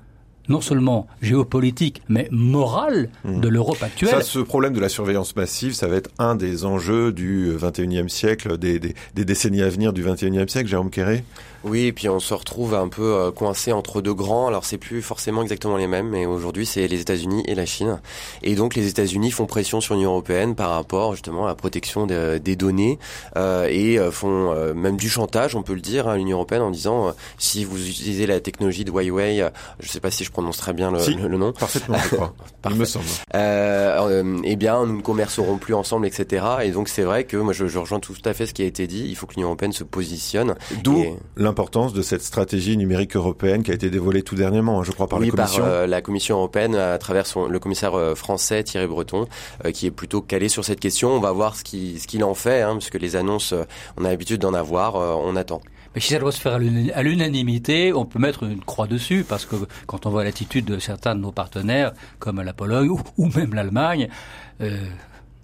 non 0.48 0.60
seulement 0.60 1.06
géopolitique, 1.22 2.02
mais 2.08 2.28
morale 2.30 3.08
mmh. 3.24 3.40
de 3.40 3.48
l'Europe 3.48 3.82
actuelle. 3.82 4.10
Ça, 4.10 4.20
ce 4.20 4.38
problème 4.38 4.72
de 4.72 4.80
la 4.80 4.88
surveillance 4.88 5.34
massive, 5.36 5.74
ça 5.74 5.88
va 5.88 5.96
être 5.96 6.10
un 6.18 6.34
des 6.34 6.64
enjeux 6.64 7.12
du 7.12 7.50
21e 7.52 8.08
siècle, 8.08 8.58
des, 8.58 8.78
des, 8.78 8.94
des 9.14 9.24
décennies 9.24 9.62
à 9.62 9.68
venir 9.68 9.92
du 9.92 10.04
21e 10.04 10.48
siècle, 10.48 10.68
Jérôme 10.68 10.90
Quéré? 10.90 11.24
Oui, 11.64 11.86
et 11.86 11.92
puis 11.92 12.08
on 12.08 12.20
se 12.20 12.34
retrouve 12.34 12.74
un 12.74 12.88
peu 12.88 13.14
euh, 13.14 13.30
coincé 13.30 13.72
entre 13.72 14.02
deux 14.02 14.14
grands. 14.14 14.46
Alors 14.46 14.64
c'est 14.64 14.78
plus 14.78 15.00
forcément 15.00 15.42
exactement 15.42 15.76
les 15.76 15.86
mêmes, 15.86 16.08
mais 16.08 16.26
aujourd'hui 16.26 16.66
c'est 16.66 16.86
les 16.86 17.00
États-Unis 17.00 17.42
et 17.46 17.54
la 17.54 17.64
Chine. 17.64 18.00
Et 18.42 18.54
donc 18.54 18.74
les 18.74 18.86
États-Unis 18.88 19.30
font 19.30 19.46
pression 19.46 19.80
sur 19.80 19.94
l'Union 19.94 20.10
européenne 20.10 20.54
par 20.54 20.70
rapport 20.70 21.12
justement 21.12 21.44
à 21.44 21.48
la 21.48 21.54
protection 21.54 22.06
des 22.06 22.56
données 22.56 22.98
euh, 23.36 23.66
et 23.70 23.98
euh, 23.98 24.10
font 24.10 24.52
euh, 24.52 24.74
même 24.74 24.96
du 24.96 25.08
chantage, 25.08 25.56
on 25.56 25.62
peut 25.62 25.74
le 25.74 25.80
dire, 25.80 26.06
à 26.06 26.16
l'Union 26.16 26.36
européenne 26.36 26.62
en 26.62 26.70
disant 26.70 27.12
si 27.38 27.64
vous 27.64 27.88
utilisez 27.88 28.26
la 28.26 28.40
technologie 28.40 28.84
de 28.84 28.90
Huawei, 28.90 29.38
je 29.80 29.86
ne 29.86 29.90
sais 29.90 30.00
pas 30.00 30.10
si 30.10 30.24
je 30.24 30.30
prononce 30.30 30.58
très 30.58 30.72
bien 30.72 30.90
le, 30.90 30.98
le, 31.28 31.38
nom. 31.38 31.52
Parfaitement, 31.52 31.96
je 32.10 32.16
crois. 32.16 32.34
Il 32.70 32.76
me 32.76 32.84
semble. 32.84 33.06
eh 33.32 34.56
bien, 34.56 34.84
nous 34.86 34.98
ne 34.98 35.02
commercerons 35.02 35.56
plus 35.56 35.74
ensemble, 35.74 36.06
etc. 36.06 36.44
Et 36.62 36.70
donc 36.70 36.88
c'est 36.88 37.02
vrai 37.02 37.24
que 37.24 37.36
moi 37.36 37.52
je, 37.52 37.66
je, 37.66 37.78
rejoins 37.78 38.00
tout 38.00 38.14
à 38.24 38.34
fait 38.34 38.46
ce 38.46 38.54
qui 38.54 38.62
a 38.62 38.66
été 38.66 38.86
dit. 38.86 39.06
Il 39.08 39.16
faut 39.16 39.26
que 39.26 39.34
l'Union 39.34 39.48
européenne 39.48 39.72
se 39.72 39.84
positionne. 39.84 40.54
D'où 40.82 41.04
l'importance 41.54 41.92
de 41.92 42.02
cette 42.02 42.22
stratégie 42.22 42.76
numérique 42.76 43.14
européenne 43.14 43.62
qui 43.62 43.70
a 43.70 43.74
été 43.74 43.88
dévoilée 43.88 44.24
tout 44.24 44.34
dernièrement, 44.34 44.82
je 44.82 44.90
crois, 44.90 45.06
par 45.06 45.20
la 45.20 45.28
Commission. 45.28 45.62
par 45.62 45.72
euh, 45.72 45.86
la 45.86 46.02
Commission 46.02 46.36
européenne 46.38 46.74
à 46.74 46.98
travers 46.98 47.26
son, 47.26 47.46
le 47.46 47.60
commissaire 47.60 47.94
euh, 47.94 48.16
français 48.16 48.64
Thierry 48.64 48.88
Breton, 48.88 49.28
euh, 49.64 49.70
qui 49.70 49.86
est 49.86 49.92
plutôt 49.92 50.20
calé 50.20 50.48
sur 50.48 50.64
cette 50.64 50.80
question. 50.80 51.10
On 51.10 51.20
va 51.20 51.30
voir 51.30 51.54
ce 51.54 51.62
qu'il 51.62 52.00
ce 52.00 52.08
qu'il 52.08 52.24
en 52.24 52.34
fait, 52.34 52.62
hein, 52.62 52.72
parce 52.72 52.90
que 52.90 52.98
les 52.98 53.14
annonces, 53.14 53.54
on 53.96 54.04
a 54.04 54.08
l'habitude 54.08 54.40
d'en 54.40 54.52
avoir, 54.52 54.96
on 54.96 55.36
attend. 55.36 55.60
Mais 55.94 56.00
si 56.00 56.12
ça 56.12 56.18
doit 56.18 56.32
se 56.32 56.40
faire 56.40 56.54
à 56.54 57.02
l'unanimité, 57.04 57.92
on 57.92 58.04
peut 58.04 58.18
mettre 58.18 58.42
une 58.42 58.58
croix 58.64 58.88
dessus, 58.88 59.24
parce 59.28 59.46
que 59.46 59.54
quand 59.86 60.06
on 60.06 60.10
voit 60.10 60.24
l'attitude 60.24 60.64
de 60.64 60.80
certains 60.80 61.14
de 61.14 61.20
nos 61.20 61.30
partenaires, 61.30 61.92
comme 62.18 62.42
la 62.42 62.52
Pologne 62.52 62.90
ou, 63.16 63.26
même 63.28 63.54
l'Allemagne, 63.54 64.08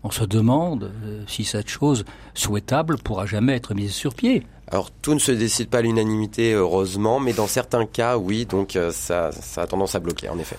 on 0.03 0.11
se 0.11 0.25
demande 0.25 0.91
si 1.29 1.45
cette 1.45 1.69
chose 1.69 2.05
souhaitable 2.35 2.99
pourra 2.99 3.27
jamais 3.27 3.55
être 3.55 3.75
mise 3.75 3.93
sur 3.93 4.13
pied. 4.15 4.45
Alors 4.71 4.91
tout 4.91 5.15
ne 5.15 5.19
se 5.19 5.33
décide 5.33 5.69
pas 5.69 5.79
à 5.79 5.83
l'unanimité, 5.83 6.53
heureusement, 6.53 7.19
mais 7.19 7.33
dans 7.33 7.49
certains 7.49 7.87
cas, 7.87 8.17
oui, 8.17 8.47
donc 8.47 8.77
euh, 8.77 8.93
ça, 8.93 9.33
ça 9.33 9.63
a 9.63 9.67
tendance 9.67 9.97
à 9.97 10.01
bloquer, 10.01 10.29
en 10.29 10.39
effet. 10.39 10.57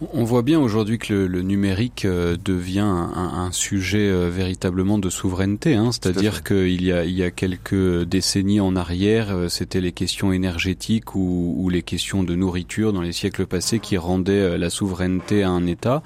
On 0.00 0.22
voit 0.22 0.42
bien 0.42 0.60
aujourd'hui 0.60 0.98
que 0.98 1.12
le, 1.12 1.42
numérique 1.42 2.04
euh, 2.04 2.36
devient 2.44 2.86
un, 2.86 3.50
sujet 3.50 4.08
euh, 4.08 4.30
véritablement 4.30 4.96
de 4.96 5.10
souveraineté. 5.10 5.74
Hein. 5.74 5.90
C'est-à-dire 5.90 6.44
qu'il 6.44 6.84
y 6.84 6.92
a, 6.92 7.04
il 7.04 7.16
y 7.16 7.24
a 7.24 7.32
quelques 7.32 8.04
décennies 8.04 8.60
en 8.60 8.76
arrière, 8.76 9.34
euh, 9.34 9.48
c'était 9.48 9.80
les 9.80 9.90
questions 9.90 10.32
énergétiques 10.32 11.16
ou, 11.16 11.56
ou, 11.58 11.68
les 11.68 11.82
questions 11.82 12.22
de 12.22 12.36
nourriture 12.36 12.92
dans 12.92 13.00
les 13.00 13.10
siècles 13.10 13.46
passés 13.46 13.80
qui 13.80 13.96
rendaient 13.96 14.56
la 14.56 14.70
souveraineté 14.70 15.42
à 15.42 15.50
un 15.50 15.66
État. 15.66 16.04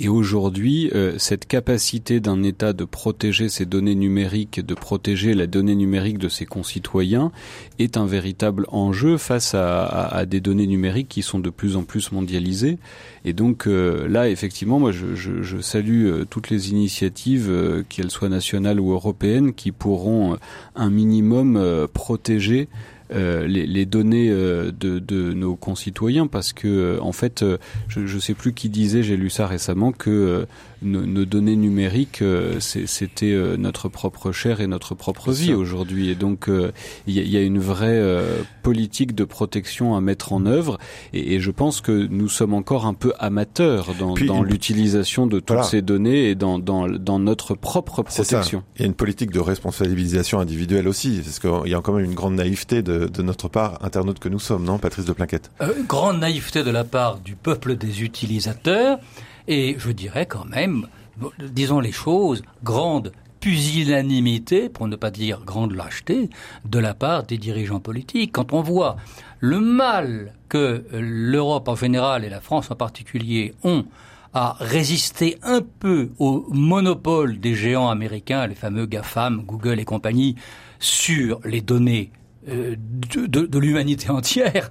Et 0.00 0.08
aujourd'hui, 0.08 0.90
cette 1.18 1.46
capacité 1.46 2.20
d'un 2.20 2.42
État 2.42 2.72
de 2.72 2.84
protéger 2.84 3.48
ses 3.48 3.66
données 3.66 3.94
numériques, 3.94 4.64
de 4.64 4.74
protéger 4.74 5.34
la 5.34 5.46
donnée 5.46 5.74
numérique 5.74 6.18
de 6.18 6.28
ses 6.28 6.46
concitoyens, 6.46 7.30
est 7.78 7.96
un 7.96 8.06
véritable 8.06 8.66
enjeu 8.68 9.18
face 9.18 9.54
à, 9.54 9.84
à, 9.84 10.16
à 10.16 10.26
des 10.26 10.40
données 10.40 10.66
numériques 10.66 11.08
qui 11.08 11.22
sont 11.22 11.38
de 11.38 11.50
plus 11.50 11.76
en 11.76 11.82
plus 11.82 12.10
mondialisées. 12.12 12.78
Et 13.26 13.33
donc 13.34 13.66
euh, 13.66 14.08
là, 14.08 14.28
effectivement, 14.28 14.78
moi, 14.78 14.92
je, 14.92 15.60
salue 15.60 16.06
euh, 16.06 16.24
toutes 16.24 16.50
les 16.50 16.70
initiatives, 16.70 17.48
euh, 17.50 17.82
qu'elles 17.88 18.10
soient 18.10 18.28
nationales 18.28 18.80
ou 18.80 18.92
européennes, 18.92 19.52
qui 19.52 19.72
pourront 19.72 20.38
un 20.76 20.90
minimum 20.90 21.88
protéger 21.92 22.68
les, 23.10 23.86
données 23.86 24.30
de, 24.30 25.32
nos 25.32 25.56
concitoyens. 25.56 26.26
Parce 26.26 26.52
que 26.52 26.98
en 27.00 27.12
fait 27.12 27.44
je 27.88 28.00
ne 28.00 28.20
sais 28.20 28.34
plus 28.34 28.52
qui 28.52 28.68
disait 28.68 29.02
j'ai 29.02 29.16
lu 29.16 29.30
ça 29.30 29.46
récemment 29.46 29.92
que 29.92 30.46
nos, 30.84 31.06
nos, 31.06 31.24
données 31.24 31.56
numériques 31.56 32.22
c'était 32.60 33.34
notre 33.58 33.88
propre 33.88 34.32
chair 34.32 34.60
et 34.60 34.66
notre 34.66 34.94
propre 34.94 35.32
vie 35.32 35.54
aujourd'hui. 35.54 36.10
Et 36.10 36.14
donc 36.14 36.48
il 37.06 37.18
y, 37.18 37.20
y, 37.20 37.36
a 37.36 37.42
une 37.42 37.58
vraie 37.58 38.02
politique 38.62 39.14
de 39.14 39.24
protection 39.24 39.96
à 39.96 40.00
mettre 40.00 40.32
en 40.32 40.46
œuvre. 40.46 40.78
Et, 41.12 41.34
et, 41.34 41.40
je 41.40 41.50
pense 41.50 41.80
que 41.80 41.92
nous 41.92 42.28
sommes 42.28 42.54
encore 42.54 42.86
un 42.86 42.94
peu 42.94 43.12
amateurs 43.18 43.94
dans, 43.98 44.14
dans 44.14 44.42
l'utilisation 44.42 45.26
de 45.26 45.40
toutes 45.40 45.64
ces 45.64 45.82
données 45.82 46.30
et 46.30 46.34
dans, 46.34 46.58
dans, 46.58 46.88
dans 46.88 47.18
notre 47.18 47.54
propre 47.54 48.02
protection. 48.02 48.62
Il 48.76 48.82
y 48.82 48.84
a 48.84 48.86
une 48.86 48.94
politique 48.94 49.30
de 49.30 49.40
responsabilisation 49.40 50.40
individuelle 50.40 50.88
aussi. 50.88 51.20
Parce 51.24 51.38
qu'il 51.38 51.70
y 51.70 51.74
a 51.74 51.80
quand 51.80 51.92
même 51.92 52.04
une 52.04 52.14
grande 52.14 52.34
naïveté 52.34 52.82
de 52.82 52.94
de, 53.08 53.22
notre 53.22 53.48
part, 53.48 53.78
internautes 53.82 54.18
que 54.18 54.28
nous 54.28 54.38
sommes, 54.38 54.64
non, 54.64 54.78
Patrice 54.78 55.04
de 55.04 55.12
Plaquette? 55.12 55.50
Euh, 55.60 55.72
Grande 55.86 56.20
naïveté 56.20 56.62
de 56.62 56.70
la 56.70 56.84
part 56.84 57.18
du 57.18 57.36
peuple 57.36 57.76
des 57.76 58.02
utilisateurs, 58.02 58.98
et 59.48 59.76
je 59.78 59.90
dirais 59.90 60.26
quand 60.26 60.44
même, 60.44 60.86
disons 61.38 61.80
les 61.80 61.92
choses, 61.92 62.42
grande 62.62 63.12
pusillanimité, 63.40 64.70
pour 64.70 64.88
ne 64.88 64.96
pas 64.96 65.10
dire 65.10 65.42
grande 65.44 65.72
lâcheté, 65.72 66.30
de 66.64 66.78
la 66.78 66.94
part 66.94 67.24
des 67.24 67.36
dirigeants 67.36 67.80
politiques. 67.80 68.32
Quand 68.32 68.54
on 68.54 68.62
voit 68.62 68.96
le 69.40 69.60
mal 69.60 70.32
que 70.48 70.84
l'Europe 70.92 71.68
en 71.68 71.76
général 71.76 72.24
et 72.24 72.30
la 72.30 72.40
France 72.40 72.70
en 72.70 72.74
particulier 72.74 73.54
ont 73.62 73.84
à 74.32 74.56
résister 74.58 75.36
un 75.42 75.60
peu 75.60 76.10
au 76.18 76.46
monopole 76.48 77.38
des 77.38 77.54
géants 77.54 77.90
américains, 77.90 78.46
les 78.46 78.54
fameux 78.54 78.86
GAFAM, 78.86 79.42
Google 79.44 79.78
et 79.78 79.84
compagnie, 79.84 80.36
sur 80.78 81.40
les 81.44 81.60
données 81.60 82.10
euh, 82.48 82.76
de, 82.78 83.26
de, 83.26 83.58
l'humanité 83.58 84.10
entière, 84.10 84.70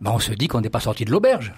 ben 0.00 0.10
on 0.12 0.18
se 0.18 0.32
dit 0.32 0.48
qu'on 0.48 0.60
n'est 0.60 0.70
pas 0.70 0.80
sorti 0.80 1.04
de 1.04 1.10
l'auberge. 1.10 1.54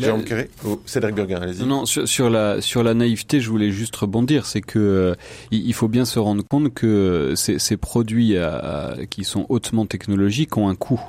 Jérôme 0.00 0.24
Carré 0.24 0.50
ou 0.64 0.80
Cédric 0.86 1.14
Burguin, 1.14 1.40
allez-y. 1.40 1.64
Non, 1.64 1.86
sur, 1.86 2.08
sur, 2.08 2.30
la 2.30 2.60
sur 2.60 2.82
la 2.82 2.94
naïveté, 2.94 3.40
je 3.40 3.50
voulais 3.50 3.70
juste 3.70 3.94
rebondir, 3.96 4.46
c'est 4.46 4.60
que 4.60 4.78
euh, 4.78 5.14
il 5.50 5.74
faut 5.74 5.88
bien 5.88 6.04
se 6.04 6.18
rendre 6.18 6.42
compte 6.46 6.72
que 6.72 7.32
ces, 7.36 7.58
ces 7.58 7.76
produits 7.76 8.36
euh, 8.36 9.06
qui 9.10 9.24
sont 9.24 9.46
hautement 9.48 9.86
technologiques 9.86 10.56
ont 10.56 10.68
un 10.68 10.74
coût. 10.74 11.00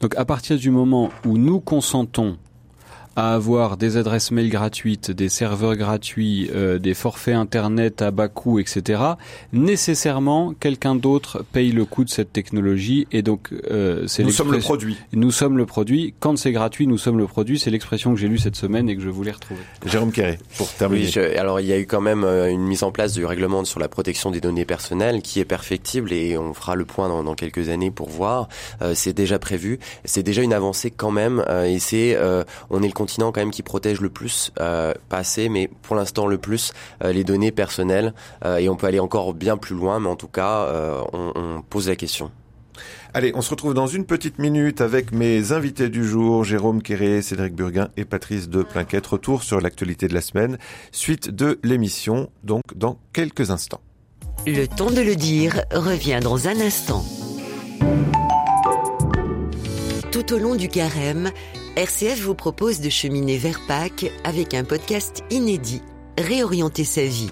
Donc 0.00 0.16
à 0.16 0.24
partir 0.24 0.56
du 0.58 0.70
moment 0.70 1.10
où 1.26 1.38
nous 1.38 1.60
consentons 1.60 2.36
à 3.16 3.34
avoir 3.34 3.76
des 3.76 3.96
adresses 3.96 4.30
mail 4.30 4.48
gratuites, 4.50 5.10
des 5.10 5.28
serveurs 5.28 5.76
gratuits, 5.76 6.50
euh, 6.54 6.78
des 6.78 6.94
forfaits 6.94 7.34
internet 7.34 8.02
à 8.02 8.10
bas 8.10 8.28
coût, 8.28 8.58
etc., 8.58 9.02
nécessairement 9.52 10.54
quelqu'un 10.58 10.94
d'autre 10.94 11.44
paye 11.52 11.72
le 11.72 11.84
coût 11.84 12.04
de 12.04 12.10
cette 12.10 12.32
technologie 12.32 13.06
et 13.12 13.22
donc 13.22 13.50
euh, 13.70 14.06
c'est 14.06 14.22
nous 14.22 14.30
sommes 14.30 14.52
le 14.52 14.58
produit. 14.58 14.96
Nous 15.12 15.30
sommes 15.30 15.56
le 15.56 15.66
produit. 15.66 16.14
Quand 16.20 16.36
c'est 16.36 16.52
gratuit, 16.52 16.86
nous 16.86 16.98
sommes 16.98 17.18
le 17.18 17.26
produit. 17.26 17.58
C'est 17.58 17.70
l'expression 17.70 18.14
que 18.14 18.20
j'ai 18.20 18.28
lue 18.28 18.38
cette 18.38 18.56
semaine 18.56 18.88
et 18.88 18.96
que 18.96 19.02
je 19.02 19.08
voulais 19.08 19.30
retrouver. 19.30 19.60
Jérôme 19.86 20.12
Carré, 20.12 20.38
pour 20.56 20.68
terminer. 20.72 21.10
Oui, 21.14 21.36
alors 21.36 21.60
il 21.60 21.66
y 21.66 21.72
a 21.72 21.78
eu 21.78 21.86
quand 21.86 22.00
même 22.00 22.24
euh, 22.24 22.50
une 22.50 22.62
mise 22.62 22.82
en 22.82 22.92
place 22.92 23.12
du 23.12 23.24
règlement 23.24 23.64
sur 23.64 23.80
la 23.80 23.88
protection 23.88 24.30
des 24.30 24.40
données 24.40 24.64
personnelles 24.64 25.22
qui 25.22 25.40
est 25.40 25.44
perfectible 25.44 26.12
et 26.12 26.36
on 26.38 26.54
fera 26.54 26.74
le 26.74 26.84
point 26.84 27.08
dans, 27.08 27.22
dans 27.22 27.34
quelques 27.34 27.68
années 27.68 27.90
pour 27.90 28.08
voir. 28.08 28.48
Euh, 28.80 28.94
c'est 28.94 29.12
déjà 29.12 29.38
prévu. 29.38 29.78
C'est 30.04 30.22
déjà 30.22 30.42
une 30.42 30.52
avancée 30.52 30.90
quand 30.90 31.10
même 31.10 31.44
euh, 31.48 31.64
et 31.64 31.78
c'est 31.78 32.16
on 32.70 32.82
est 32.82 32.86
le 32.86 32.92
continent 33.02 33.32
quand 33.32 33.40
même 33.40 33.50
qui 33.50 33.62
protège 33.62 34.00
le 34.00 34.10
plus, 34.10 34.52
euh, 34.60 34.94
pas 35.08 35.18
assez, 35.18 35.48
mais 35.48 35.68
pour 35.82 35.96
l'instant 35.96 36.26
le 36.28 36.38
plus, 36.38 36.72
euh, 37.02 37.12
les 37.12 37.24
données 37.24 37.50
personnelles. 37.50 38.14
Euh, 38.44 38.58
et 38.58 38.68
on 38.68 38.76
peut 38.76 38.86
aller 38.86 39.00
encore 39.00 39.34
bien 39.34 39.56
plus 39.56 39.74
loin, 39.74 39.98
mais 39.98 40.08
en 40.08 40.16
tout 40.16 40.28
cas, 40.28 40.66
euh, 40.66 41.02
on, 41.12 41.32
on 41.34 41.62
pose 41.62 41.88
la 41.88 41.96
question. 41.96 42.30
Allez, 43.12 43.32
on 43.34 43.42
se 43.42 43.50
retrouve 43.50 43.74
dans 43.74 43.88
une 43.88 44.06
petite 44.06 44.38
minute 44.38 44.80
avec 44.80 45.12
mes 45.12 45.52
invités 45.52 45.88
du 45.90 46.06
jour, 46.06 46.44
Jérôme 46.44 46.80
Quéré, 46.80 47.20
Cédric 47.20 47.54
Burguin 47.54 47.88
et 47.96 48.04
Patrice 48.04 48.48
de 48.48 48.62
Plinquette. 48.62 49.06
Retour 49.06 49.42
sur 49.42 49.60
l'actualité 49.60 50.06
de 50.08 50.14
la 50.14 50.22
semaine, 50.22 50.56
suite 50.92 51.28
de 51.28 51.58
l'émission, 51.62 52.30
donc 52.44 52.62
dans 52.74 52.98
quelques 53.12 53.50
instants. 53.50 53.80
Le 54.46 54.66
temps 54.66 54.90
de 54.90 55.02
le 55.02 55.16
dire 55.16 55.62
revient 55.72 56.20
dans 56.22 56.48
un 56.48 56.58
instant. 56.60 57.04
Tout 60.10 60.32
au 60.32 60.38
long 60.38 60.54
du 60.54 60.68
carême, 60.68 61.30
RCF 61.74 62.20
vous 62.20 62.34
propose 62.34 62.80
de 62.80 62.90
cheminer 62.90 63.38
vers 63.38 63.58
Pâques 63.66 64.12
avec 64.24 64.52
un 64.52 64.62
podcast 64.62 65.24
inédit, 65.30 65.80
Réorienter 66.18 66.84
sa 66.84 67.02
vie. 67.02 67.30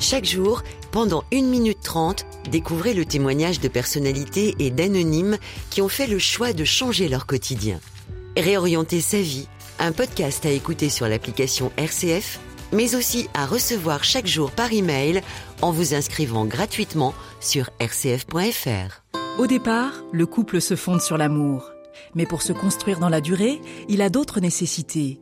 Chaque 0.00 0.24
jour, 0.24 0.64
pendant 0.90 1.22
1 1.32 1.42
minute 1.42 1.78
30, 1.84 2.26
découvrez 2.50 2.92
le 2.92 3.04
témoignage 3.04 3.60
de 3.60 3.68
personnalités 3.68 4.56
et 4.58 4.72
d'anonymes 4.72 5.38
qui 5.70 5.80
ont 5.80 5.88
fait 5.88 6.08
le 6.08 6.18
choix 6.18 6.52
de 6.52 6.64
changer 6.64 7.08
leur 7.08 7.24
quotidien. 7.24 7.78
Réorienter 8.36 9.00
sa 9.00 9.20
vie, 9.20 9.46
un 9.78 9.92
podcast 9.92 10.44
à 10.44 10.50
écouter 10.50 10.88
sur 10.88 11.06
l'application 11.06 11.70
RCF, 11.76 12.40
mais 12.72 12.96
aussi 12.96 13.28
à 13.32 13.46
recevoir 13.46 14.02
chaque 14.02 14.26
jour 14.26 14.50
par 14.50 14.72
email 14.72 15.22
en 15.62 15.70
vous 15.70 15.94
inscrivant 15.94 16.46
gratuitement 16.46 17.14
sur 17.38 17.70
rcf.fr. 17.80 19.04
Au 19.38 19.46
départ, 19.46 19.92
le 20.10 20.26
couple 20.26 20.60
se 20.60 20.74
fonde 20.74 21.00
sur 21.00 21.16
l'amour. 21.16 21.70
Mais 22.18 22.26
pour 22.26 22.42
se 22.42 22.52
construire 22.52 22.98
dans 22.98 23.08
la 23.08 23.20
durée, 23.20 23.62
il 23.88 24.02
a 24.02 24.10
d'autres 24.10 24.40
nécessités. 24.40 25.20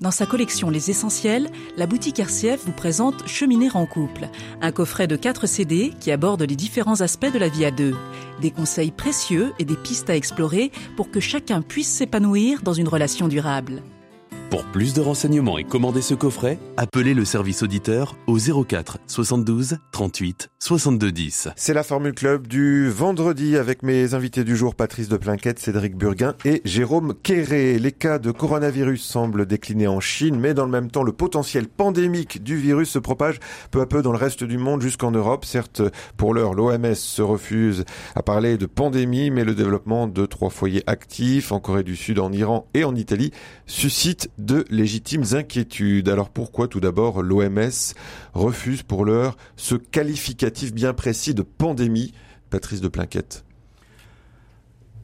Dans 0.00 0.10
sa 0.10 0.24
collection 0.24 0.70
Les 0.70 0.88
Essentiels, 0.88 1.50
la 1.76 1.86
boutique 1.86 2.18
RCF 2.18 2.64
vous 2.64 2.72
présente 2.72 3.28
Cheminer 3.28 3.68
en 3.74 3.84
couple, 3.84 4.30
un 4.62 4.72
coffret 4.72 5.06
de 5.06 5.16
4 5.16 5.46
CD 5.46 5.92
qui 6.00 6.10
aborde 6.10 6.40
les 6.40 6.56
différents 6.56 7.02
aspects 7.02 7.30
de 7.30 7.38
la 7.38 7.48
vie 7.48 7.66
à 7.66 7.70
deux, 7.70 7.94
des 8.40 8.50
conseils 8.50 8.90
précieux 8.90 9.52
et 9.58 9.66
des 9.66 9.76
pistes 9.76 10.08
à 10.08 10.16
explorer 10.16 10.72
pour 10.96 11.10
que 11.10 11.20
chacun 11.20 11.60
puisse 11.60 11.92
s'épanouir 11.92 12.62
dans 12.62 12.72
une 12.72 12.88
relation 12.88 13.28
durable. 13.28 13.82
Pour 14.48 14.64
plus 14.64 14.94
de 14.94 15.02
renseignements 15.02 15.58
et 15.58 15.64
commander 15.64 16.00
ce 16.00 16.14
coffret, 16.14 16.58
appelez 16.78 17.12
le 17.12 17.26
service 17.26 17.62
auditeur 17.62 18.16
au 18.26 18.38
04 18.38 18.98
72 19.06 19.76
38 19.92 20.49
62 20.62 21.10
10. 21.10 21.48
C'est 21.56 21.72
la 21.72 21.82
Formule 21.82 22.12
Club 22.12 22.46
du 22.46 22.90
vendredi 22.90 23.56
avec 23.56 23.82
mes 23.82 24.12
invités 24.12 24.44
du 24.44 24.58
jour 24.58 24.74
Patrice 24.74 25.08
de 25.08 25.16
Plinquette, 25.16 25.58
Cédric 25.58 25.96
Burguin 25.96 26.34
et 26.44 26.60
Jérôme 26.66 27.14
Quéré. 27.22 27.78
Les 27.78 27.92
cas 27.92 28.18
de 28.18 28.30
coronavirus 28.30 29.02
semblent 29.02 29.46
décliner 29.46 29.88
en 29.88 30.00
Chine, 30.00 30.38
mais 30.38 30.52
dans 30.52 30.66
le 30.66 30.70
même 30.70 30.90
temps, 30.90 31.02
le 31.02 31.12
potentiel 31.12 31.66
pandémique 31.66 32.42
du 32.42 32.58
virus 32.58 32.90
se 32.90 32.98
propage 32.98 33.40
peu 33.70 33.80
à 33.80 33.86
peu 33.86 34.02
dans 34.02 34.12
le 34.12 34.18
reste 34.18 34.44
du 34.44 34.58
monde 34.58 34.82
jusqu'en 34.82 35.12
Europe. 35.12 35.46
Certes, 35.46 35.80
pour 36.18 36.34
l'heure, 36.34 36.52
l'OMS 36.52 36.94
se 36.94 37.22
refuse 37.22 37.86
à 38.14 38.22
parler 38.22 38.58
de 38.58 38.66
pandémie, 38.66 39.30
mais 39.30 39.44
le 39.44 39.54
développement 39.54 40.08
de 40.08 40.26
trois 40.26 40.50
foyers 40.50 40.84
actifs 40.86 41.52
en 41.52 41.60
Corée 41.60 41.84
du 41.84 41.96
Sud, 41.96 42.18
en 42.18 42.32
Iran 42.32 42.68
et 42.74 42.84
en 42.84 42.94
Italie 42.94 43.32
suscite 43.64 44.28
de 44.36 44.66
légitimes 44.68 45.24
inquiétudes. 45.32 46.10
Alors 46.10 46.28
pourquoi 46.28 46.68
tout 46.68 46.80
d'abord 46.80 47.22
l'OMS 47.22 47.94
refuse 48.34 48.82
pour 48.82 49.06
l'heure 49.06 49.38
ce 49.56 49.74
qualificatif 49.74 50.49
bien 50.72 50.92
précis 50.92 51.34
de 51.34 51.42
pandémie 51.42 52.12
Patrice 52.50 52.80
de 52.80 52.88
Plinquette 52.88 53.44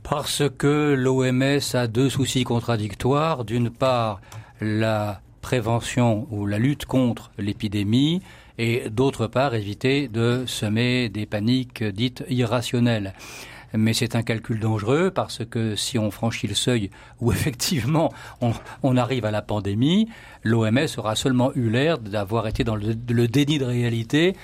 Parce 0.03 0.43
que 0.59 0.95
l'OMS 0.95 1.61
a 1.75 1.87
deux 1.87 2.11
soucis 2.11 2.45
contradictoires. 2.45 3.45
D'une 3.45 3.71
part, 3.71 4.21
la 4.61 5.21
prévention 5.43 6.27
ou 6.31 6.47
la 6.47 6.59
lutte 6.59 6.87
contre 6.87 7.31
l'épidémie 7.39 8.21
et 8.59 8.91
d'autre 8.91 9.29
part 9.29 9.55
éviter 9.55 10.09
de 10.09 10.45
semer 10.47 11.09
des 11.09 11.27
paniques 11.27 11.85
dites 11.85 12.25
irrationnelles 12.29 13.15
mais 13.77 13.93
c'est 13.93 14.17
un 14.17 14.23
calcul 14.23 14.61
dangereux 14.61 15.11
parce 15.11 15.45
que 15.45 15.77
si 15.77 15.99
on 15.99 16.11
franchit 16.11 16.47
le 16.47 16.55
seuil 16.55 16.91
où 17.21 17.33
effectivement 17.33 18.13
on, 18.83 18.97
arrive 18.97 19.25
à 19.25 19.31
la 19.31 19.43
pandémie, 19.43 20.09
l'OMS 20.43 20.87
aura 20.97 21.17
seulement 21.17 21.53
eu 21.55 21.69
l'air 21.69 21.99
d'avoir 21.99 22.47
été 22.47 22.65
dans 22.65 22.77
le, 22.77 22.95
déni 23.29 23.59
de 23.59 23.65
réalité 23.65 24.35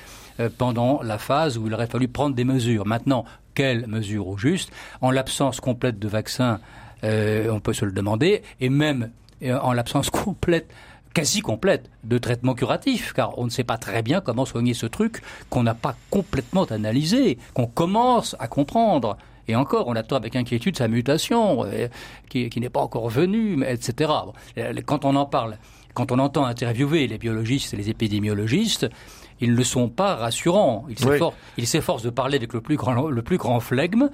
pendant 0.59 1.03
la 1.03 1.19
phase 1.19 1.59
où 1.59 1.67
il 1.67 1.75
aurait 1.75 1.87
fallu 1.87 2.09
prendre 2.09 2.35
des 2.35 2.45
mesures. 2.45 2.87
Maintenant, 2.87 3.25
quelles 3.55 3.87
mesures 3.87 4.29
au 4.29 4.39
juste? 4.39 4.73
En 5.01 5.11
l'absence 5.11 5.61
complète 5.61 5.99
de 5.99 6.09
vaccins, 6.09 6.61
euh, 7.05 7.51
on 7.51 7.61
peut 7.61 7.73
se 7.73 7.85
le 7.85 7.93
demander, 7.93 8.43
et 8.61 8.69
même 8.69 9.11
en 9.45 9.73
l'absence 9.73 10.11
complète 10.11 10.73
quasi 11.15 11.41
complète 11.41 11.91
de 12.05 12.19
traitement 12.19 12.55
curatif, 12.55 13.13
car 13.13 13.39
on 13.39 13.45
ne 13.45 13.51
sait 13.51 13.65
pas 13.65 13.77
très 13.77 14.03
bien 14.03 14.21
comment 14.21 14.47
soigner 14.47 14.73
ce 14.73 14.87
truc 14.87 15.21
qu'on 15.51 15.63
n'a 15.63 15.75
pas 15.75 15.95
complètement 16.11 16.65
analysé, 16.65 17.39
qu'on 17.55 17.67
commence 17.67 18.35
à 18.39 18.49
comprendre. 18.49 19.19
Et 19.49 19.57
encore, 19.57 19.89
on 19.89 19.97
attend 19.97 20.17
avec 20.17 20.37
inquiétude 20.37 20.77
sa 20.79 20.89
mutation, 20.89 21.65
euh, 21.65 21.89
qui, 22.31 22.49
n'est 22.57 22.71
pas 22.71 22.81
encore 22.81 23.11
venue, 23.11 23.63
etc. 23.67 24.11
Quand 24.87 25.05
on 25.05 25.17
en 25.17 25.27
parle, 25.27 25.59
quand 25.95 26.13
on 26.13 26.19
entend 26.19 26.47
interviewer 26.47 27.07
les 27.07 27.19
biologistes 27.19 27.75
et 27.75 27.77
les 27.77 27.91
épidémiologistes, 27.91 28.89
ils 29.43 29.55
ne 29.55 29.65
sont 29.65 29.89
pas 29.89 30.15
rassurants. 30.15 30.87
Ils 31.59 31.67
s'efforcent 31.67 32.05
de 32.05 32.11
parler 32.11 32.37
avec 32.37 32.53
le 32.55 32.61
plus 32.61 32.77
grand, 32.77 33.09
le 33.09 33.23
plus 33.23 33.37
grand 33.37 33.61
flegme. 33.61 34.09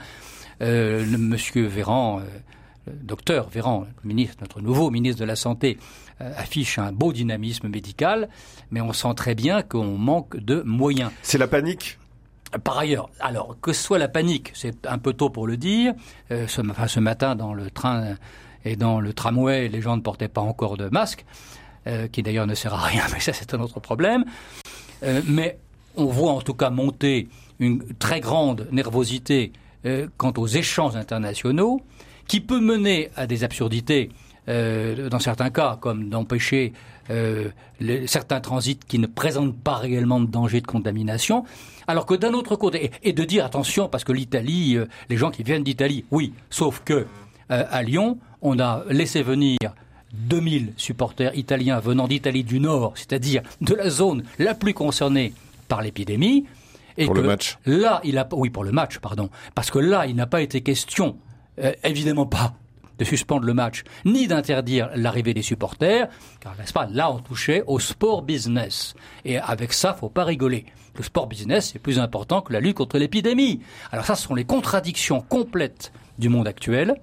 Euh, 0.62 1.05
Monsieur 1.07 1.67
Véran, 1.67 2.21
euh, 2.21 2.93
docteur 3.03 3.49
Véran, 3.49 3.87
ministre, 4.03 4.38
notre 4.41 4.61
nouveau 4.61 4.91
ministre 4.91 5.21
de 5.21 5.27
la 5.27 5.37
Santé, 5.37 5.79
euh, 6.21 6.33
affiche 6.37 6.79
un 6.79 6.93
beau 6.93 7.12
dynamisme 7.12 7.69
médical, 7.69 8.29
mais 8.71 8.81
on 8.81 8.93
sent 8.93 9.14
très 9.14 9.35
bien 9.35 9.62
qu'on 9.62 9.99
manque 9.99 10.37
de 10.38 10.62
moyens. 10.62 11.12
C'est 11.23 11.38
la 11.38 11.47
panique? 11.47 11.99
Par 12.64 12.79
ailleurs, 12.79 13.11
alors 13.21 13.57
que 13.61 13.75
ce 13.75 13.83
soit 13.83 13.99
la 13.99 14.09
panique, 14.09 14.53
c'est 14.55 14.87
un 14.87 14.97
peu 14.99 15.12
tôt 15.12 15.29
pour 15.29 15.47
le 15.47 15.59
dire. 15.59 15.93
Euh, 16.31 16.47
ce, 16.49 16.62
enfin, 16.62 16.88
ce 16.88 17.01
matin, 17.01 17.37
dans 17.37 17.53
le 17.53 17.71
train 17.71 18.17
et 18.64 18.77
dans 18.77 19.01
le 19.01 19.12
tramway, 19.12 19.69
les 19.69 19.83
gens 19.83 19.97
ne 19.97 20.03
portaient 20.03 20.29
pas 20.29 20.41
encore 20.41 20.79
de 20.79 20.88
masque, 20.88 21.25
qui 22.12 22.23
d'ailleurs 22.23 22.47
ne 22.47 22.55
sert 22.55 22.75
à 22.75 22.83
rien, 22.83 23.05
mais 23.12 23.21
ça 23.21 23.33
c'est 23.33 23.55
un 23.55 23.61
autre 23.61 23.81
problème. 23.81 24.25
Euh, 25.03 25.23
mais 25.27 25.59
on 25.97 26.07
voit 26.07 26.33
en 26.33 26.41
tout 26.41 26.55
cas 26.55 26.71
monter 26.71 27.29
une 27.59 27.83
très 27.99 28.21
grande 28.21 28.69
nervosité 28.71 29.53
quant 30.17 30.33
aux 30.37 30.47
échanges 30.47 30.97
internationaux, 30.97 31.81
qui 32.27 32.41
peut 32.41 32.61
mener 32.61 33.11
à 33.17 33.27
des 33.27 33.43
absurdités 33.43 34.11
dans 34.47 35.19
certains 35.19 35.51
cas, 35.51 35.79
comme 35.81 36.09
d'empêcher 36.09 36.73
certains 38.07 38.41
transits 38.41 38.79
qui 38.87 38.99
ne 38.99 39.07
présentent 39.07 39.59
pas 39.59 39.77
réellement 39.77 40.21
de 40.21 40.27
danger 40.27 40.61
de 40.61 40.67
contamination. 40.67 41.45
Alors 41.89 42.05
que 42.05 42.15
d'un 42.15 42.35
autre 42.35 42.55
côté, 42.55 42.91
et, 43.03 43.15
de 43.15 43.25
dire 43.25 43.47
attention, 43.47 43.89
parce 43.89 44.05
que 44.05 44.13
l'Italie, 44.13 44.77
euh, 44.77 44.87
les 45.09 45.17
gens 45.17 45.31
qui 45.31 45.43
viennent 45.43 45.65
d'Italie, 45.65 46.05
oui, 46.11 46.35
sauf 46.51 46.83
que 46.85 47.07
euh, 47.51 47.65
à 47.71 47.83
Lyon, 47.83 48.19
on 48.43 48.61
a 48.61 48.85
laissé 48.91 49.23
venir 49.23 49.57
2000 50.12 50.73
supporters 50.77 51.35
italiens 51.37 51.81
venant 51.81 52.09
d'Italie 52.09 52.44
du 52.44 52.61
Nord, 52.61 52.92
c'est-à-dire 52.97 53.42
de 53.61 53.75
la 53.75 53.90
zone 53.90 54.23
la 54.38 54.55
plus 54.55 54.75
concernée 54.75 55.33
par 55.68 55.83
l'épidémie. 55.83 56.47
Et 56.97 57.05
pour 57.05 57.14
le 57.14 57.23
match. 57.23 57.59
Là, 57.66 58.01
il 58.05 58.18
a, 58.18 58.29
oui, 58.33 58.51
pour 58.51 58.64
le 58.64 58.73
match, 58.73 58.99
pardon, 58.99 59.31
parce 59.55 59.71
que 59.71 59.79
là, 59.79 60.07
il 60.07 60.16
n'a 60.16 60.27
pas 60.27 60.40
été 60.40 60.62
question, 60.62 61.16
euh, 61.61 61.73
évidemment 61.85 62.27
pas, 62.27 62.55
de 62.99 63.05
suspendre 63.05 63.44
le 63.44 63.55
match, 63.55 63.85
ni 64.05 64.27
d'interdire 64.27 64.90
l'arrivée 64.94 65.35
des 65.35 65.42
supporters, 65.42 66.09
car 66.40 66.57
n'est-ce 66.57 66.73
pas, 66.73 66.88
là 66.90 67.11
on 67.12 67.18
touchait 67.18 67.62
au 67.66 67.79
sport 67.79 68.23
business. 68.23 68.94
Et 69.25 69.38
avec 69.38 69.73
ça, 69.73 69.94
faut 69.94 70.09
pas 70.09 70.25
rigoler. 70.25 70.66
Le 70.97 71.05
sport 71.05 71.29
business 71.29 71.77
est 71.77 71.79
plus 71.79 72.01
important 72.01 72.40
que 72.40 72.53
la 72.53 72.61
lutte 72.61 72.77
contre 72.77 72.99
l'épidémie. 72.99 73.61
Alors 73.92 74.05
ça, 74.05 74.16
ce 74.16 74.25
sont 74.25 74.35
les 74.35 74.44
contradictions 74.44 75.21
complètes 75.21 75.92
du 76.18 76.29
monde 76.29 76.49
actuel, 76.49 76.97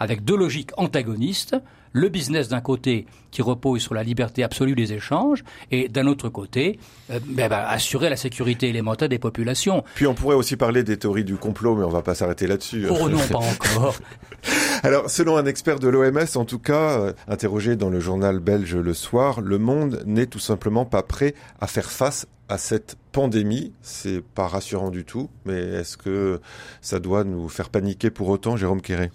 avec 0.00 0.24
deux 0.24 0.36
logiques 0.36 0.72
antagonistes. 0.76 1.56
Le 1.96 2.10
business 2.10 2.48
d'un 2.48 2.60
côté 2.60 3.06
qui 3.30 3.40
repose 3.40 3.80
sur 3.80 3.94
la 3.94 4.02
liberté 4.02 4.44
absolue 4.44 4.74
des 4.74 4.92
échanges 4.92 5.42
et 5.70 5.88
d'un 5.88 6.06
autre 6.06 6.28
côté 6.28 6.78
euh, 7.10 7.18
ben, 7.26 7.48
ben, 7.48 7.64
assurer 7.66 8.10
la 8.10 8.16
sécurité 8.16 8.68
élémentaire 8.68 9.08
des 9.08 9.18
populations. 9.18 9.82
Puis 9.94 10.06
on 10.06 10.12
pourrait 10.12 10.36
aussi 10.36 10.56
parler 10.56 10.84
des 10.84 10.98
théories 10.98 11.24
du 11.24 11.36
complot, 11.36 11.74
mais 11.74 11.84
on 11.84 11.88
va 11.88 12.02
pas 12.02 12.14
s'arrêter 12.14 12.46
là-dessus. 12.46 12.86
Oh 12.90 13.08
non, 13.08 13.26
pas 13.26 13.38
encore. 13.38 13.94
Alors, 14.82 15.08
selon 15.08 15.38
un 15.38 15.46
expert 15.46 15.78
de 15.78 15.88
l'OMS, 15.88 16.26
en 16.34 16.44
tout 16.44 16.58
cas, 16.58 17.00
euh, 17.00 17.12
interrogé 17.28 17.76
dans 17.76 17.88
le 17.88 17.98
journal 17.98 18.40
belge 18.40 18.76
Le 18.76 18.92
Soir, 18.92 19.40
le 19.40 19.56
monde 19.56 20.02
n'est 20.04 20.26
tout 20.26 20.38
simplement 20.38 20.84
pas 20.84 21.02
prêt 21.02 21.34
à 21.62 21.66
faire 21.66 21.90
face 21.90 22.26
à 22.50 22.58
cette 22.58 22.96
pandémie. 23.12 23.72
C'est 23.80 24.22
pas 24.22 24.48
rassurant 24.48 24.90
du 24.90 25.06
tout, 25.06 25.30
mais 25.46 25.60
est-ce 25.60 25.96
que 25.96 26.42
ça 26.82 27.00
doit 27.00 27.24
nous 27.24 27.48
faire 27.48 27.70
paniquer 27.70 28.10
pour 28.10 28.28
autant, 28.28 28.58
Jérôme 28.58 28.82
Quéré 28.82 29.10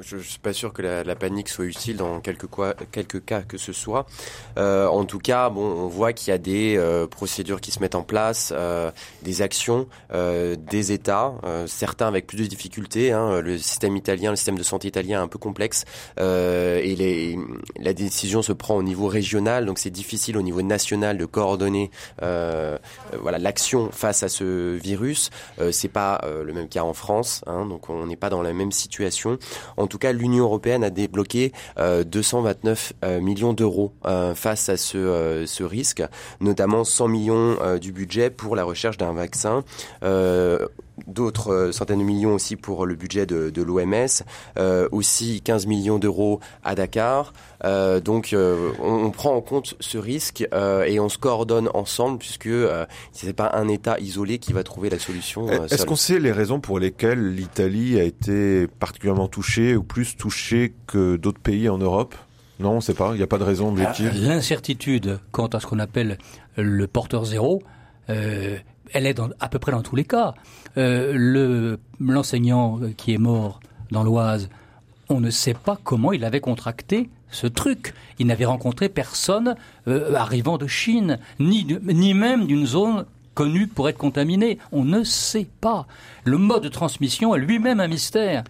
je, 0.00 0.16
ne 0.16 0.22
suis 0.22 0.38
pas 0.38 0.52
sûr 0.52 0.72
que 0.72 0.82
la, 0.82 1.04
la, 1.04 1.14
panique 1.14 1.48
soit 1.48 1.64
utile 1.64 1.96
dans 1.96 2.20
quelques, 2.20 2.46
quoi, 2.46 2.74
quelques 2.92 3.24
cas 3.24 3.42
que 3.42 3.58
ce 3.58 3.72
soit. 3.72 4.06
Euh, 4.58 4.86
en 4.86 5.04
tout 5.04 5.18
cas, 5.18 5.50
bon, 5.50 5.62
on 5.62 5.88
voit 5.88 6.12
qu'il 6.12 6.28
y 6.28 6.34
a 6.34 6.38
des 6.38 6.76
euh, 6.76 7.06
procédures 7.06 7.60
qui 7.60 7.70
se 7.70 7.80
mettent 7.80 7.94
en 7.94 8.02
place, 8.02 8.52
euh, 8.54 8.90
des 9.22 9.42
actions 9.42 9.86
euh, 10.12 10.56
des 10.56 10.92
États, 10.92 11.34
euh, 11.44 11.66
certains 11.66 12.08
avec 12.08 12.26
plus 12.26 12.38
de 12.38 12.46
difficultés. 12.46 13.12
Hein, 13.12 13.40
le 13.40 13.58
système 13.58 13.96
italien, 13.96 14.30
le 14.30 14.36
système 14.36 14.58
de 14.58 14.62
santé 14.62 14.88
italien 14.88 15.20
est 15.20 15.22
un 15.22 15.28
peu 15.28 15.38
complexe 15.38 15.84
et 16.18 16.94
les, 16.96 17.38
la 17.78 17.92
décision 17.92 18.42
se 18.42 18.52
prend 18.52 18.76
au 18.76 18.82
niveau 18.82 19.06
régional, 19.06 19.66
donc 19.66 19.78
c'est 19.78 19.90
difficile 19.90 20.36
au 20.36 20.42
niveau 20.42 20.62
national 20.62 21.18
de 21.18 21.24
coordonner 21.24 21.90
l'action 22.20 23.90
face 23.92 24.22
à 24.22 24.28
ce 24.28 24.76
virus. 24.76 25.30
c'est 25.72 25.88
pas 25.88 26.20
le 26.24 26.52
même 26.52 26.68
cas 26.68 26.82
en 26.82 26.94
France, 26.94 27.42
hein, 27.46 27.66
donc 27.66 27.90
on 27.90 28.06
n'est 28.06 28.16
pas 28.16 28.30
dans 28.30 28.42
la 28.42 28.52
même 28.52 28.72
situation. 28.72 29.38
Tout 29.86 29.98
cas, 29.98 30.12
l'Union 30.12 30.44
européenne 30.44 30.84
a 30.84 30.90
débloqué 30.90 31.52
229 31.76 32.92
euh, 33.02 33.06
euh, 33.06 33.20
millions 33.20 33.52
d'euros 33.52 33.92
euh, 34.06 34.34
face 34.34 34.68
à 34.68 34.76
ce, 34.76 35.44
ce, 35.46 35.64
risque, 35.64 36.02
notamment 36.40 36.84
100 36.84 37.08
millions 37.08 37.56
du 37.80 37.92
budget 37.92 38.30
pour 38.30 38.56
la 38.56 38.64
recherche 38.64 38.96
d'un 38.98 39.12
vaccin 39.12 39.64
d'autres 41.06 41.52
euh, 41.52 41.72
centaines 41.72 41.98
de 41.98 42.04
millions 42.04 42.34
aussi 42.34 42.56
pour 42.56 42.86
le 42.86 42.94
budget 42.94 43.26
de, 43.26 43.50
de 43.50 43.62
l'OMS, 43.62 44.06
euh, 44.58 44.88
aussi 44.92 45.40
15 45.42 45.66
millions 45.66 45.98
d'euros 45.98 46.40
à 46.62 46.74
Dakar. 46.74 47.32
Euh, 47.64 48.00
donc 48.00 48.32
euh, 48.32 48.72
on, 48.80 49.04
on, 49.06 49.10
prend 49.10 49.34
en 49.34 49.40
compte 49.40 49.74
ce 49.80 49.98
risque 49.98 50.46
euh, 50.52 50.84
et 50.84 51.00
on 51.00 51.08
se 51.08 51.18
coordonne 51.18 51.70
ensemble 51.74 52.18
puisque 52.18 52.46
euh, 52.46 52.86
ce 53.12 53.26
n'est 53.26 53.32
pas 53.32 53.50
un 53.54 53.68
État 53.68 53.98
isolé 53.98 54.38
qui 54.38 54.52
va 54.52 54.62
trouver 54.62 54.90
la 54.90 54.98
solution. 54.98 55.48
Est-ce 55.48 55.86
qu'on 55.86 55.96
sait 55.96 56.18
les 56.18 56.32
raisons 56.32 56.60
pour 56.60 56.78
lesquelles 56.78 57.34
l'Italie 57.34 57.98
a 57.98 58.02
été 58.04 58.66
particulièrement 58.66 59.28
touchée 59.28 59.76
ou 59.76 59.82
plus 59.82 60.16
touchée 60.16 60.74
que 60.86 61.16
d'autres 61.16 61.40
pays 61.40 61.68
en 61.68 61.78
Europe? 61.78 62.14
Non, 62.60 62.72
on 62.72 62.76
ne 62.76 62.80
sait 62.80 62.94
pas. 62.94 63.10
Il 63.14 63.16
n'y 63.16 63.22
a 63.22 63.26
pas 63.26 63.38
de 63.38 63.44
raison 63.44 63.70
objective. 63.70 64.12
L'incertitude 64.14 65.18
quant 65.32 65.48
à 65.48 65.60
ce 65.60 65.66
qu'on 65.66 65.80
appelle 65.80 66.18
le 66.56 66.86
porteur 66.86 67.24
zéro, 67.24 67.60
euh, 68.10 68.56
elle 68.92 69.06
est 69.06 69.14
dans, 69.14 69.30
à 69.40 69.48
peu 69.48 69.58
près 69.58 69.72
dans 69.72 69.82
tous 69.82 69.96
les 69.96 70.04
cas. 70.04 70.34
Euh, 70.76 71.12
le 71.14 71.78
l'enseignant 72.00 72.80
qui 72.96 73.14
est 73.14 73.18
mort 73.18 73.60
dans 73.90 74.02
l'Oise, 74.02 74.48
on 75.08 75.20
ne 75.20 75.30
sait 75.30 75.54
pas 75.54 75.78
comment 75.82 76.12
il 76.12 76.24
avait 76.24 76.40
contracté 76.40 77.08
ce 77.30 77.46
truc. 77.46 77.94
Il 78.18 78.26
n'avait 78.26 78.44
rencontré 78.44 78.88
personne 78.88 79.56
euh, 79.88 80.14
arrivant 80.14 80.58
de 80.58 80.66
Chine, 80.66 81.18
ni, 81.40 81.66
ni 81.84 82.14
même 82.14 82.46
d'une 82.46 82.66
zone 82.66 83.04
connue 83.34 83.66
pour 83.66 83.88
être 83.88 83.98
contaminée. 83.98 84.58
On 84.72 84.84
ne 84.84 85.04
sait 85.04 85.48
pas. 85.60 85.86
Le 86.24 86.38
mode 86.38 86.62
de 86.62 86.68
transmission 86.68 87.34
est 87.34 87.40
lui-même 87.40 87.80
un 87.80 87.88
mystère. 87.88 88.44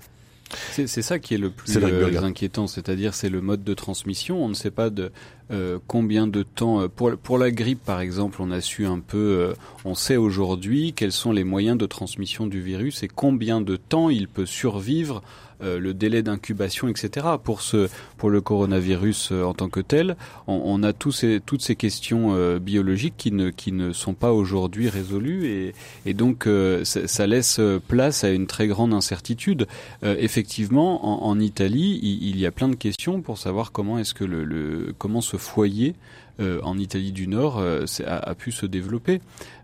C'est 0.71 0.87
ça 0.87 1.19
qui 1.19 1.35
est 1.35 1.39
le 1.39 1.51
plus 1.51 1.77
euh, 1.77 2.23
inquiétant, 2.23 2.67
c'est-à-dire 2.67 3.15
c'est 3.15 3.31
le 3.31 3.41
mode 3.41 3.65
de 3.65 3.75
transmission. 3.75 4.45
On 4.45 4.49
ne 4.49 4.55
sait 4.55 4.71
pas 4.71 4.91
de 4.91 5.11
euh, 5.51 5.79
combien 5.87 6.27
de 6.27 6.43
temps 6.43 6.81
euh, 6.81 6.89
pour 6.89 7.17
pour 7.17 7.39
la 7.39 7.51
grippe 7.51 7.85
par 7.85 8.01
exemple, 8.01 8.39
on 8.41 8.51
a 8.51 8.61
su 8.61 8.87
un 8.87 9.01
peu, 9.01 9.55
on 9.85 9.95
sait 9.95 10.17
aujourd'hui 10.17 10.93
quels 10.95 11.13
sont 11.13 11.33
les 11.33 11.45
moyens 11.45 11.79
de 11.79 11.87
transmission 11.87 12.47
du 12.47 12.61
virus 12.61 13.03
et 13.03 13.09
combien 13.09 13.61
de 13.61 13.77
temps 13.77 14.11
il 14.11 14.29
peut 14.29 14.47
survivre 14.47 15.23
euh, 15.63 15.79
le 15.79 15.95
délai 15.95 16.23
d'incubation, 16.23 16.89
etc. 16.89 17.27
Pour 17.43 17.63
ce, 17.63 17.89
pour 18.19 18.29
le 18.29 18.41
coronavirus 18.41 19.31
euh, 19.31 19.45
en 19.45 19.55
tant 19.55 19.69
que 19.69 19.81
tel, 19.81 20.17
on, 20.49 20.83
a 20.83 20.93
tous 20.93 21.13
ces, 21.13 21.41
toutes 21.45 21.63
ces 21.63 21.77
questions 21.77 22.35
euh, 22.35 22.59
biologiques 22.59 23.15
qui 23.17 23.31
ne, 23.31 23.51
qui 23.51 23.71
ne 23.71 23.93
sont 23.93 24.15
pas 24.15 24.33
aujourd'hui 24.33 24.89
résolues 24.89 25.47
et, 25.47 25.75
et 26.07 26.15
donc 26.15 26.49
ça 26.85 27.27
laisse 27.27 27.61
place 27.89 28.25
à 28.25 28.31
une 28.31 28.47
très 28.47 28.67
grande 28.67 28.93
incertitude. 28.93 29.67
effectivement, 30.03 31.07
en, 31.07 31.31
en 31.31 31.41
Italie, 31.41 31.99
il, 32.03 32.29
il, 32.29 32.39
y 32.39 32.47
a 32.47 32.51
plein 32.51 32.69
de 32.69 32.75
questions 32.75 33.21
pour 33.23 33.39
savoir 33.39 33.73
comment 33.73 33.99
est-ce 33.99 34.15
que 34.15 34.25
le, 34.25 34.45
le 34.45 34.95
comment 34.99 35.21
foyer 35.37 35.95
euh, 36.41 36.61
en 36.65 36.77
Italie 36.79 37.13
du 37.13 37.29
Nord 37.29 37.61
euh, 37.61 37.85
a, 38.07 38.35
pu 38.35 38.51
se 38.51 38.67
développer. 38.67 39.21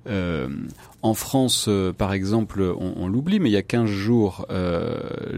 Euh, 0.09 0.49
en 1.03 1.15
France, 1.15 1.69
par 1.99 2.13
exemple, 2.13 2.63
on, 2.79 3.09
l'oublie, 3.09 3.41
mais 3.41 3.49
il 3.49 3.53
y 3.53 3.57
a 3.57 3.63
15 3.63 3.89
jours, 3.89 4.47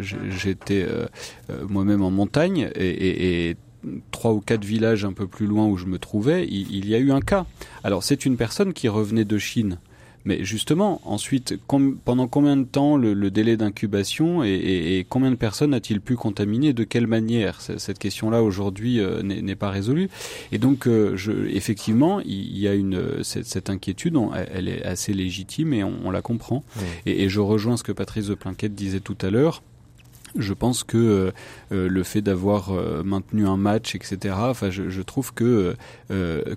j'étais 0.01 0.87
moi-même 1.69 2.03
en 2.03 2.11
montagne 2.11 2.71
et, 2.75 3.57
trois 4.13 4.33
ou 4.33 4.41
quatre 4.41 4.65
villages 4.65 5.05
un 5.05 5.13
peu 5.13 5.27
plus 5.27 5.47
loin 5.47 5.67
où 5.67 5.77
je 5.77 5.87
me 5.87 5.99
trouvais, 5.99 6.47
il 6.47 6.89
y 6.89 6.95
a 6.95 6.99
eu 6.99 7.13
un 7.13 7.21
cas. 7.21 7.47
Alors 7.83 8.03
c'est 8.03 8.27
une 8.27 8.37
personne 8.37 8.73
qui 8.73 8.89
revenait 8.89 9.25
de 9.25 9.39
Chine. 9.39 9.79
Mais 10.25 10.45
justement, 10.45 11.01
ensuite, 11.05 11.59
pendant 12.05 12.29
combien 12.29 12.57
de 12.57 12.65
temps 12.65 12.97
le, 12.97 13.31
délai 13.31 13.57
d'incubation 13.57 14.45
et, 14.45 15.07
combien 15.09 15.31
de 15.31 15.37
personnes 15.37 15.75
a-t-il 15.75 16.01
pu 16.01 16.17
contaminer? 16.17 16.73
De 16.73 16.85
quelle 16.85 17.07
manière? 17.07 17.61
Cette 17.61 17.99
question-là 17.99 18.43
aujourd'hui 18.43 19.01
euh, 19.01 19.23
n'est 19.23 19.57
pas 19.57 19.71
résolue. 19.71 20.09
Et 20.53 20.59
donc, 20.59 20.87
euh, 20.87 21.17
je, 21.17 21.33
effectivement, 21.49 22.21
il 22.21 22.59
y 22.59 22.69
a 22.69 22.75
une 22.75 23.23
cette, 23.23 23.71
inquiétude, 23.71 24.17
elle 24.53 24.69
est 24.69 24.85
assez 24.85 25.13
légitime 25.13 25.73
et 25.73 25.85
on, 25.85 26.11
la 26.11 26.23
comprend. 26.23 26.65
Et, 27.07 27.29
je 27.29 27.41
rejoins 27.41 27.77
ce 27.77 27.83
que 27.83 27.93
Patrice 27.93 28.27
de 28.27 28.35
Plinquette 28.35 28.75
disait 28.75 29.01
tout 29.01 29.17
à 29.23 29.31
l'heure 29.31 29.63
je 30.37 30.53
pense 30.55 30.85
que 30.85 30.97
euh, 30.97 31.33
euh, 31.73 31.89
le 31.89 32.03
fait 32.03 32.23
d'avoir 32.23 32.71
euh, 32.71 33.03
maintenu 33.03 33.47
un 33.47 33.57
match, 33.57 33.95
etc. 33.95 34.35
Enfin, 34.39 34.71
je, 34.71 34.89
je 34.89 35.03
trouve 35.03 35.33
que 35.35 35.77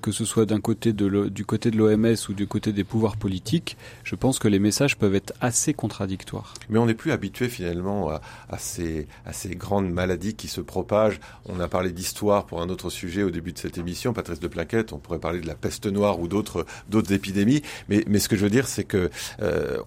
que 0.01 0.11
ce 0.11 0.25
soit 0.25 0.45
d'un 0.45 0.59
côté 0.59 0.91
de 0.91 1.29
du 1.29 1.45
côté 1.45 1.71
de 1.71 1.77
l'OMS 1.77 2.15
ou 2.29 2.33
du 2.33 2.45
côté 2.45 2.73
des 2.73 2.83
pouvoirs 2.83 3.15
politiques, 3.15 3.77
je 4.03 4.15
pense 4.15 4.37
que 4.37 4.49
les 4.49 4.59
messages 4.59 4.97
peuvent 4.97 5.15
être 5.15 5.33
assez 5.39 5.73
contradictoires. 5.73 6.53
Mais 6.69 6.77
on 6.77 6.85
n'est 6.85 6.93
plus 6.93 7.11
habitué 7.13 7.47
finalement 7.47 8.09
à, 8.09 8.21
à, 8.49 8.57
ces 8.57 9.07
à 9.25 9.31
ces 9.31 9.55
grandes 9.55 9.89
maladies 9.89 10.35
qui 10.35 10.49
se 10.49 10.59
propagent. 10.59 11.21
On 11.45 11.59
a 11.61 11.69
parlé 11.69 11.91
d'histoire 11.91 12.45
pour 12.45 12.61
un 12.61 12.67
autre 12.67 12.89
sujet 12.89 13.23
au 13.23 13.31
début 13.31 13.53
de 13.53 13.57
cette 13.57 13.77
émission, 13.77 14.11
Patrice 14.11 14.41
de 14.41 14.47
Plaquette. 14.47 14.91
On 14.91 14.97
pourrait 14.97 15.19
parler 15.19 15.39
de 15.39 15.47
la 15.47 15.55
peste 15.55 15.85
noire 15.85 16.19
ou 16.19 16.27
d'autres 16.27 16.65
d'autres 16.89 17.13
épidémies. 17.13 17.61
Mais 17.87 18.03
mais 18.07 18.19
ce 18.19 18.27
que 18.27 18.35
je 18.35 18.43
veux 18.43 18.51
dire, 18.51 18.67
c'est 18.67 18.83
que 18.83 19.09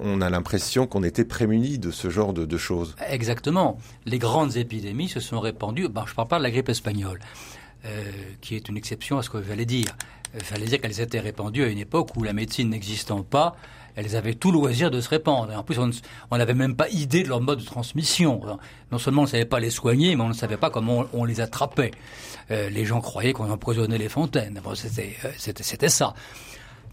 on 0.01 0.23
a 0.23 0.31
l'impression 0.31 0.87
qu'on 0.87 1.03
était 1.03 1.25
prémunis 1.25 1.79
de 1.79 1.91
ce 1.91 2.09
genre 2.09 2.33
de, 2.33 2.47
de 2.47 2.57
choses. 2.57 2.97
Exactement 3.07 3.78
les 4.07 4.19
grandes 4.19 4.57
épidémies 4.57 5.09
se 5.09 5.21
sont 5.21 5.41
répandues. 5.41 5.83
je 5.83 5.89
ne 5.89 5.93
parle 5.93 6.29
pas 6.29 6.39
de 6.39 6.43
la 6.43 6.51
grippe 6.51 6.69
espagnole, 6.69 7.21
euh, 7.85 8.11
qui 8.41 8.57
est 8.57 8.69
une 8.69 8.77
exception 8.77 9.19
à 9.19 9.23
ce 9.23 9.31
que 9.31 9.43
j'allais 9.43 9.67
dire. 9.67 9.97
Il 10.35 10.45
fallait 10.45 10.67
dire 10.67 10.81
qu'elles 10.81 11.01
étaient 11.01 11.21
répandues 11.21 11.65
à 11.65 11.69
une 11.69 11.79
époque 11.79 12.17
où 12.17 12.23
la 12.23 12.33
médecine 12.33 12.71
n'existant 12.71 13.23
pas, 13.23 13.57
elles 13.99 14.15
avaient 14.15 14.35
tout 14.35 14.53
loisir 14.53 14.91
de 14.93 15.01
se 15.01 15.09
répandre. 15.09 15.53
Et 15.53 15.57
en 15.57 15.65
plus, 15.65 15.79
on 15.79 16.37
n'avait 16.37 16.55
même 16.55 16.77
pas 16.77 16.89
idée 16.91 17.25
de 17.25 17.29
leur 17.29 17.41
mode 17.41 17.59
de 17.59 17.65
transmission. 17.65 18.41
Non 18.93 18.99
seulement 18.99 19.23
on 19.23 19.25
ne 19.25 19.31
savait 19.31 19.45
pas 19.45 19.59
les 19.59 19.71
soigner, 19.71 20.15
mais 20.15 20.23
on 20.23 20.29
ne 20.29 20.35
savait 20.35 20.57
pas 20.57 20.71
comment 20.71 21.07
on, 21.13 21.25
les 21.25 21.41
attrapait. 21.41 21.91
Euh, 22.53 22.71
les 22.71 22.85
gens 22.85 23.01
croyaient 23.01 23.33
qu'on 23.33 23.51
empoisonnait 23.51 23.99
les 23.99 24.09
fontaines. 24.09 24.61
Bon, 24.63 24.71
euh, 24.71 25.31
c'était 25.37 25.89
ça. 25.89 26.15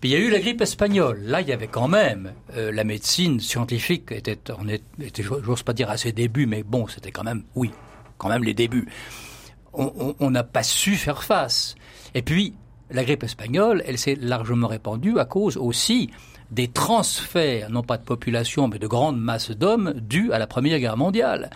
Il 0.05 0.11
y 0.11 0.15
a 0.15 0.19
eu 0.19 0.29
la 0.29 0.39
grippe 0.39 0.61
espagnole. 0.61 1.19
Là, 1.23 1.41
il 1.41 1.47
y 1.47 1.51
avait 1.51 1.65
quand 1.65 1.87
même 1.87 2.33
euh, 2.55 2.71
la 2.71 2.83
médecine 2.83 3.39
scientifique 3.39 4.11
était, 4.11 4.37
on 4.51 4.63
j'ose 5.43 5.63
pas 5.63 5.73
dire 5.73 5.89
à 5.89 5.97
ses 5.97 6.11
débuts, 6.11 6.45
mais 6.45 6.61
bon, 6.61 6.85
c'était 6.85 7.09
quand 7.09 7.23
même, 7.23 7.41
oui, 7.55 7.71
quand 8.19 8.29
même 8.29 8.43
les 8.43 8.53
débuts. 8.53 8.87
On 9.73 10.29
n'a 10.29 10.43
pas 10.43 10.61
su 10.61 10.93
faire 10.95 11.23
face. 11.23 11.73
Et 12.13 12.21
puis, 12.21 12.53
la 12.91 13.03
grippe 13.03 13.23
espagnole, 13.23 13.81
elle 13.87 13.97
s'est 13.97 14.15
largement 14.21 14.67
répandue 14.67 15.17
à 15.17 15.25
cause 15.25 15.57
aussi 15.57 16.11
des 16.51 16.67
transferts, 16.67 17.71
non 17.71 17.81
pas 17.81 17.97
de 17.97 18.03
population, 18.03 18.67
mais 18.67 18.77
de 18.77 18.85
grandes 18.85 19.19
masses 19.19 19.49
d'hommes 19.49 19.95
dus 19.99 20.31
à 20.31 20.37
la 20.37 20.45
Première 20.45 20.77
Guerre 20.77 20.97
mondiale. 20.97 21.49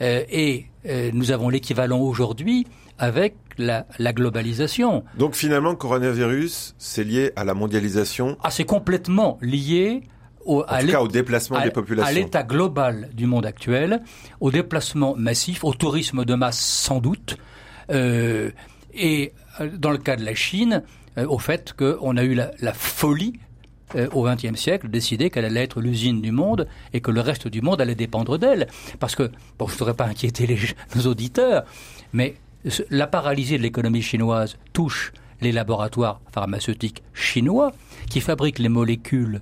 Euh, 0.00 0.24
et 0.30 0.64
euh, 0.86 1.10
nous 1.12 1.32
avons 1.32 1.50
l'équivalent 1.50 2.00
aujourd'hui 2.00 2.66
avec 3.00 3.34
la, 3.56 3.86
la, 3.98 4.12
globalisation. 4.12 5.02
Donc 5.16 5.34
finalement, 5.34 5.70
le 5.70 5.76
coronavirus, 5.76 6.74
c'est 6.78 7.02
lié 7.02 7.32
à 7.34 7.44
la 7.44 7.54
mondialisation 7.54 8.36
Ah, 8.42 8.50
c'est 8.50 8.64
complètement 8.64 9.38
lié 9.40 10.02
au, 10.44 10.62
à 10.68 10.82
au 11.00 11.08
déplacement 11.08 11.60
des 11.62 11.70
populations. 11.70 12.08
À 12.08 12.12
l'état 12.12 12.42
global 12.42 13.08
du 13.14 13.26
monde 13.26 13.46
actuel, 13.46 14.02
au 14.40 14.50
déplacement 14.50 15.16
massif, 15.16 15.64
au 15.64 15.72
tourisme 15.72 16.24
de 16.24 16.34
masse 16.34 16.60
sans 16.60 17.00
doute, 17.00 17.38
euh, 17.90 18.50
et 18.94 19.32
euh, 19.60 19.70
dans 19.76 19.90
le 19.90 19.98
cas 19.98 20.16
de 20.16 20.24
la 20.24 20.34
Chine, 20.34 20.82
euh, 21.16 21.26
au 21.26 21.38
fait 21.38 21.72
qu'on 21.72 22.16
a 22.18 22.22
eu 22.22 22.34
la, 22.34 22.50
la 22.60 22.74
folie 22.74 23.40
euh, 23.96 24.08
au 24.12 24.24
XXe 24.24 24.58
siècle, 24.58 24.88
décider 24.88 25.30
qu'elle 25.30 25.44
allait 25.44 25.64
être 25.64 25.80
l'usine 25.80 26.20
du 26.20 26.32
monde 26.32 26.68
et 26.92 27.00
que 27.00 27.10
le 27.10 27.20
reste 27.20 27.48
du 27.48 27.62
monde 27.62 27.80
allait 27.80 27.94
dépendre 27.94 28.38
d'elle. 28.38 28.68
Parce 29.00 29.16
que, 29.16 29.30
bon, 29.58 29.66
je 29.66 29.72
ne 29.72 29.78
voudrais 29.78 29.94
pas 29.94 30.04
inquiéter 30.04 30.46
les, 30.46 30.58
nos 30.94 31.06
auditeurs, 31.06 31.64
mais 32.12 32.36
la 32.90 33.06
paralysie 33.06 33.56
de 33.56 33.62
l'économie 33.62 34.02
chinoise 34.02 34.56
touche 34.72 35.12
les 35.40 35.52
laboratoires 35.52 36.20
pharmaceutiques 36.32 37.02
chinois 37.14 37.72
qui 38.08 38.20
fabriquent 38.20 38.58
les 38.58 38.68
molécules 38.68 39.40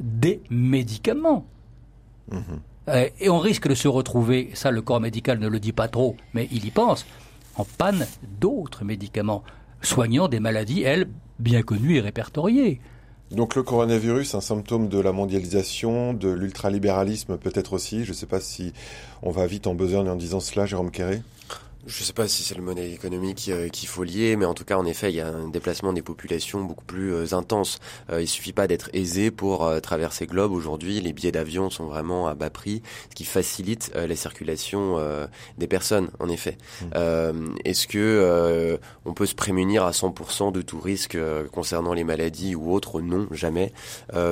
des 0.00 0.40
médicaments. 0.50 1.46
Mhm. 2.30 2.42
Euh, 2.88 3.08
et 3.20 3.28
on 3.28 3.38
risque 3.38 3.68
de 3.68 3.74
se 3.74 3.88
retrouver, 3.88 4.50
ça 4.54 4.70
le 4.70 4.82
corps 4.82 5.00
médical 5.00 5.38
ne 5.38 5.48
le 5.48 5.58
dit 5.58 5.72
pas 5.72 5.88
trop, 5.88 6.16
mais 6.34 6.48
il 6.52 6.64
y 6.64 6.70
pense, 6.70 7.06
en 7.56 7.64
panne 7.64 8.06
d'autres 8.40 8.84
médicaments 8.84 9.42
soignant 9.82 10.28
des 10.28 10.40
maladies, 10.40 10.82
elles, 10.82 11.08
bien 11.38 11.62
connues 11.62 11.96
et 11.96 12.00
répertoriées. 12.00 12.80
Donc 13.32 13.56
le 13.56 13.62
coronavirus, 13.64 14.34
un 14.36 14.40
symptôme 14.40 14.88
de 14.88 15.00
la 15.00 15.12
mondialisation, 15.12 16.14
de 16.14 16.28
l'ultralibéralisme 16.28 17.38
peut-être 17.38 17.72
aussi. 17.72 18.04
Je 18.04 18.10
ne 18.10 18.14
sais 18.14 18.26
pas 18.26 18.40
si 18.40 18.72
on 19.22 19.30
va 19.30 19.46
vite 19.46 19.66
en 19.66 19.74
besogne 19.74 20.08
en 20.08 20.14
disant 20.14 20.38
cela, 20.38 20.64
Jérôme 20.64 20.92
Quéré. 20.92 21.22
Je 21.86 22.00
ne 22.00 22.04
sais 22.04 22.12
pas 22.12 22.26
si 22.26 22.42
c'est 22.42 22.56
le 22.56 22.64
modèle 22.64 22.92
économique 22.92 23.48
euh, 23.48 23.68
qu'il 23.68 23.88
faut 23.88 24.02
lier, 24.02 24.34
mais 24.34 24.44
en 24.44 24.54
tout 24.54 24.64
cas, 24.64 24.76
en 24.76 24.84
effet, 24.84 25.12
il 25.12 25.14
y 25.14 25.20
a 25.20 25.28
un 25.28 25.46
déplacement 25.46 25.92
des 25.92 26.02
populations 26.02 26.64
beaucoup 26.64 26.84
plus 26.84 27.14
euh, 27.14 27.32
intense. 27.32 27.78
Euh, 28.10 28.20
il 28.20 28.26
suffit 28.26 28.52
pas 28.52 28.66
d'être 28.66 28.90
aisé 28.92 29.30
pour 29.30 29.70
traverser 29.80 30.26
le 30.26 30.32
globe. 30.32 30.50
Aujourd'hui, 30.50 31.00
les 31.00 31.12
billets 31.12 31.30
d'avion 31.30 31.70
sont 31.70 31.84
vraiment 31.84 32.26
à 32.26 32.34
bas 32.34 32.50
prix, 32.50 32.82
ce 33.10 33.14
qui 33.14 33.24
facilite 33.24 33.92
la 33.94 34.16
circulation 34.16 34.98
des 35.58 35.66
personnes, 35.66 36.10
en 36.18 36.28
effet. 36.28 36.56
Mmh. 36.82 37.54
Est-ce 37.64 37.86
que 37.86 38.78
on 39.04 39.12
peut 39.12 39.26
se 39.26 39.34
prémunir 39.34 39.84
à 39.84 39.90
100% 39.90 40.52
de 40.52 40.62
tout 40.62 40.80
risque 40.80 41.18
concernant 41.52 41.94
les 41.94 42.04
maladies 42.04 42.54
ou 42.54 42.72
autres? 42.72 43.00
Non, 43.00 43.26
jamais. 43.30 43.72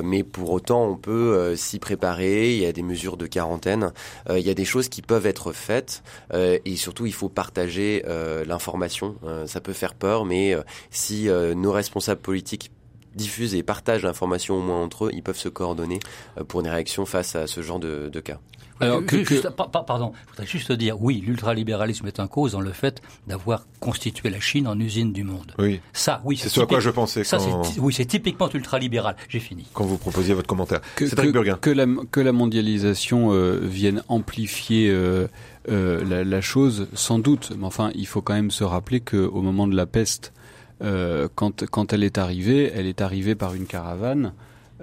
mais 0.03 0.23
pour 0.23 0.51
autant, 0.51 0.85
on 0.85 0.97
peut 0.97 1.55
s'y 1.55 1.79
préparer. 1.79 2.53
Il 2.53 2.61
y 2.61 2.65
a 2.65 2.71
des 2.71 2.83
mesures 2.83 3.17
de 3.17 3.27
quarantaine. 3.27 3.91
il 4.29 4.41
y 4.45 4.49
a 4.49 4.55
des 4.55 4.65
choses 4.65 4.89
qui 4.89 5.01
peuvent 5.01 5.25
être 5.25 5.51
faites. 5.53 6.03
et 6.33 6.75
surtout, 6.75 7.05
il 7.05 7.13
faut 7.13 7.29
pas 7.29 7.44
partager 7.45 8.03
euh, 8.07 8.43
l'information. 8.43 9.15
Euh, 9.23 9.45
ça 9.45 9.61
peut 9.61 9.73
faire 9.73 9.93
peur, 9.93 10.25
mais 10.25 10.55
euh, 10.55 10.63
si 10.89 11.29
nos 11.55 11.71
responsables 11.71 12.21
politiques 12.21 12.71
diffusent 13.13 13.53
et 13.53 13.63
partagent 13.63 14.03
l'information 14.03 14.55
au 14.55 14.61
moins 14.61 14.81
entre 14.81 15.05
eux, 15.05 15.09
ils 15.13 15.21
peuvent 15.21 15.37
se 15.37 15.47
coordonner 15.47 15.99
pour 16.47 16.61
une 16.61 16.67
réaction 16.67 17.05
face 17.05 17.35
à 17.35 17.47
ce 17.47 17.61
genre 17.61 17.79
de, 17.79 18.19
cas. 18.19 18.39
Alors, 18.81 19.05
que, 19.05 19.47
pardon, 19.47 20.11
je 20.25 20.29
voudrais 20.31 20.45
juste 20.45 20.71
dire, 20.73 21.01
oui, 21.01 21.23
l'ultralibéralisme 21.25 22.07
est 22.07 22.19
en 22.19 22.27
cause 22.27 22.51
dans 22.51 22.59
le 22.59 22.73
fait 22.73 23.01
d'avoir 23.25 23.67
constitué 23.79 24.29
la 24.29 24.41
Chine 24.41 24.67
en 24.67 24.77
usine 24.77 25.13
du 25.13 25.23
monde. 25.23 25.53
Oui. 25.57 25.79
Ça, 25.93 26.21
oui. 26.25 26.35
C'est 26.35 26.49
ce 26.49 26.59
à 26.59 26.65
quoi 26.65 26.81
je 26.81 26.89
pensais. 26.89 27.23
Ça, 27.23 27.37
oui, 27.77 27.93
c'est 27.93 28.03
typiquement 28.03 28.49
ultralibéral. 28.49 29.15
J'ai 29.29 29.39
fini. 29.39 29.65
Quand 29.73 29.85
vous 29.85 29.97
proposiez 29.97 30.33
votre 30.33 30.47
commentaire. 30.47 30.81
Que, 30.95 31.05
que, 31.05 31.69
la, 31.69 31.87
que 32.11 32.19
la 32.19 32.31
mondialisation 32.33 33.29
vienne 33.61 34.03
amplifier 34.09 34.89
euh, 34.89 35.27
la, 35.67 36.23
la, 36.23 36.41
chose, 36.41 36.87
sans 36.93 37.19
doute, 37.19 37.53
mais 37.57 37.65
enfin, 37.65 37.91
il 37.95 38.07
faut 38.07 38.21
quand 38.21 38.33
même 38.33 38.51
se 38.51 38.63
rappeler 38.63 38.99
qu'au 39.01 39.41
moment 39.41 39.67
de 39.67 39.75
la 39.75 39.85
peste, 39.85 40.33
euh, 40.81 41.27
quand, 41.35 41.65
quand 41.69 41.93
elle 41.93 42.03
est 42.03 42.17
arrivée, 42.17 42.71
elle 42.73 42.85
est 42.85 43.01
arrivée 43.01 43.35
par 43.35 43.55
une 43.55 43.65
caravane 43.65 44.33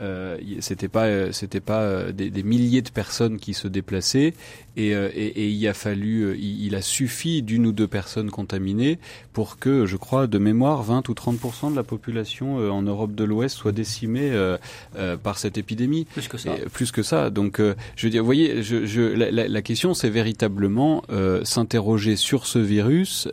euh, 0.01 0.39
c'était 0.61 0.89
pas 0.89 1.05
euh, 1.05 1.33
c'était 1.33 1.61
pas 1.61 1.81
euh, 1.81 2.13
des, 2.13 2.31
des, 2.31 2.43
milliers 2.43 2.81
de 2.81 2.89
personnes 2.89 3.39
qui 3.39 3.53
se 3.53 3.69
déplaçaient 3.69 4.33
et, 4.77 4.95
euh, 4.95 5.11
et, 5.15 5.27
et 5.27 5.49
il 5.49 5.69
a 5.69 5.75
fallu 5.75 6.39
il, 6.39 6.75
a 6.75 6.81
suffi 6.81 7.43
d'une 7.43 7.67
ou 7.67 7.73
deux 7.73 7.87
personnes 7.87 8.31
contaminées 8.31 8.99
pour 9.35 9.59
que 9.59 9.85
je 9.85 9.99
crois 9.99 10.27
de 10.27 10.39
mémoire 10.39 10.83
20 10.83 11.11
ou 11.11 11.13
30% 11.13 11.73
de 11.73 11.77
la 11.77 11.83
population 11.83 12.57
en 12.57 12.81
Europe 12.81 13.15
de 13.15 13.25
l'Ouest 13.25 13.55
soit 13.55 13.73
décimée 13.73 14.33
par 15.23 15.39
cette 15.39 15.59
épidémie. 15.59 16.07
Plus 16.07 16.29
que 16.29 16.39
ça. 16.39 16.53
Plus 16.73 16.91
que 16.91 17.03
ça. 17.03 17.29
Donc 17.29 17.61
je 17.61 18.07
veux 18.07 18.11
dire 18.11 18.23
vous 18.23 18.27
voyez 18.27 18.63
je, 18.63 18.87
je 18.87 19.03
la, 19.03 19.31
la, 19.31 19.63
question 19.63 19.93
c'est 19.93 20.09
véritablement 20.09 21.03
s'interroger 21.45 22.17
sur 22.17 22.47
ce 22.47 22.59
virus 22.59 23.29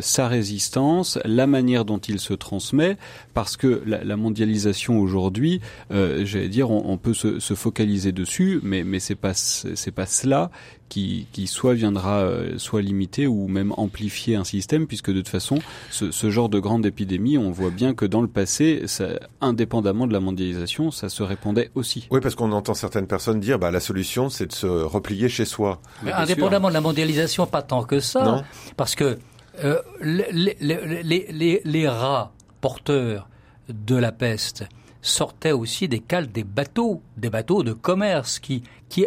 sa 0.00 0.28
résistance 0.28 1.18
la 1.26 1.46
manière 1.46 1.84
dont 1.84 1.98
il 1.98 2.18
se 2.18 2.32
transmet 2.32 2.96
parce 3.34 3.58
que 3.58 3.82
la, 3.84 4.02
la 4.04 4.16
mondialisation 4.16 4.98
aujourd'hui 4.98 5.60
euh, 5.98 6.24
j'allais 6.24 6.48
dire, 6.48 6.70
on, 6.70 6.96
peut 6.96 7.14
se, 7.14 7.54
focaliser 7.54 8.12
dessus, 8.12 8.60
mais 8.62 8.84
mais 8.84 9.00
c'est 9.00 9.14
pas 9.14 9.34
c'est 9.34 9.90
pas 9.90 10.06
cela 10.06 10.50
qui, 10.88 11.26
qui 11.32 11.46
soit 11.46 11.74
viendra 11.74 12.20
euh, 12.20 12.58
soit 12.58 12.82
limiter 12.82 13.26
ou 13.26 13.48
même 13.48 13.72
amplifier 13.76 14.36
un 14.36 14.44
système, 14.44 14.86
puisque 14.86 15.10
de 15.10 15.20
toute 15.20 15.28
façon, 15.28 15.58
ce, 15.90 16.30
genre 16.30 16.48
de 16.48 16.58
grande 16.58 16.86
épidémie, 16.86 17.38
on 17.38 17.50
voit 17.50 17.70
bien 17.70 17.94
que 17.94 18.04
dans 18.04 18.22
le 18.22 18.28
passé, 18.28 18.82
ça, 18.86 19.08
indépendamment 19.40 20.06
de 20.06 20.12
la 20.12 20.20
mondialisation, 20.20 20.90
ça 20.90 21.08
se 21.08 21.22
répandait 21.22 21.70
aussi. 21.74 22.06
Oui, 22.10 22.20
parce 22.20 22.34
qu'on 22.34 22.52
entend 22.52 22.74
certaines 22.74 23.06
personnes 23.06 23.40
dire, 23.40 23.58
bah 23.58 23.70
la 23.70 23.80
solution, 23.80 24.30
c'est 24.30 24.46
de 24.46 24.52
se 24.52 24.66
replier 24.66 25.28
chez 25.28 25.44
soi. 25.44 25.80
Mais 26.02 26.12
indépendamment 26.12 26.68
de 26.68 26.74
la 26.74 26.80
mondialisation, 26.80 27.46
pas 27.46 27.62
tant 27.62 27.82
que 27.82 28.00
ça, 28.00 28.44
parce 28.76 28.94
que 28.94 29.18
euh, 29.64 29.78
les, 30.00 30.56
les, 30.60 31.60
les 31.64 31.88
rats 31.88 32.32
porteurs 32.60 33.28
de 33.68 33.96
la 33.96 34.12
peste 34.12 34.64
sortaient 35.08 35.52
aussi 35.52 35.88
des 35.88 36.00
cales 36.00 36.30
des 36.30 36.44
bateaux, 36.44 37.02
des 37.16 37.30
bateaux 37.30 37.62
de 37.62 37.72
commerce 37.72 38.38
qui, 38.38 38.62
qui, 38.88 39.06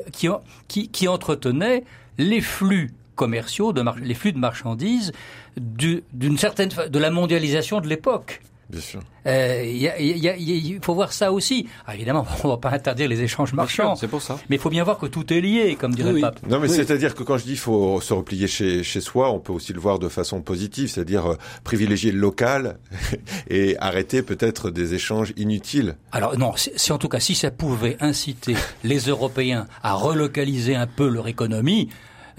qui, 0.67 0.89
qui, 0.89 1.07
entretenaient 1.07 1.83
les 2.17 2.41
flux 2.41 2.93
commerciaux, 3.15 3.73
de 3.73 3.83
les 4.01 4.13
flux 4.13 4.33
de 4.33 4.39
marchandises 4.39 5.11
d'une 5.57 6.37
certaine 6.37 6.69
de 6.69 6.99
la 6.99 7.11
mondialisation 7.11 7.81
de 7.81 7.87
l'époque. 7.87 8.41
Bien 8.71 8.79
sûr. 8.79 9.01
Euh, 9.27 9.63
il 9.65 10.79
faut 10.81 10.95
voir 10.95 11.11
ça 11.11 11.33
aussi. 11.33 11.67
Ah, 11.85 11.93
évidemment, 11.93 12.25
on 12.43 12.47
ne 12.47 12.53
va 12.53 12.57
pas 12.57 12.71
interdire 12.71 13.09
les 13.09 13.21
échanges 13.21 13.51
marchands. 13.51 13.97
C'est 13.97 14.07
pour 14.07 14.21
ça. 14.21 14.39
Mais 14.49 14.55
il 14.55 14.59
faut 14.59 14.69
bien 14.69 14.85
voir 14.85 14.97
que 14.97 15.07
tout 15.07 15.31
est 15.33 15.41
lié, 15.41 15.75
comme 15.77 15.93
dirait 15.93 16.13
le 16.13 16.21
pape. 16.21 16.39
Non, 16.47 16.59
mais 16.59 16.69
c'est-à-dire 16.69 17.13
que 17.13 17.23
quand 17.23 17.37
je 17.37 17.43
dis 17.43 17.57
faut 17.57 17.99
se 17.99 18.13
replier 18.13 18.47
chez, 18.47 18.81
chez 18.81 19.01
soi, 19.01 19.29
on 19.29 19.39
peut 19.39 19.51
aussi 19.51 19.73
le 19.73 19.81
voir 19.81 19.99
de 19.99 20.07
façon 20.07 20.41
positive, 20.41 20.89
c'est-à-dire 20.89 21.25
euh, 21.25 21.37
privilégier 21.65 22.13
le 22.13 22.19
local 22.19 22.77
et 23.49 23.75
arrêter 23.79 24.21
peut-être 24.21 24.69
des 24.69 24.93
échanges 24.93 25.33
inutiles. 25.35 25.97
Alors 26.13 26.37
non, 26.37 26.53
si 26.55 26.91
en 26.93 26.97
tout 26.97 27.09
cas 27.09 27.19
si 27.19 27.35
ça 27.35 27.51
pouvait 27.51 27.97
inciter 27.99 28.55
les 28.85 28.99
Européens 28.99 29.67
à 29.83 29.93
relocaliser 29.95 30.75
un 30.75 30.87
peu 30.87 31.09
leur 31.09 31.27
économie, 31.27 31.89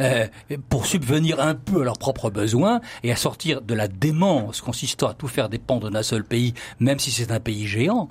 euh, 0.00 0.26
pour 0.68 0.86
subvenir 0.86 1.40
un 1.40 1.54
peu 1.54 1.82
à 1.82 1.84
leurs 1.84 1.98
propres 1.98 2.30
besoins 2.30 2.80
et 3.02 3.12
à 3.12 3.16
sortir 3.16 3.62
de 3.62 3.74
la 3.74 3.88
démence 3.88 4.60
consistant 4.60 5.08
à 5.08 5.14
tout 5.14 5.28
faire 5.28 5.48
dépendre 5.48 5.90
d'un 5.90 6.02
seul 6.02 6.24
pays, 6.24 6.54
même 6.80 6.98
si 6.98 7.10
c'est 7.10 7.32
un 7.32 7.40
pays 7.40 7.66
géant, 7.66 8.08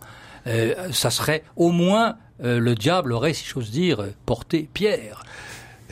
euh, 0.48 0.92
ça 0.92 1.10
serait 1.10 1.44
au 1.56 1.72
moins 1.72 2.18
euh, 2.44 2.60
le 2.60 2.76
diable 2.76 3.14
aurait, 3.14 3.34
si 3.34 3.46
j'ose 3.46 3.72
dire, 3.72 4.04
porté 4.26 4.68
pierre. 4.74 5.24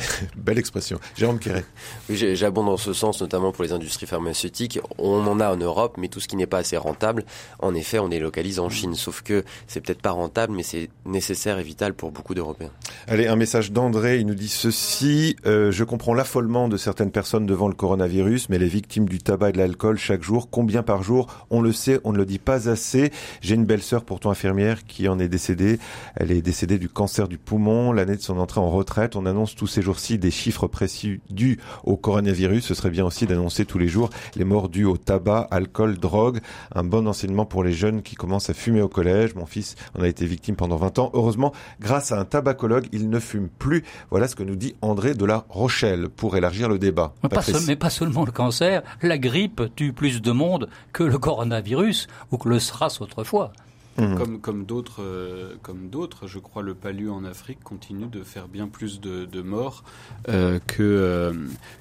Belle 0.35 0.57
expression. 0.57 0.99
Jérôme 1.17 1.39
Quéret. 1.39 1.65
Oui, 2.09 2.35
j'abonde 2.35 2.67
dans 2.67 2.77
ce 2.77 2.93
sens, 2.93 3.21
notamment 3.21 3.51
pour 3.51 3.63
les 3.63 3.71
industries 3.71 4.05
pharmaceutiques. 4.05 4.79
On 4.97 5.25
en 5.27 5.39
a 5.39 5.51
en 5.51 5.57
Europe, 5.57 5.95
mais 5.97 6.07
tout 6.07 6.19
ce 6.19 6.27
qui 6.27 6.35
n'est 6.35 6.47
pas 6.47 6.59
assez 6.59 6.77
rentable, 6.77 7.25
en 7.59 7.73
effet, 7.75 7.99
on 7.99 8.07
les 8.07 8.19
localise 8.19 8.59
en 8.59 8.69
Chine. 8.69 8.95
Sauf 8.95 9.21
que 9.21 9.43
c'est 9.67 9.81
peut-être 9.81 10.01
pas 10.01 10.11
rentable, 10.11 10.53
mais 10.53 10.63
c'est 10.63 10.89
nécessaire 11.05 11.59
et 11.59 11.63
vital 11.63 11.93
pour 11.93 12.11
beaucoup 12.11 12.33
d'Européens. 12.33 12.71
Allez, 13.07 13.27
un 13.27 13.35
message 13.35 13.71
d'André. 13.71 14.19
Il 14.19 14.27
nous 14.27 14.35
dit 14.35 14.49
ceci. 14.49 15.35
Euh, 15.45 15.71
je 15.71 15.83
comprends 15.83 16.13
l'affolement 16.13 16.67
de 16.67 16.77
certaines 16.77 17.11
personnes 17.11 17.45
devant 17.45 17.67
le 17.67 17.73
coronavirus, 17.73 18.49
mais 18.49 18.57
les 18.57 18.67
victimes 18.67 19.07
du 19.07 19.19
tabac 19.19 19.49
et 19.49 19.51
de 19.53 19.57
l'alcool 19.57 19.97
chaque 19.97 20.23
jour, 20.23 20.49
combien 20.49 20.83
par 20.83 21.03
jour? 21.03 21.27
On 21.49 21.61
le 21.61 21.71
sait, 21.71 21.99
on 22.03 22.11
ne 22.11 22.17
le 22.17 22.25
dit 22.25 22.39
pas 22.39 22.69
assez. 22.69 23.11
J'ai 23.41 23.55
une 23.55 23.65
belle 23.65 23.81
sœur, 23.81 24.03
pourtant 24.03 24.31
infirmière, 24.31 24.85
qui 24.85 25.07
en 25.07 25.19
est 25.19 25.27
décédée. 25.27 25.79
Elle 26.15 26.31
est 26.31 26.41
décédée 26.41 26.77
du 26.77 26.89
cancer 26.89 27.27
du 27.27 27.37
poumon 27.37 27.91
l'année 27.91 28.15
de 28.15 28.21
son 28.21 28.37
entrée 28.37 28.59
en 28.59 28.69
retraite. 28.69 29.15
On 29.15 29.25
annonce 29.25 29.55
tous 29.55 29.67
ces 29.67 29.81
jours 29.81 29.88
des 30.17 30.31
chiffres 30.31 30.67
précis 30.67 31.19
dus 31.29 31.59
au 31.83 31.97
coronavirus, 31.97 32.65
ce 32.65 32.73
serait 32.73 32.89
bien 32.89 33.05
aussi 33.05 33.25
d'annoncer 33.25 33.65
tous 33.65 33.77
les 33.77 33.87
jours 33.87 34.09
les 34.35 34.43
morts 34.43 34.69
dues 34.69 34.85
au 34.85 34.97
tabac, 34.97 35.47
alcool, 35.51 35.97
drogue. 35.97 36.39
Un 36.73 36.83
bon 36.83 37.07
enseignement 37.07 37.45
pour 37.45 37.63
les 37.63 37.73
jeunes 37.73 38.01
qui 38.01 38.15
commencent 38.15 38.49
à 38.49 38.53
fumer 38.53 38.81
au 38.81 38.89
collège. 38.89 39.35
Mon 39.35 39.45
fils 39.45 39.75
en 39.97 40.03
a 40.03 40.07
été 40.07 40.25
victime 40.25 40.55
pendant 40.55 40.75
20 40.75 40.99
ans. 40.99 41.11
Heureusement, 41.13 41.53
grâce 41.79 42.11
à 42.11 42.19
un 42.19 42.25
tabacologue, 42.25 42.87
il 42.91 43.09
ne 43.09 43.19
fume 43.19 43.49
plus. 43.49 43.83
Voilà 44.11 44.27
ce 44.27 44.35
que 44.35 44.43
nous 44.43 44.55
dit 44.55 44.75
André 44.81 45.13
de 45.13 45.25
la 45.25 45.45
Rochelle 45.49 46.09
pour 46.09 46.37
élargir 46.37 46.69
le 46.69 46.79
débat. 46.79 47.13
Mais 47.23 47.29
pas, 47.29 47.41
mais 47.67 47.75
pas 47.75 47.89
seulement 47.89 48.25
le 48.25 48.31
cancer. 48.31 48.83
La 49.01 49.17
grippe 49.17 49.61
tue 49.75 49.93
plus 49.93 50.21
de 50.21 50.31
monde 50.31 50.69
que 50.93 51.03
le 51.03 51.17
coronavirus 51.17 52.07
ou 52.31 52.37
que 52.37 52.49
le 52.49 52.59
SRAS 52.59 52.97
autrefois. 53.01 53.51
Mmh. 53.99 54.15
Comme, 54.15 54.39
comme 54.39 54.65
d'autres, 54.65 55.01
euh, 55.03 55.55
comme 55.61 55.89
d'autres, 55.89 56.27
je 56.27 56.39
crois 56.39 56.61
le 56.61 56.73
palu 56.73 57.09
en 57.09 57.25
Afrique 57.25 57.61
continue 57.63 58.07
de 58.07 58.23
faire 58.23 58.47
bien 58.47 58.67
plus 58.67 59.01
de, 59.01 59.25
de 59.25 59.41
morts 59.41 59.83
euh, 60.29 60.59
que 60.67 60.83
euh, 60.83 61.33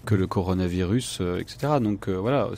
que 0.04 0.14
le 0.14 0.26
coronavirus, 0.26 1.18
euh, 1.20 1.38
etc. 1.38 1.74
Donc 1.80 2.08
voilà. 2.08 2.48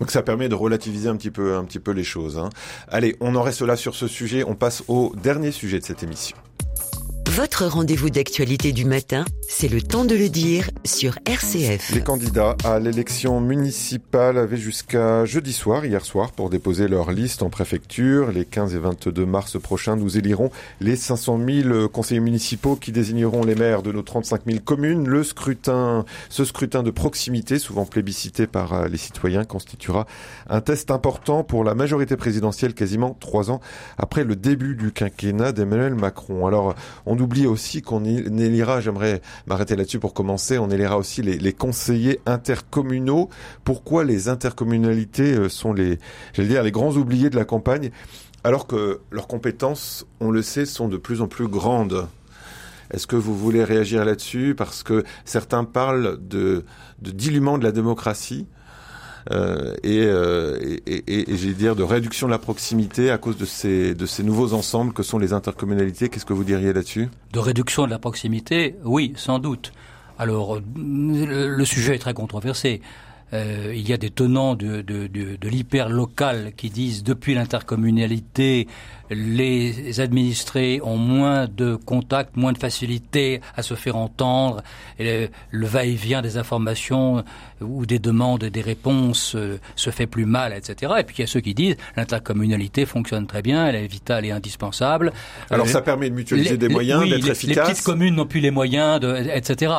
Donc 0.00 0.10
ça 0.10 0.22
permet 0.22 0.48
de 0.48 0.54
relativiser 0.54 1.08
un 1.08 1.16
petit 1.16 1.30
peu, 1.30 1.56
un 1.56 1.64
petit 1.64 1.78
peu 1.78 1.90
les 1.90 2.04
choses. 2.04 2.38
Hein. 2.38 2.48
Allez, 2.88 3.16
on 3.20 3.34
en 3.36 3.42
reste 3.42 3.62
là 3.62 3.76
sur 3.76 3.94
ce 3.94 4.08
sujet. 4.08 4.44
On 4.46 4.54
passe 4.54 4.84
au 4.88 5.12
dernier 5.22 5.50
sujet 5.50 5.78
de 5.78 5.84
cette 5.84 6.02
émission. 6.02 6.36
Votre 7.36 7.66
rendez-vous 7.66 8.10
d'actualité 8.10 8.70
du 8.70 8.84
matin, 8.84 9.24
c'est 9.48 9.66
le 9.66 9.82
temps 9.82 10.04
de 10.04 10.14
le 10.14 10.28
dire 10.28 10.70
sur 10.84 11.18
RCF. 11.26 11.90
Les 11.92 12.00
candidats 12.00 12.56
à 12.62 12.78
l'élection 12.78 13.40
municipale 13.40 14.38
avaient 14.38 14.56
jusqu'à 14.56 15.24
jeudi 15.24 15.52
soir, 15.52 15.84
hier 15.84 16.04
soir, 16.04 16.30
pour 16.30 16.48
déposer 16.48 16.86
leur 16.86 17.10
liste 17.10 17.42
en 17.42 17.50
préfecture. 17.50 18.30
Les 18.30 18.44
15 18.44 18.76
et 18.76 18.78
22 18.78 19.26
mars 19.26 19.60
prochains, 19.60 19.96
nous 19.96 20.16
élirons 20.16 20.52
les 20.80 20.94
500 20.94 21.40
000 21.44 21.88
conseillers 21.88 22.20
municipaux 22.20 22.76
qui 22.76 22.92
désigneront 22.92 23.42
les 23.44 23.56
maires 23.56 23.82
de 23.82 23.90
nos 23.90 24.02
35 24.02 24.42
000 24.46 24.60
communes. 24.64 25.08
Le 25.08 25.24
scrutin, 25.24 26.04
ce 26.28 26.44
scrutin 26.44 26.84
de 26.84 26.92
proximité, 26.92 27.58
souvent 27.58 27.84
plébiscité 27.84 28.46
par 28.46 28.74
euh, 28.74 28.86
les 28.86 28.96
citoyens, 28.96 29.42
constituera 29.42 30.06
un 30.48 30.60
test 30.60 30.92
important 30.92 31.42
pour 31.42 31.64
la 31.64 31.74
majorité 31.74 32.16
présidentielle 32.16 32.74
quasiment 32.74 33.16
trois 33.18 33.50
ans 33.50 33.60
après 33.98 34.22
le 34.22 34.36
début 34.36 34.76
du 34.76 34.92
quinquennat 34.92 35.50
d'Emmanuel 35.50 35.96
Macron. 35.96 36.46
Alors, 36.46 36.76
on 37.06 37.23
oublie 37.24 37.46
aussi 37.46 37.82
qu'on 37.82 38.04
élira, 38.04 38.80
j'aimerais 38.80 39.22
m'arrêter 39.46 39.74
là-dessus 39.74 39.98
pour 39.98 40.14
commencer, 40.14 40.58
on 40.58 40.70
élira 40.70 40.98
aussi 40.98 41.22
les, 41.22 41.52
conseillers 41.52 42.20
intercommunaux. 42.26 43.30
Pourquoi 43.64 44.04
les 44.04 44.28
intercommunalités 44.28 45.34
euh, 45.34 45.48
sont 45.48 45.72
les, 45.72 45.98
j'allais 46.34 46.48
dire, 46.48 46.62
les 46.62 46.70
grands 46.70 46.92
oubliés 46.92 47.30
de 47.30 47.36
la 47.36 47.44
campagne, 47.44 47.90
alors 48.44 48.66
que 48.66 49.00
leurs 49.10 49.26
compétences, 49.26 50.06
on 50.20 50.30
le 50.30 50.42
sait, 50.42 50.66
sont 50.66 50.88
de 50.88 50.98
plus 50.98 51.22
en 51.22 51.26
plus 51.26 51.48
grandes? 51.48 52.06
Est-ce 52.90 53.06
que 53.06 53.16
vous 53.16 53.36
voulez 53.36 53.64
réagir 53.64 54.04
là-dessus? 54.04 54.54
Parce 54.56 54.82
que 54.82 55.02
certains 55.24 55.64
parlent 55.64 56.18
de, 56.20 56.64
de 57.00 57.10
de 57.10 57.64
la 57.64 57.72
démocratie. 57.72 58.46
Euh, 59.30 59.74
euh, 59.84 60.58
et, 60.86 61.02
et, 61.06 61.32
et, 61.32 61.36
j'ai 61.36 61.54
dire 61.54 61.76
de 61.76 61.82
réduction 61.82 62.26
de 62.26 62.32
la 62.32 62.38
proximité 62.38 63.10
à 63.10 63.18
cause 63.18 63.36
de 63.38 63.46
ces, 63.46 63.94
de 63.94 64.06
ces 64.06 64.22
nouveaux 64.22 64.52
ensembles 64.52 64.92
que 64.92 65.02
sont 65.02 65.18
les 65.18 65.32
intercommunalités. 65.32 66.08
Qu'est-ce 66.08 66.26
que 66.26 66.34
vous 66.34 66.44
diriez 66.44 66.72
là-dessus? 66.72 67.08
De 67.32 67.38
réduction 67.38 67.86
de 67.86 67.90
la 67.90 67.98
proximité, 67.98 68.76
oui, 68.84 69.12
sans 69.16 69.38
doute. 69.38 69.72
Alors, 70.18 70.60
le 70.76 71.64
sujet 71.64 71.96
est 71.96 71.98
très 71.98 72.14
controversé. 72.14 72.80
Euh, 73.32 73.72
il 73.74 73.88
y 73.88 73.92
a 73.92 73.96
des 73.96 74.10
tenants 74.10 74.54
de, 74.54 74.82
de, 74.82 75.08
de, 75.08 75.36
de 75.36 75.48
l'hyper 75.48 75.88
local 75.88 76.52
qui 76.56 76.70
disent 76.70 77.02
depuis 77.02 77.34
l'intercommunalité, 77.34 78.68
les 79.10 80.00
administrés 80.00 80.80
ont 80.82 80.96
moins 80.96 81.46
de 81.46 81.76
contacts, 81.76 82.36
moins 82.36 82.52
de 82.52 82.58
facilité 82.58 83.40
à 83.56 83.62
se 83.62 83.74
faire 83.74 83.96
entendre, 83.96 84.62
et 84.98 85.28
le, 85.50 85.66
va-et-vient 85.66 86.22
des 86.22 86.36
informations 86.36 87.24
ou 87.60 87.86
des 87.86 87.98
demandes 87.98 88.44
et 88.44 88.50
des 88.50 88.60
réponses 88.60 89.34
euh, 89.36 89.58
se 89.76 89.90
fait 89.90 90.06
plus 90.06 90.26
mal, 90.26 90.52
etc. 90.52 90.92
Et 90.98 91.04
puis 91.04 91.16
il 91.18 91.20
y 91.22 91.24
a 91.24 91.26
ceux 91.26 91.40
qui 91.40 91.54
disent 91.54 91.76
l'intercommunalité 91.96 92.86
fonctionne 92.86 93.26
très 93.26 93.42
bien, 93.42 93.66
elle 93.66 93.76
est 93.76 93.86
vitale 93.86 94.24
et 94.24 94.30
indispensable. 94.30 95.12
Alors 95.50 95.66
euh, 95.66 95.68
ça 95.68 95.82
permet 95.82 96.10
de 96.10 96.14
mutualiser 96.14 96.56
des 96.56 96.68
moyens, 96.68 97.08
d'être 97.08 97.28
efficace. 97.28 97.56
Les 97.56 97.72
petites 97.72 97.84
communes 97.84 98.14
n'ont 98.14 98.26
plus 98.26 98.40
les 98.40 98.50
moyens, 98.50 99.00
de, 99.00 99.14
etc. 99.34 99.72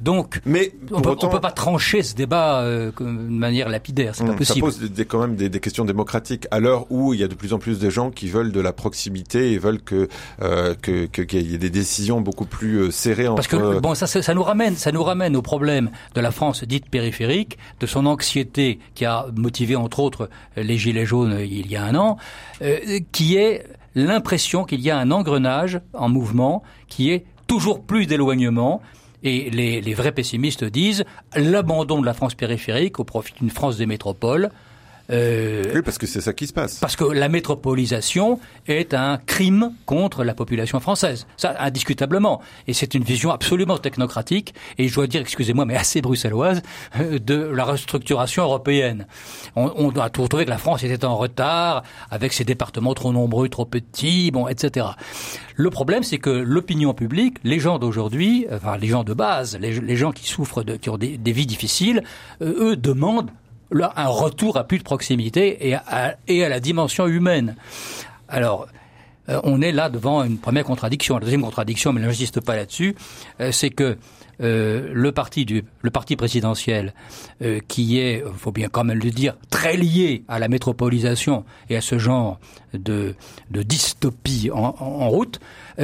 Donc, 0.00 0.40
mais 0.44 0.72
on 0.92 1.00
peut, 1.00 1.16
peut 1.16 1.40
pas 1.40 1.52
trancher 1.52 2.02
ce 2.02 2.14
débat 2.14 2.60
euh, 2.62 2.90
de 2.98 3.04
manière 3.04 3.68
lapidaire, 3.68 4.14
c'est 4.14 4.24
pas 4.24 4.32
possible. 4.32 4.58
Ça 4.72 4.78
pose 4.78 4.90
des, 4.90 5.04
quand 5.04 5.20
même 5.20 5.36
des, 5.36 5.48
des 5.48 5.60
questions 5.60 5.84
démocratiques 5.84 6.46
à 6.50 6.60
l'heure 6.60 6.86
où 6.90 7.14
il 7.14 7.20
y 7.20 7.24
a 7.24 7.28
de 7.28 7.34
plus 7.34 7.52
en 7.52 7.58
plus 7.58 7.78
de 7.78 7.90
gens 7.90 8.10
qui 8.10 8.28
veulent 8.28 8.52
de 8.52 8.60
la 8.60 8.69
proximité 8.72 9.52
et 9.52 9.58
veulent 9.58 9.82
que 9.82 10.08
euh, 10.42 10.74
qu'il 10.74 11.08
que, 11.08 11.36
y 11.36 11.54
ait 11.54 11.58
des 11.58 11.70
décisions 11.70 12.20
beaucoup 12.20 12.44
plus 12.44 12.76
euh, 12.76 12.90
serrées 12.90 13.28
entre. 13.28 13.36
Parce 13.36 13.48
que 13.48 13.78
bon, 13.80 13.94
ça, 13.94 14.06
ça 14.06 14.34
nous 14.34 14.42
ramène, 14.42 14.76
ça 14.76 14.92
nous 14.92 15.02
ramène 15.02 15.36
au 15.36 15.42
problème 15.42 15.90
de 16.14 16.20
la 16.20 16.30
France 16.30 16.64
dite 16.64 16.88
périphérique, 16.88 17.58
de 17.80 17.86
son 17.86 18.06
anxiété 18.06 18.78
qui 18.94 19.04
a 19.04 19.26
motivé 19.34 19.76
entre 19.76 20.00
autres 20.00 20.30
les 20.56 20.78
gilets 20.78 21.06
jaunes 21.06 21.38
il 21.40 21.70
y 21.70 21.76
a 21.76 21.84
un 21.84 21.94
an, 21.94 22.16
euh, 22.62 23.00
qui 23.12 23.36
est 23.36 23.64
l'impression 23.94 24.64
qu'il 24.64 24.80
y 24.80 24.90
a 24.90 24.98
un 24.98 25.10
engrenage 25.10 25.80
en 25.94 26.08
mouvement 26.08 26.62
qui 26.88 27.10
est 27.10 27.24
toujours 27.46 27.82
plus 27.82 28.06
d'éloignement. 28.06 28.80
Et 29.22 29.50
les, 29.50 29.82
les, 29.82 29.94
vrais 29.94 30.12
pessimistes 30.12 30.64
disent 30.64 31.04
l'abandon 31.36 32.00
de 32.00 32.06
la 32.06 32.14
France 32.14 32.34
périphérique 32.34 32.98
au 33.00 33.04
profit 33.04 33.34
d'une 33.38 33.50
France 33.50 33.76
des 33.76 33.84
métropoles, 33.84 34.50
euh, 35.10 35.64
oui, 35.74 35.82
parce 35.82 35.98
que 35.98 36.06
c'est 36.06 36.20
ça 36.20 36.32
qui 36.32 36.46
se 36.46 36.52
passe. 36.52 36.78
Parce 36.78 36.96
que 36.96 37.04
la 37.04 37.28
métropolisation 37.28 38.38
est 38.66 38.94
un 38.94 39.18
crime 39.18 39.72
contre 39.86 40.24
la 40.24 40.34
population 40.34 40.80
française, 40.80 41.26
ça 41.36 41.54
indiscutablement. 41.58 42.40
Et 42.66 42.72
c'est 42.72 42.94
une 42.94 43.04
vision 43.04 43.30
absolument 43.30 43.78
technocratique 43.78 44.54
et 44.78 44.88
je 44.88 44.94
dois 44.94 45.06
dire, 45.06 45.20
excusez-moi, 45.20 45.64
mais 45.64 45.76
assez 45.76 46.00
bruxelloise 46.00 46.62
euh, 46.98 47.18
de 47.18 47.34
la 47.34 47.64
restructuration 47.64 48.44
européenne. 48.44 49.06
On, 49.56 49.72
on 49.76 49.90
doit 49.90 50.10
trouver 50.10 50.44
que 50.44 50.50
la 50.50 50.58
France 50.58 50.84
était 50.84 51.04
en 51.04 51.16
retard 51.16 51.82
avec 52.10 52.32
ses 52.32 52.44
départements 52.44 52.94
trop 52.94 53.12
nombreux, 53.12 53.48
trop 53.48 53.64
petits, 53.64 54.30
bon, 54.30 54.48
etc. 54.48 54.86
Le 55.60 55.70
problème, 55.70 56.02
c'est 56.02 56.18
que 56.18 56.30
l'opinion 56.30 56.94
publique, 56.94 57.36
les 57.44 57.58
gens 57.58 57.78
d'aujourd'hui, 57.78 58.46
enfin 58.50 58.76
les 58.78 58.86
gens 58.86 59.04
de 59.04 59.12
base, 59.12 59.58
les, 59.60 59.96
gens 59.96 60.12
qui 60.12 60.26
souffrent 60.26 60.62
de, 60.62 60.76
qui 60.76 60.88
ont 60.88 60.96
des, 60.96 61.18
vies 61.32 61.46
difficiles, 61.46 62.02
euh, 62.42 62.70
eux 62.70 62.76
demandent 62.76 63.30
un 63.72 64.08
retour 64.08 64.56
à 64.56 64.64
plus 64.64 64.78
de 64.78 64.82
proximité 64.82 65.68
et 65.68 65.74
à, 65.74 66.16
et 66.28 66.44
à 66.44 66.48
la 66.48 66.60
dimension 66.60 67.06
humaine. 67.06 67.56
Alors, 68.28 68.66
euh, 69.28 69.40
on 69.44 69.60
est 69.60 69.72
là 69.72 69.88
devant 69.90 70.24
une 70.24 70.38
première 70.38 70.64
contradiction. 70.64 71.16
La 71.16 71.24
deuxième 71.24 71.42
contradiction, 71.42 71.92
mais 71.92 72.00
n'insiste 72.00 72.40
pas 72.40 72.56
là-dessus, 72.56 72.94
euh, 73.40 73.52
c'est 73.52 73.70
que 73.70 73.96
euh, 74.42 74.90
le 74.94 75.12
parti 75.12 75.44
du 75.44 75.64
le 75.82 75.90
parti 75.90 76.16
présidentiel 76.16 76.94
euh, 77.42 77.60
qui 77.68 77.98
est, 77.98 78.24
faut 78.36 78.52
bien 78.52 78.68
quand 78.68 78.84
même 78.84 78.98
le 78.98 79.10
dire, 79.10 79.36
très 79.50 79.76
lié 79.76 80.24
à 80.28 80.38
la 80.38 80.48
métropolisation 80.48 81.44
et 81.68 81.76
à 81.76 81.82
ce 81.82 81.98
genre 81.98 82.40
de, 82.72 83.14
de 83.50 83.62
dystopie 83.62 84.50
en, 84.52 84.74
en, 84.78 85.08
route, 85.10 85.40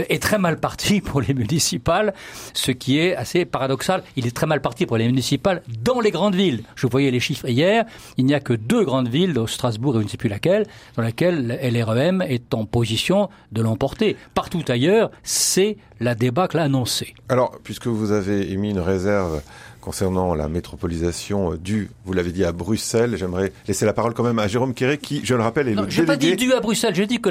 est 0.09 0.22
très 0.22 0.38
mal 0.38 0.59
parti 0.59 1.01
pour 1.05 1.20
les 1.20 1.34
municipales, 1.34 2.14
ce 2.55 2.70
qui 2.70 2.99
est 2.99 3.16
assez 3.16 3.44
paradoxal. 3.44 4.03
Il 4.16 4.26
est 4.26 4.34
très 4.34 4.47
mal 4.47 4.61
parti 4.61 4.86
pour 4.86 4.97
les 4.97 5.07
municipales 5.07 5.62
dans 5.82 6.01
les 6.01 6.11
grandes 6.11 6.34
villes. 6.34 6.62
Je 6.74 6.86
voyais 6.86 7.11
les 7.11 7.20
chiffres 7.20 7.49
hier, 7.49 7.84
il 8.16 8.26
n'y 8.26 8.34
a 8.34 8.40
que 8.40 8.53
deux 8.53 8.84
grandes 8.84 9.09
villes, 9.09 9.34
Strasbourg 9.47 9.97
et 9.97 9.99
je 10.01 10.05
ne 10.05 10.09
sais 10.09 10.16
plus 10.16 10.28
laquelle, 10.28 10.66
dans 10.97 11.03
laquelle 11.03 11.59
LREM 11.62 12.22
est 12.22 12.55
en 12.55 12.64
position 12.64 13.28
de 13.53 13.62
l'emporter. 13.62 14.16
Partout 14.34 14.64
ailleurs, 14.68 15.11
c'est 15.22 15.76
la 16.01 16.14
débâcle 16.14 16.59
annoncée. 16.59 17.14
Alors, 17.28 17.57
puisque 17.62 17.86
vous 17.86 18.12
avez 18.12 18.53
émis 18.53 18.70
une 18.70 18.80
réserve 18.80 19.42
concernant 19.87 20.34
la 20.34 20.49
métropolisation 20.49 21.55
due, 21.55 21.93
vous 22.05 22.12
l'avez 22.12 22.32
dit, 22.32 22.45
à 22.45 22.51
Bruxelles. 22.51 23.14
J'aimerais 23.16 23.53
laisser 23.68 23.87
la 23.87 23.93
parole 23.93 24.14
quand 24.14 24.24
même 24.24 24.41
à 24.41 24.49
Jérôme 24.49 24.74
Quéré, 24.74 24.99
qui, 24.99 25.20
je 25.24 25.37
le 25.37 25.43
rappelle, 25.45 25.68
est 25.68 25.76
non, 25.76 25.82
le 25.82 25.87
délégué... 25.87 26.07
pas 26.07 26.16
dit 26.16 26.34
due 26.34 26.53
à 26.55 26.61
Bruxelles, 26.61 26.97
j'ai 26.97 27.07
dit 27.07 27.20
que 27.20 27.30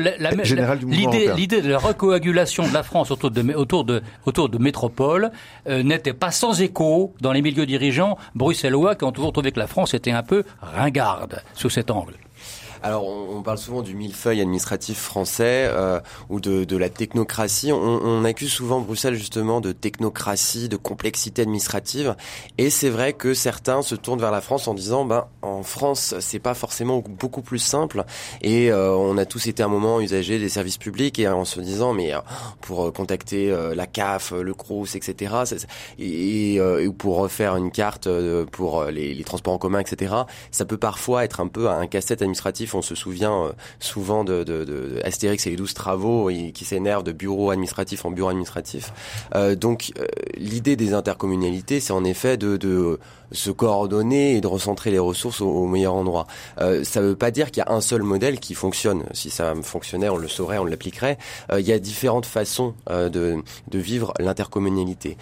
l'idée 1.35 1.61
de 1.61 1.69
la 1.69 1.77
recoagulation 1.77 2.65
de 2.65 2.73
la 2.73 2.83
France 2.83 3.11
autour 3.11 3.29
de, 3.29 3.53
autour 3.55 3.83
de, 3.83 4.01
autour 4.25 4.47
de 4.47 4.57
métropole 4.57 5.31
euh, 5.67 5.83
n'était 5.83 6.13
pas 6.13 6.31
sans 6.31 6.61
écho 6.61 7.13
dans 7.19 7.33
les 7.33 7.41
milieux 7.41 7.65
dirigeants 7.65 8.17
bruxellois 8.35 8.95
qui 8.95 9.03
ont 9.03 9.11
toujours 9.11 9.33
trouvé 9.33 9.51
que 9.51 9.59
la 9.59 9.67
France 9.67 9.93
était 9.93 10.11
un 10.11 10.23
peu 10.23 10.45
ringarde 10.61 11.43
sous 11.55 11.69
cet 11.69 11.91
angle. 11.91 12.13
Alors, 12.85 13.07
on, 13.07 13.41
parle 13.41 13.57
souvent 13.57 13.81
du 13.81 13.95
millefeuille 13.95 14.41
administratif 14.41 14.99
français 14.99 15.67
euh, 15.71 15.99
ou 16.29 16.39
de, 16.39 16.77
la 16.77 16.87
technocratie. 16.87 17.71
On, 17.71 18.23
accuse 18.23 18.51
souvent 18.51 18.79
Bruxelles 18.79 19.15
justement 19.15 19.59
de 19.59 19.71
technocratie, 19.71 20.69
de 20.69 20.77
complexité 20.77 21.41
administrative. 21.41 22.15
Et 22.59 22.69
c'est 22.69 22.91
vrai 22.91 23.13
que 23.13 23.33
certains 23.33 23.81
se 23.81 23.95
tournent 23.95 24.19
vers 24.19 24.29
la 24.29 24.39
France 24.39 24.67
en 24.67 24.75
disant, 24.75 25.03
ben, 25.03 25.25
en 25.41 25.63
France, 25.63 26.13
c'est 26.19 26.37
pas 26.37 26.53
forcément 26.53 27.03
beaucoup 27.07 27.41
plus 27.41 27.57
simple. 27.57 28.03
Et 28.43 28.71
euh, 28.71 28.95
on 28.95 29.17
a 29.17 29.25
tous 29.25 29.47
été 29.47 29.63
un 29.63 29.67
moment 29.67 29.99
usagers 29.99 30.37
des 30.37 30.49
services 30.49 30.77
publics 30.77 31.17
et 31.17 31.27
en 31.27 31.43
se 31.43 31.61
disant, 31.61 31.91
mais 31.91 32.13
euh, 32.13 32.19
pour 32.61 32.93
contacter 32.93 33.51
la 33.75 33.87
CAF, 33.87 34.31
le 34.31 34.53
CROUS, 34.53 34.95
etc. 34.95 35.33
Et, 35.97 36.57
et, 36.57 36.89
pour 36.99 37.17
refaire 37.17 37.55
une 37.55 37.71
carte 37.71 38.07
pour 38.51 38.83
les, 38.85 39.15
les 39.15 39.23
transports 39.23 39.55
en 39.55 39.57
commun, 39.57 39.79
etc. 39.79 40.13
Ça 40.51 40.65
peut 40.65 40.77
parfois 40.77 41.23
être 41.23 41.39
un 41.39 41.47
peu 41.47 41.67
un 41.67 41.87
casse-tête 41.87 42.21
administratif 42.21 42.74
on 42.75 42.81
se 42.81 42.95
souvient 42.95 43.45
euh, 43.45 43.51
souvent 43.79 44.23
de, 44.23 44.43
de, 44.43 44.99
Astérix 45.03 45.45
et 45.47 45.51
les 45.51 45.55
douze 45.55 45.73
travaux 45.73 46.29
qui 46.53 46.65
s'énervent 46.65 47.03
de 47.03 47.11
bureau 47.11 47.51
administratif 47.51 48.05
en 48.05 48.11
bureau 48.11 48.29
administratif. 48.29 48.91
Euh, 49.35 49.55
donc 49.55 49.91
euh, 49.99 50.05
l'idée 50.37 50.75
des 50.75 50.93
intercommunalités, 50.93 51.79
c'est 51.79 51.93
en 51.93 52.03
effet 52.03 52.37
de, 52.37 52.99
se 53.31 53.49
coordonner 53.49 54.35
et 54.35 54.41
de 54.41 54.47
recentrer 54.47 54.91
les 54.91 54.99
ressources 54.99 55.41
au, 55.41 55.65
meilleur 55.65 55.95
endroit. 55.95 56.27
ça 56.57 57.01
ne 57.01 57.07
veut 57.07 57.15
pas 57.15 57.31
dire 57.31 57.49
qu'il 57.49 57.63
y 57.65 57.69
a 57.69 57.73
un 57.73 57.81
seul 57.81 58.03
modèle 58.03 58.39
qui 58.39 58.53
fonctionne. 58.53 59.03
Si 59.13 59.31
ça 59.31 59.55
fonctionnait, 59.61 60.09
on 60.09 60.17
le 60.17 60.27
saurait, 60.27 60.59
on 60.59 60.63
l'appliquerait. 60.63 61.17
il 61.51 61.65
y 61.65 61.73
a 61.73 61.79
différentes 61.79 62.27
façons 62.27 62.75
de, 62.87 63.09
de 63.67 63.79
vivre 63.79 64.13
l'intercommunalité 64.19 65.17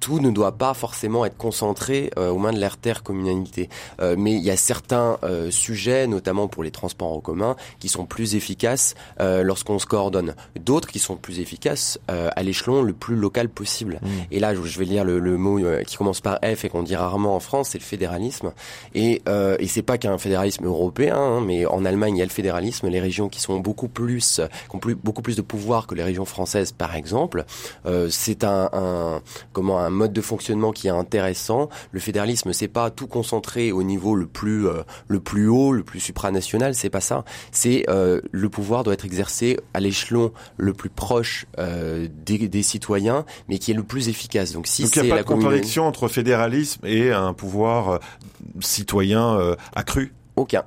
tout 0.00 0.20
ne 0.20 0.30
doit 0.30 0.52
pas 0.52 0.74
forcément 0.74 1.24
être 1.24 1.36
concentré 1.36 2.10
euh, 2.18 2.30
aux 2.30 2.38
mains 2.38 2.52
de 2.52 2.60
l'intercommunalité. 2.60 3.68
Euh, 4.00 4.14
mais 4.18 4.32
il 4.32 4.42
y 4.42 4.50
a 4.50 4.56
certains 4.56 5.18
euh, 5.22 5.50
sujets, 5.50 6.06
notamment 6.06 6.48
pour 6.48 6.62
les 6.62 6.70
transports 6.70 7.12
en 7.12 7.20
commun, 7.20 7.56
qui 7.78 7.88
sont 7.88 8.06
plus 8.06 8.34
efficaces 8.34 8.94
euh, 9.20 9.42
lorsqu'on 9.42 9.78
se 9.78 9.86
coordonne. 9.86 10.34
D'autres 10.58 10.88
qui 10.88 10.98
sont 10.98 11.16
plus 11.16 11.40
efficaces 11.40 11.98
à 12.08 12.42
l'échelon 12.42 12.82
le 12.82 12.92
plus 12.92 13.16
local 13.16 13.48
possible. 13.48 13.98
Mmh. 14.02 14.08
Et 14.30 14.40
là, 14.40 14.54
je 14.54 14.78
vais 14.78 14.84
lire 14.84 15.04
le, 15.04 15.18
le 15.18 15.36
mot 15.36 15.60
qui 15.86 15.96
commence 15.96 16.20
par 16.20 16.38
F 16.42 16.64
et 16.64 16.68
qu'on 16.68 16.82
dit 16.82 16.96
rarement 16.96 17.34
en 17.34 17.40
France, 17.40 17.70
c'est 17.70 17.78
le 17.78 17.84
fédéralisme. 17.84 18.52
Et, 18.94 19.22
et 19.58 19.66
c'est 19.66 19.82
pas 19.82 19.98
qu'un 19.98 20.18
fédéralisme 20.18 20.66
européen, 20.66 21.16
hein, 21.16 21.40
mais 21.40 21.66
en 21.66 21.84
Allemagne, 21.84 22.16
il 22.16 22.18
y 22.18 22.22
a 22.22 22.24
le 22.24 22.30
fédéralisme. 22.30 22.88
Les 22.88 23.00
régions 23.00 23.28
qui 23.28 23.40
sont 23.40 23.58
beaucoup 23.58 23.88
plus, 23.88 24.40
qui 24.68 24.76
ont 24.76 24.78
plus, 24.78 24.94
beaucoup 24.94 25.22
plus 25.22 25.36
de 25.36 25.42
pouvoir 25.42 25.86
que 25.86 25.94
les 25.94 26.02
régions 26.02 26.24
françaises, 26.24 26.72
par 26.72 26.94
exemple, 26.94 27.44
c'est 28.10 28.44
un, 28.44 28.70
un 28.72 29.22
comment 29.52 29.78
un 29.78 29.85
mode 29.90 30.12
de 30.12 30.20
fonctionnement 30.20 30.72
qui 30.72 30.88
est 30.88 30.90
intéressant. 30.90 31.68
Le 31.92 32.00
fédéralisme, 32.00 32.52
c'est 32.52 32.68
pas 32.68 32.90
tout 32.90 33.06
concentré 33.06 33.72
au 33.72 33.82
niveau 33.82 34.14
le 34.14 34.26
plus 34.26 34.66
euh, 34.68 34.82
le 35.08 35.20
plus 35.20 35.48
haut, 35.48 35.72
le 35.72 35.82
plus 35.82 36.00
supranational, 36.00 36.74
c'est 36.74 36.90
pas 36.90 37.00
ça. 37.00 37.24
C'est 37.52 37.84
euh, 37.88 38.20
le 38.30 38.48
pouvoir 38.48 38.84
doit 38.84 38.94
être 38.94 39.04
exercé 39.04 39.58
à 39.74 39.80
l'échelon 39.80 40.32
le 40.56 40.72
plus 40.72 40.90
proche 40.90 41.46
euh, 41.58 42.08
des, 42.24 42.48
des, 42.48 42.62
citoyens, 42.62 43.24
mais 43.48 43.58
qui 43.58 43.70
est 43.70 43.74
le 43.74 43.82
plus 43.82 44.08
efficace. 44.08 44.52
Donc 44.52 44.66
si 44.66 44.86
c'est 44.86 45.00
il 45.00 45.02
n'y 45.04 45.12
a 45.12 45.16
pas 45.16 45.22
de 45.22 45.26
contradiction 45.26 45.86
entre 45.86 46.08
fédéralisme 46.08 46.84
et 46.86 47.12
un 47.12 47.32
pouvoir 47.32 48.00
citoyen 48.60 49.56
accru? 49.74 50.12
Aucun. 50.36 50.64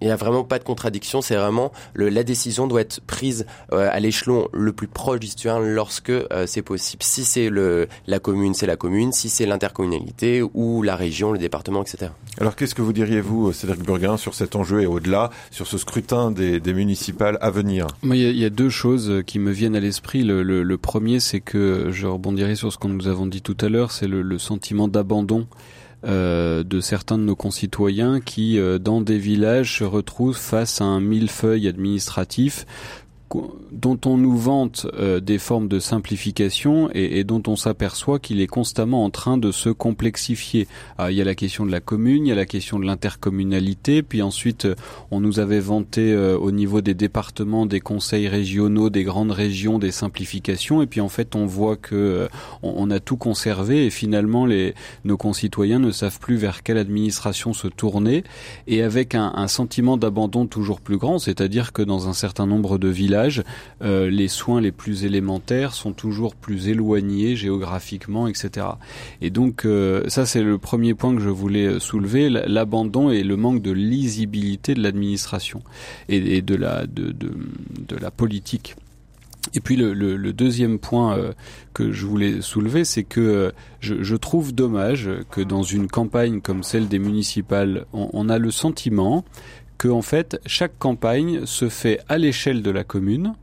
Il 0.00 0.06
n'y 0.06 0.12
a 0.12 0.16
vraiment 0.16 0.44
pas 0.44 0.58
de 0.58 0.64
contradiction, 0.64 1.20
c'est 1.20 1.34
vraiment 1.36 1.72
le, 1.94 2.08
la 2.08 2.22
décision 2.22 2.66
doit 2.66 2.80
être 2.80 3.00
prise 3.00 3.46
euh, 3.72 3.88
à 3.90 3.98
l'échelon 4.00 4.48
le 4.52 4.72
plus 4.72 4.86
proche 4.86 5.20
du 5.20 5.26
citoyen 5.26 5.58
lorsque 5.60 6.10
euh, 6.10 6.44
c'est 6.46 6.62
possible. 6.62 7.02
Si 7.02 7.24
c'est 7.24 7.50
le 7.50 7.88
la 8.06 8.18
commune, 8.18 8.54
c'est 8.54 8.66
la 8.66 8.76
commune. 8.76 9.12
Si 9.12 9.28
c'est 9.28 9.46
l'intercommunalité 9.46 10.42
ou 10.54 10.82
la 10.82 10.96
région, 10.96 11.32
le 11.32 11.38
département, 11.38 11.82
etc. 11.82 12.12
Alors 12.40 12.54
qu'est-ce 12.54 12.74
que 12.74 12.82
vous 12.82 12.92
diriez 12.92 13.20
vous, 13.20 13.52
Cédric 13.52 13.82
Burguin, 13.82 14.16
sur 14.16 14.34
cet 14.34 14.54
enjeu 14.56 14.82
et 14.82 14.86
au-delà, 14.86 15.30
sur 15.50 15.66
ce 15.66 15.78
scrutin 15.78 16.30
des, 16.30 16.60
des 16.60 16.74
municipales 16.74 17.38
à 17.40 17.50
venir? 17.50 17.86
Il 18.04 18.14
y, 18.14 18.38
y, 18.38 18.44
a 18.44 18.50
deux 18.50 18.70
choses 18.70 19.22
qui 19.26 19.38
me 19.38 19.50
viennent 19.50 19.76
à 19.76 19.80
l'esprit. 19.80 20.22
Le, 20.22 20.42
le, 20.42 20.62
le, 20.62 20.78
premier, 20.78 21.20
c'est 21.20 21.40
que 21.40 21.88
je 21.90 22.06
rebondirai 22.06 22.54
sur 22.54 22.72
ce 22.72 22.78
que 22.78 22.86
nous 22.86 23.08
avons 23.08 23.26
dit 23.26 23.42
tout 23.42 23.56
à 23.60 23.68
l'heure, 23.68 23.90
c'est 23.90 24.06
le, 24.06 24.22
le 24.22 24.38
sentiment 24.38 24.88
d'abandon 24.88 25.46
euh, 26.06 26.62
de 26.62 26.80
certains 26.80 27.18
de 27.18 27.24
nos 27.24 27.34
concitoyens 27.34 28.20
qui, 28.20 28.58
euh, 28.58 28.78
dans 28.78 29.00
des 29.00 29.18
villages, 29.18 29.78
se 29.78 29.84
retrouvent 29.84 30.36
face 30.36 30.80
à 30.80 30.84
un 30.84 31.00
millefeuille 31.00 31.66
administratif 31.66 32.66
dont 33.72 33.98
on 34.06 34.16
nous 34.16 34.36
vante 34.36 34.86
euh, 34.94 35.20
des 35.20 35.38
formes 35.38 35.68
de 35.68 35.78
simplification 35.78 36.88
et, 36.94 37.18
et 37.18 37.24
dont 37.24 37.42
on 37.46 37.56
s'aperçoit 37.56 38.18
qu'il 38.18 38.40
est 38.40 38.46
constamment 38.46 39.04
en 39.04 39.10
train 39.10 39.36
de 39.36 39.52
se 39.52 39.68
complexifier. 39.68 40.66
Ah, 40.96 41.10
il 41.10 41.16
y 41.16 41.20
a 41.20 41.24
la 41.24 41.34
question 41.34 41.66
de 41.66 41.70
la 41.70 41.80
commune, 41.80 42.26
il 42.26 42.30
y 42.30 42.32
a 42.32 42.36
la 42.36 42.46
question 42.46 42.78
de 42.78 42.86
l'intercommunalité, 42.86 44.02
puis 44.02 44.22
ensuite 44.22 44.64
euh, 44.64 44.74
on 45.10 45.20
nous 45.20 45.40
avait 45.40 45.60
vanté 45.60 46.12
euh, 46.12 46.38
au 46.38 46.50
niveau 46.50 46.80
des 46.80 46.94
départements, 46.94 47.66
des 47.66 47.80
conseils 47.80 48.28
régionaux, 48.28 48.88
des 48.90 49.04
grandes 49.04 49.32
régions, 49.32 49.78
des 49.78 49.92
simplifications, 49.92 50.80
et 50.80 50.86
puis 50.86 51.00
en 51.00 51.08
fait 51.08 51.36
on 51.36 51.44
voit 51.44 51.76
que 51.76 52.28
on, 52.62 52.74
on, 52.76 52.90
a 52.90 53.00
tout 53.00 53.16
conservé 53.16 53.86
et 53.86 53.90
finalement 53.90 54.46
les, 54.46 54.74
nos 55.04 55.16
concitoyens 55.16 55.78
ne 55.78 55.90
savent 55.90 56.18
plus 56.18 56.36
vers 56.36 56.62
quelle 56.62 56.78
administration 56.78 57.52
se 57.52 57.68
tourner 57.68 58.24
et 58.66 58.82
avec 58.82 59.14
un, 59.14 59.32
un 59.34 59.48
sentiment 59.48 59.96
d'abandon 59.96 60.46
toujours 60.46 60.80
plus 60.80 60.96
grand, 60.96 61.18
c'est-à-dire 61.18 61.72
que 61.72 61.82
dans 61.82 62.08
un 62.08 62.12
certain 62.12 62.46
nombre 62.46 62.78
de 62.78 62.88
villages 62.88 63.17
euh, 63.82 64.10
les 64.10 64.28
soins 64.28 64.60
les 64.60 64.72
plus 64.72 65.04
élémentaires 65.04 65.72
sont 65.72 65.92
toujours 65.92 66.34
plus 66.34 66.68
éloignés 66.68 67.36
géographiquement, 67.36 68.28
etc. 68.28 68.66
Et 69.20 69.30
donc 69.30 69.64
euh, 69.64 70.04
ça 70.08 70.26
c'est 70.26 70.42
le 70.42 70.58
premier 70.58 70.94
point 70.94 71.14
que 71.14 71.22
je 71.22 71.28
voulais 71.28 71.80
soulever, 71.80 72.28
l'abandon 72.28 73.10
et 73.10 73.22
le 73.22 73.36
manque 73.36 73.62
de 73.62 73.72
lisibilité 73.72 74.74
de 74.74 74.82
l'administration 74.82 75.62
et, 76.08 76.42
de 76.42 76.54
la 76.54 78.10
politique. 78.10 78.76
Et 79.54 79.60
puis 79.60 79.76
le, 79.76 80.32
deuxième 80.32 80.78
point 80.78 81.16
euh, 81.16 81.32
que 81.72 81.92
je 81.92 82.06
voulais 82.06 82.40
soulever, 82.42 82.84
c'est 82.84 83.04
que 83.04 83.52
je, 83.80 84.16
trouve 84.16 84.54
dommage 84.54 85.08
que 85.30 85.40
dans 85.40 85.62
une 85.62 85.88
campagne 85.88 86.40
comme 86.40 86.62
celle 86.62 86.88
des 86.88 86.98
municipales, 86.98 87.86
on 87.92 88.28
a 88.28 88.38
le 88.38 88.50
sentiment 88.50 89.24
que 89.78 89.88
en 89.88 90.02
fait 90.02 90.40
chaque 90.44 90.78
campagne 90.78 91.46
se 91.46 91.68
fait 91.68 92.00
à 92.08 92.18
l'échelle 92.18 92.62
de 92.62 92.70
la 92.70 92.84
commune 92.84 93.34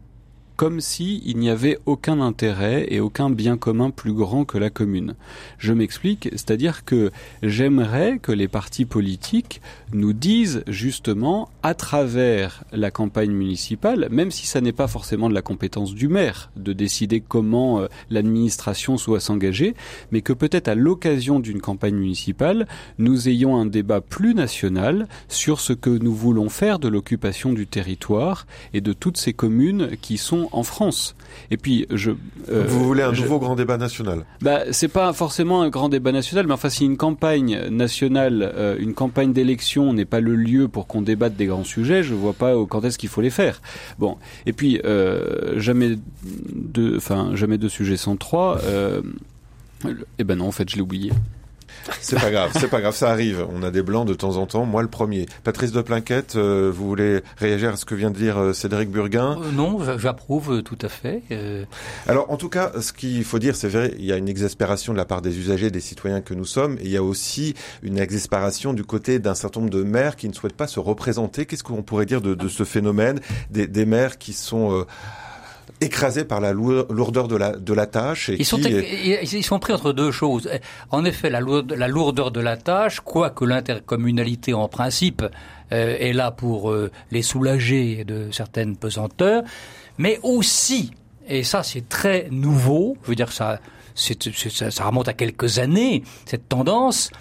comme 0.55 0.81
si 0.81 1.21
n'y 1.35 1.49
avait 1.49 1.77
aucun 1.85 2.21
intérêt 2.21 2.87
et 2.89 2.99
aucun 2.99 3.29
bien 3.29 3.57
commun 3.57 3.89
plus 3.89 4.13
grand 4.13 4.45
que 4.45 4.57
la 4.57 4.69
commune. 4.69 5.15
Je 5.57 5.73
m'explique, 5.73 6.29
c'est-à-dire 6.31 6.85
que 6.85 7.11
j'aimerais 7.43 8.19
que 8.19 8.31
les 8.31 8.47
partis 8.47 8.85
politiques 8.85 9.61
nous 9.93 10.13
disent 10.13 10.63
justement 10.67 11.49
à 11.61 11.73
travers 11.73 12.63
la 12.71 12.91
campagne 12.91 13.31
municipale, 13.31 14.07
même 14.09 14.31
si 14.31 14.47
ça 14.47 14.61
n'est 14.61 14.71
pas 14.71 14.87
forcément 14.87 15.29
de 15.29 15.33
la 15.33 15.41
compétence 15.41 15.93
du 15.93 16.07
maire 16.07 16.51
de 16.55 16.73
décider 16.73 17.21
comment 17.21 17.79
euh, 17.79 17.87
l'administration 18.09 18.97
soit 18.97 19.19
s'engager, 19.19 19.75
mais 20.11 20.21
que 20.21 20.33
peut-être 20.33 20.67
à 20.67 20.75
l'occasion 20.75 21.39
d'une 21.39 21.61
campagne 21.61 21.95
municipale, 21.95 22.67
nous 22.97 23.27
ayons 23.27 23.57
un 23.57 23.65
débat 23.65 24.01
plus 24.01 24.33
national 24.33 25.07
sur 25.27 25.59
ce 25.59 25.73
que 25.73 25.89
nous 25.89 26.13
voulons 26.13 26.49
faire 26.49 26.79
de 26.79 26.87
l'occupation 26.87 27.53
du 27.53 27.67
territoire 27.67 28.47
et 28.73 28.81
de 28.81 28.93
toutes 28.93 29.17
ces 29.17 29.33
communes 29.33 29.91
qui 30.01 30.17
sont 30.17 30.44
en 30.51 30.63
France. 30.63 31.15
Et 31.51 31.57
puis 31.57 31.85
je. 31.91 32.11
Euh, 32.49 32.65
Vous 32.67 32.83
voulez 32.85 33.03
un 33.03 33.11
nouveau 33.11 33.39
grand 33.39 33.55
débat 33.55 33.77
national? 33.77 34.25
Bah 34.41 34.61
c'est 34.71 34.87
pas 34.87 35.13
forcément 35.13 35.61
un 35.61 35.69
grand 35.69 35.89
débat 35.89 36.11
national, 36.11 36.47
mais 36.47 36.53
enfin 36.53 36.69
si 36.69 36.85
une 36.85 36.97
campagne 36.97 37.69
nationale, 37.69 38.51
euh, 38.55 38.75
une 38.79 38.93
campagne 38.93 39.33
d'élection 39.33 39.93
n'est 39.93 40.05
pas 40.05 40.19
le 40.19 40.35
lieu 40.35 40.67
pour 40.67 40.87
qu'on 40.87 41.01
débatte 41.01 41.35
des 41.35 41.45
grands 41.45 41.63
sujets, 41.63 42.03
je 42.03 42.13
vois 42.13 42.33
pas 42.33 42.53
quand 42.69 42.83
est-ce 42.85 42.97
qu'il 42.97 43.09
faut 43.09 43.21
les 43.21 43.29
faire. 43.29 43.61
Bon. 43.99 44.17
Et 44.45 44.53
puis 44.53 44.79
euh, 44.85 45.59
jamais 45.59 45.97
deux, 46.53 46.97
enfin 46.97 47.31
jamais 47.35 47.57
deux 47.57 47.69
sujets 47.69 47.97
sans 47.97 48.15
trois. 48.15 48.59
eh 50.19 50.23
ben 50.23 50.37
non, 50.37 50.47
en 50.47 50.51
fait 50.51 50.69
je 50.69 50.75
l'ai 50.75 50.81
oublié. 50.81 51.11
C'est 52.01 52.19
pas 52.19 52.31
grave, 52.31 52.51
c'est 52.59 52.67
pas 52.67 52.81
grave, 52.81 52.95
ça 52.95 53.11
arrive. 53.11 53.45
On 53.53 53.63
a 53.63 53.71
des 53.71 53.81
blancs 53.81 54.07
de 54.07 54.13
temps 54.13 54.37
en 54.37 54.45
temps. 54.45 54.65
Moi, 54.65 54.81
le 54.81 54.87
premier. 54.87 55.25
Patrice 55.43 55.71
de 55.71 55.81
Plinquette, 55.81 56.35
euh, 56.35 56.71
vous 56.73 56.87
voulez 56.87 57.21
réagir 57.37 57.73
à 57.73 57.75
ce 57.75 57.85
que 57.85 57.95
vient 57.95 58.11
de 58.11 58.17
dire 58.17 58.37
euh, 58.37 58.53
Cédric 58.53 58.89
Burguin? 58.89 59.39
Euh, 59.41 59.51
Non, 59.51 59.77
j'approuve 59.97 60.63
tout 60.63 60.77
à 60.81 60.89
fait. 60.89 61.23
Alors, 62.07 62.31
en 62.31 62.37
tout 62.37 62.49
cas, 62.49 62.71
ce 62.79 62.91
qu'il 62.93 63.23
faut 63.23 63.39
dire, 63.39 63.55
c'est 63.55 63.67
vrai, 63.67 63.93
il 63.97 64.05
y 64.05 64.11
a 64.11 64.17
une 64.17 64.29
exaspération 64.29 64.93
de 64.93 64.97
la 64.97 65.05
part 65.05 65.21
des 65.21 65.37
usagers, 65.37 65.71
des 65.71 65.79
citoyens 65.79 66.21
que 66.21 66.33
nous 66.33 66.45
sommes, 66.45 66.77
et 66.79 66.85
il 66.85 66.91
y 66.91 66.97
a 66.97 67.03
aussi 67.03 67.53
une 67.83 67.97
exaspération 67.97 68.73
du 68.73 68.83
côté 68.83 69.19
d'un 69.19 69.35
certain 69.35 69.59
nombre 69.61 69.71
de 69.71 69.83
maires 69.83 70.15
qui 70.15 70.27
ne 70.27 70.33
souhaitent 70.33 70.57
pas 70.57 70.67
se 70.67 70.79
représenter. 70.79 71.45
Qu'est-ce 71.45 71.63
qu'on 71.63 71.83
pourrait 71.83 72.05
dire 72.05 72.21
de, 72.21 72.33
de 72.35 72.47
ce 72.47 72.63
phénomène? 72.63 73.19
Des, 73.51 73.67
des 73.67 73.85
maires 73.85 74.17
qui 74.17 74.33
sont 74.33 74.85
écrasés 75.81 76.25
par 76.25 76.39
la 76.39 76.53
lourdeur 76.53 77.27
de 77.27 77.35
la, 77.35 77.55
de 77.55 77.73
la 77.73 77.85
tâche. 77.85 78.29
Et 78.29 78.37
ils, 78.39 78.45
sont, 78.45 78.57
ils 78.59 79.43
sont 79.43 79.59
pris 79.59 79.73
entre 79.73 79.91
deux 79.91 80.11
choses. 80.11 80.49
En 80.89 81.03
effet, 81.05 81.29
la, 81.29 81.41
la 81.41 81.87
lourdeur 81.87 82.31
de 82.31 82.39
la 82.39 82.57
tâche, 82.57 83.01
quoique 83.01 83.43
l'intercommunalité 83.43 84.53
en 84.53 84.67
principe 84.67 85.23
euh, 85.71 85.97
est 85.99 86.13
là 86.13 86.31
pour 86.31 86.71
euh, 86.71 86.91
les 87.11 87.21
soulager 87.21 88.05
de 88.05 88.29
certaines 88.31 88.77
pesanteurs, 88.77 89.43
mais 89.97 90.19
aussi, 90.23 90.91
et 91.27 91.43
ça 91.43 91.63
c'est 91.63 91.89
très 91.89 92.27
nouveau, 92.31 92.97
je 93.03 93.09
veux 93.09 93.15
dire 93.15 93.31
ça, 93.31 93.59
ça, 93.95 94.71
ça 94.71 94.85
remonte 94.85 95.07
à 95.07 95.13
quelques 95.13 95.59
années, 95.59 96.03
cette 96.25 96.47
tendance, 96.47 97.11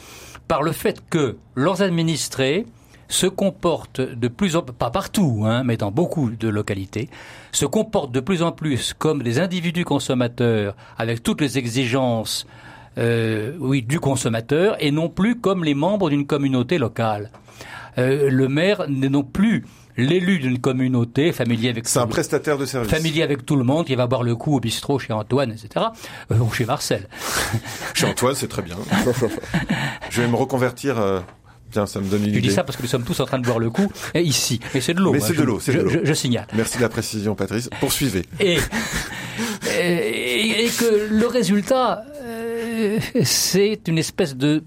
par 0.46 0.62
le 0.62 0.72
fait 0.72 1.02
que 1.08 1.36
leurs 1.54 1.82
administrés 1.82 2.66
se 3.14 3.26
comportent 3.26 4.00
de 4.00 4.28
plus 4.28 4.56
en 4.56 4.62
plus, 4.62 4.74
pas 4.74 4.90
partout, 4.90 5.44
hein, 5.46 5.62
mais 5.64 5.76
dans 5.76 5.92
beaucoup 5.92 6.30
de 6.30 6.48
localités, 6.48 7.08
se 7.52 7.64
comportent 7.64 8.12
de 8.12 8.20
plus 8.20 8.42
en 8.42 8.50
plus 8.50 8.92
comme 8.92 9.22
des 9.22 9.38
individus 9.38 9.84
consommateurs 9.84 10.74
avec 10.98 11.22
toutes 11.22 11.40
les 11.40 11.56
exigences 11.56 12.46
euh, 12.98 13.52
oui, 13.60 13.82
du 13.82 14.00
consommateur 14.00 14.76
et 14.80 14.90
non 14.90 15.08
plus 15.08 15.36
comme 15.36 15.64
les 15.64 15.74
membres 15.74 16.10
d'une 16.10 16.26
communauté 16.26 16.78
locale. 16.78 17.30
Euh, 17.98 18.28
le 18.30 18.48
maire 18.48 18.86
n'est 18.88 19.08
non 19.08 19.22
plus 19.22 19.64
l'élu 19.96 20.40
d'une 20.40 20.58
communauté, 20.58 21.30
familier 21.30 21.68
avec 21.68 21.86
c'est 21.86 22.00
un 22.00 22.08
prestataire 22.08 22.58
de 22.58 22.66
service, 22.66 22.90
familier 22.90 23.22
avec 23.22 23.46
tout 23.46 23.54
le 23.54 23.62
monde, 23.62 23.86
qui 23.86 23.94
va 23.94 24.08
boire 24.08 24.24
le 24.24 24.34
coup 24.34 24.56
au 24.56 24.60
bistrot 24.60 24.98
chez 24.98 25.12
Antoine, 25.12 25.52
etc. 25.52 25.86
Euh, 26.32 26.38
ou 26.38 26.52
chez 26.52 26.64
Marcel. 26.64 27.08
chez 27.94 28.06
Antoine, 28.06 28.34
c'est 28.34 28.48
très 28.48 28.62
bien. 28.62 28.76
Je 30.10 30.22
vais 30.22 30.26
me 30.26 30.34
reconvertir. 30.34 30.96
Tiens, 31.74 31.86
ça 31.86 31.98
me 31.98 32.08
donne 32.08 32.22
une 32.22 32.28
idée. 32.28 32.36
Je 32.36 32.42
dis 32.48 32.52
ça 32.52 32.62
parce 32.62 32.76
que 32.76 32.82
nous 32.82 32.88
sommes 32.88 33.02
tous 33.02 33.18
en 33.18 33.26
train 33.26 33.40
de 33.40 33.44
boire 33.44 33.58
le 33.58 33.68
coup 33.68 33.90
et 34.14 34.22
ici. 34.22 34.60
Mais 34.74 34.80
c'est 34.80 34.94
de 34.94 35.00
l'eau. 35.00 35.10
Mais 35.10 35.18
c'est 35.18 35.34
de 35.34 35.42
l'eau, 35.42 35.58
c'est 35.58 35.74
de 35.74 35.80
l'eau. 35.80 35.90
Je, 36.04 36.14
signale. 36.14 36.46
Merci 36.54 36.76
de 36.76 36.82
la 36.82 36.88
précision, 36.88 37.34
Patrice. 37.34 37.68
Poursuivez. 37.80 38.22
Et, 38.38 38.58
et, 39.80 40.64
et 40.66 40.68
que 40.68 41.08
le 41.10 41.26
résultat, 41.26 42.04
euh, 42.22 43.00
c'est 43.24 43.80
une 43.88 43.98
espèce 43.98 44.36
de, 44.36 44.62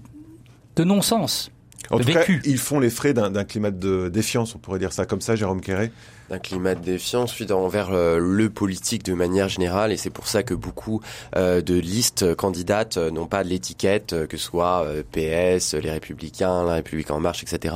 de 0.76 0.84
non-sens. 0.84 1.50
En 1.90 1.98
tout 1.98 2.12
cas, 2.12 2.24
ils 2.44 2.58
font 2.58 2.78
les 2.78 2.90
frais 2.90 3.14
d'un 3.14 3.44
climat 3.44 3.70
de 3.70 4.10
défiance, 4.10 4.54
on 4.54 4.58
pourrait 4.58 4.78
dire 4.78 4.92
ça 4.92 5.06
comme 5.06 5.22
ça, 5.22 5.34
Jérôme 5.34 5.62
Quéré 5.62 5.90
d'un 6.28 6.38
climat 6.38 6.74
de 6.74 6.80
défiance 6.80 7.32
suite 7.32 7.50
envers 7.50 7.90
euh, 7.90 8.18
le 8.18 8.50
politique 8.50 9.04
de 9.04 9.14
manière 9.14 9.48
générale 9.48 9.92
et 9.92 9.96
c'est 9.96 10.10
pour 10.10 10.28
ça 10.28 10.42
que 10.42 10.54
beaucoup 10.54 11.00
euh, 11.36 11.60
de 11.60 11.74
listes 11.74 12.34
candidates 12.34 12.96
euh, 12.96 13.10
n'ont 13.10 13.26
pas 13.26 13.44
de 13.44 13.48
l'étiquette 13.48 14.26
que 14.26 14.36
ce 14.36 14.44
soit 14.44 14.86
PS, 15.12 15.74
les 15.74 15.90
Républicains, 15.90 16.64
la 16.64 16.74
République 16.74 17.10
en 17.10 17.20
marche, 17.20 17.42
etc. 17.42 17.74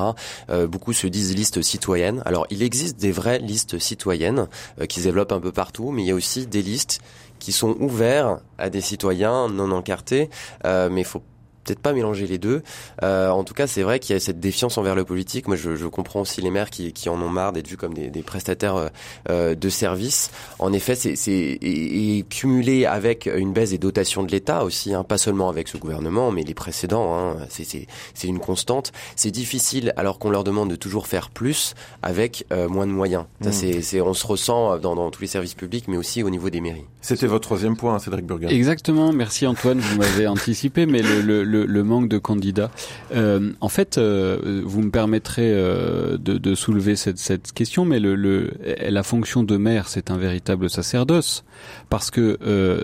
beaucoup 0.68 0.92
se 0.92 1.07
disent 1.07 1.34
listes 1.34 1.62
citoyennes. 1.62 2.22
Alors 2.24 2.46
il 2.50 2.62
existe 2.62 2.98
des 2.98 3.12
vraies 3.12 3.38
listes 3.38 3.78
citoyennes 3.78 4.48
qui 4.88 5.00
se 5.00 5.05
développent 5.05 5.32
un 5.32 5.40
peu 5.40 5.53
partout, 5.53 5.90
mais 5.90 6.03
il 6.03 6.07
y 6.07 6.11
a 6.11 6.14
aussi 6.14 6.46
des 6.46 6.62
listes 6.62 7.00
qui 7.38 7.53
sont 7.53 7.76
ouvertes 7.80 8.42
à 8.59 8.70
des 8.70 8.80
citoyens 8.80 9.48
non 9.48 9.70
encartés, 9.72 10.30
mais 10.64 11.05
faut 11.05 11.22
peut-être 11.64 11.80
pas 11.80 11.92
mélanger 11.92 12.26
les 12.26 12.38
deux. 12.38 12.62
Euh, 13.02 13.30
en 13.30 13.44
tout 13.44 13.54
cas, 13.54 13.66
c'est 13.66 13.82
vrai 13.82 13.98
qu'il 13.98 14.14
y 14.14 14.16
a 14.16 14.20
cette 14.20 14.40
défiance 14.40 14.78
envers 14.78 14.94
le 14.94 15.04
politique. 15.04 15.48
Moi, 15.48 15.56
je, 15.56 15.76
je 15.76 15.86
comprends 15.86 16.20
aussi 16.20 16.40
les 16.40 16.50
maires 16.50 16.70
qui, 16.70 16.92
qui 16.92 17.08
en 17.08 17.20
ont 17.20 17.28
marre 17.28 17.52
d'être 17.52 17.68
vus 17.68 17.76
comme 17.76 17.94
des, 17.94 18.10
des 18.10 18.22
prestataires 18.22 18.76
euh, 18.76 18.88
euh 19.30 19.54
de 19.54 19.68
services. 19.68 20.30
En 20.58 20.72
effet, 20.72 20.94
c'est 20.94 21.12
et, 21.28 22.24
cumulé 22.28 22.86
avec 22.86 23.26
une 23.26 23.52
baisse 23.52 23.70
des 23.70 23.78
dotations 23.78 24.22
de 24.22 24.30
l'État 24.30 24.64
aussi, 24.64 24.94
hein, 24.94 25.04
pas 25.04 25.18
seulement 25.18 25.48
avec 25.48 25.68
ce 25.68 25.76
gouvernement, 25.76 26.30
mais 26.30 26.42
les 26.42 26.54
précédents. 26.54 27.14
Hein, 27.14 27.36
c'est 27.48 27.86
une 28.26 28.38
constante. 28.38 28.92
C'est 29.14 29.30
difficile 29.30 29.92
alors 29.96 30.18
qu'on 30.18 30.30
leur 30.30 30.44
demande 30.44 30.70
de 30.70 30.76
toujours 30.76 31.06
faire 31.06 31.30
plus 31.30 31.74
avec 32.02 32.46
euh, 32.52 32.68
moins 32.68 32.86
de 32.86 32.92
moyens. 32.92 33.24
Ça, 33.42 33.50
mmh. 33.50 33.82
c'est 33.82 34.00
on 34.00 34.14
se 34.14 34.26
ressent 34.26 34.78
dans, 34.78 34.96
dans, 34.96 35.10
tous 35.10 35.22
les 35.22 35.28
services 35.28 35.54
publics, 35.54 35.86
mais 35.88 35.96
aussi 35.96 36.22
au 36.22 36.30
niveau 36.30 36.50
des 36.50 36.60
mairies. 36.60 36.86
C'était 37.03 37.26
votre 37.26 37.42
troisième 37.42 37.76
point, 37.76 37.96
hein, 37.96 37.98
Cédric 37.98 38.24
Burger. 38.24 38.46
Exactement. 38.48 39.12
Merci 39.12 39.44
Antoine. 39.44 39.80
Vous 39.80 39.98
m'avez 39.98 40.28
anticipé, 40.28 40.86
mais 40.86 41.03
le, 41.03 41.82
manque 41.82 42.09
de 42.09 42.16
candidats. 42.16 42.70
Euh, 43.12 43.50
en 43.61 43.68
fait, 43.68 43.98
euh, 43.98 44.62
vous 44.64 44.82
me 44.82 44.90
permettrez 44.90 45.50
euh, 45.53 46.16
de, 46.16 46.55
soulever 46.55 46.94
cette, 46.94 47.50
question, 47.53 47.84
mais 47.84 47.98
la 47.98 49.03
fonction 49.03 49.42
de 49.42 49.57
maire, 49.57 49.88
c'est 49.88 50.12
un 50.12 50.16
véritable 50.16 50.70
sacerdoce, 50.70 51.44
parce 51.90 52.12
que 52.12 52.38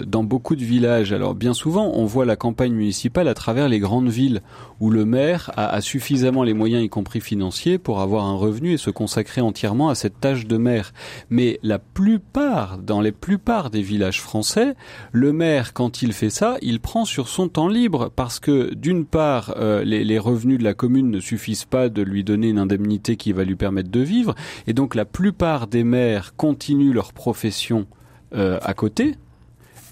dans 0.04 0.24
beaucoup 0.24 0.56
de 0.56 0.64
villages, 0.64 1.12
alors 1.12 1.36
bien 1.36 1.54
souvent, 1.54 1.92
on 1.94 2.04
voit 2.04 2.24
la 2.24 2.34
campagne 2.34 2.72
municipale 2.72 3.28
à 3.28 3.34
travers 3.34 3.68
les 3.68 3.78
grandes 3.78 4.08
villes, 4.08 4.42
où 4.80 4.90
le 4.90 5.04
maire 5.04 5.52
a, 5.56 5.68
a 5.68 5.80
suffisamment 5.80 6.42
les 6.42 6.54
moyens, 6.54 6.82
y 6.82 6.88
compris 6.88 7.20
financiers, 7.20 7.78
pour 7.78 8.00
avoir 8.00 8.24
un 8.24 8.34
revenu 8.34 8.72
et 8.72 8.78
se 8.78 8.90
consacrer 8.90 9.40
entièrement 9.40 9.90
à 9.90 9.94
cette 9.94 10.18
tâche 10.18 10.46
de 10.46 10.56
maire. 10.56 10.92
Mais 11.30 11.60
la 11.62 11.78
plupart, 11.78 12.78
dans 12.78 13.00
les 13.00 13.12
plupart 13.12 13.70
des 13.70 13.82
villages 13.82 14.07
français, 14.16 14.74
le 15.12 15.32
maire, 15.32 15.72
quand 15.72 16.02
il 16.02 16.12
fait 16.12 16.30
ça, 16.30 16.56
il 16.62 16.80
prend 16.80 17.04
sur 17.04 17.28
son 17.28 17.48
temps 17.48 17.68
libre, 17.68 18.10
parce 18.14 18.40
que 18.40 18.74
d'une 18.74 19.04
part, 19.04 19.54
euh, 19.56 19.84
les, 19.84 20.18
revenus 20.18 20.58
de 20.58 20.64
la 20.64 20.74
commune 20.74 21.10
ne 21.10 21.20
suffisent 21.20 21.64
pas 21.64 21.88
de 21.88 22.02
lui 22.02 22.24
donner 22.24 22.48
une 22.48 22.58
indemnité 22.58 23.16
qui 23.16 23.32
va 23.32 23.44
lui 23.44 23.56
permettre 23.56 23.90
de 23.90 24.00
vivre, 24.00 24.34
et 24.66 24.72
donc 24.72 24.94
la 24.94 25.04
plupart 25.04 25.66
des 25.66 25.84
maires 25.84 26.34
continuent 26.36 26.92
leur 26.92 27.12
profession 27.12 27.86
euh, 28.34 28.58
à 28.62 28.74
côté, 28.74 29.16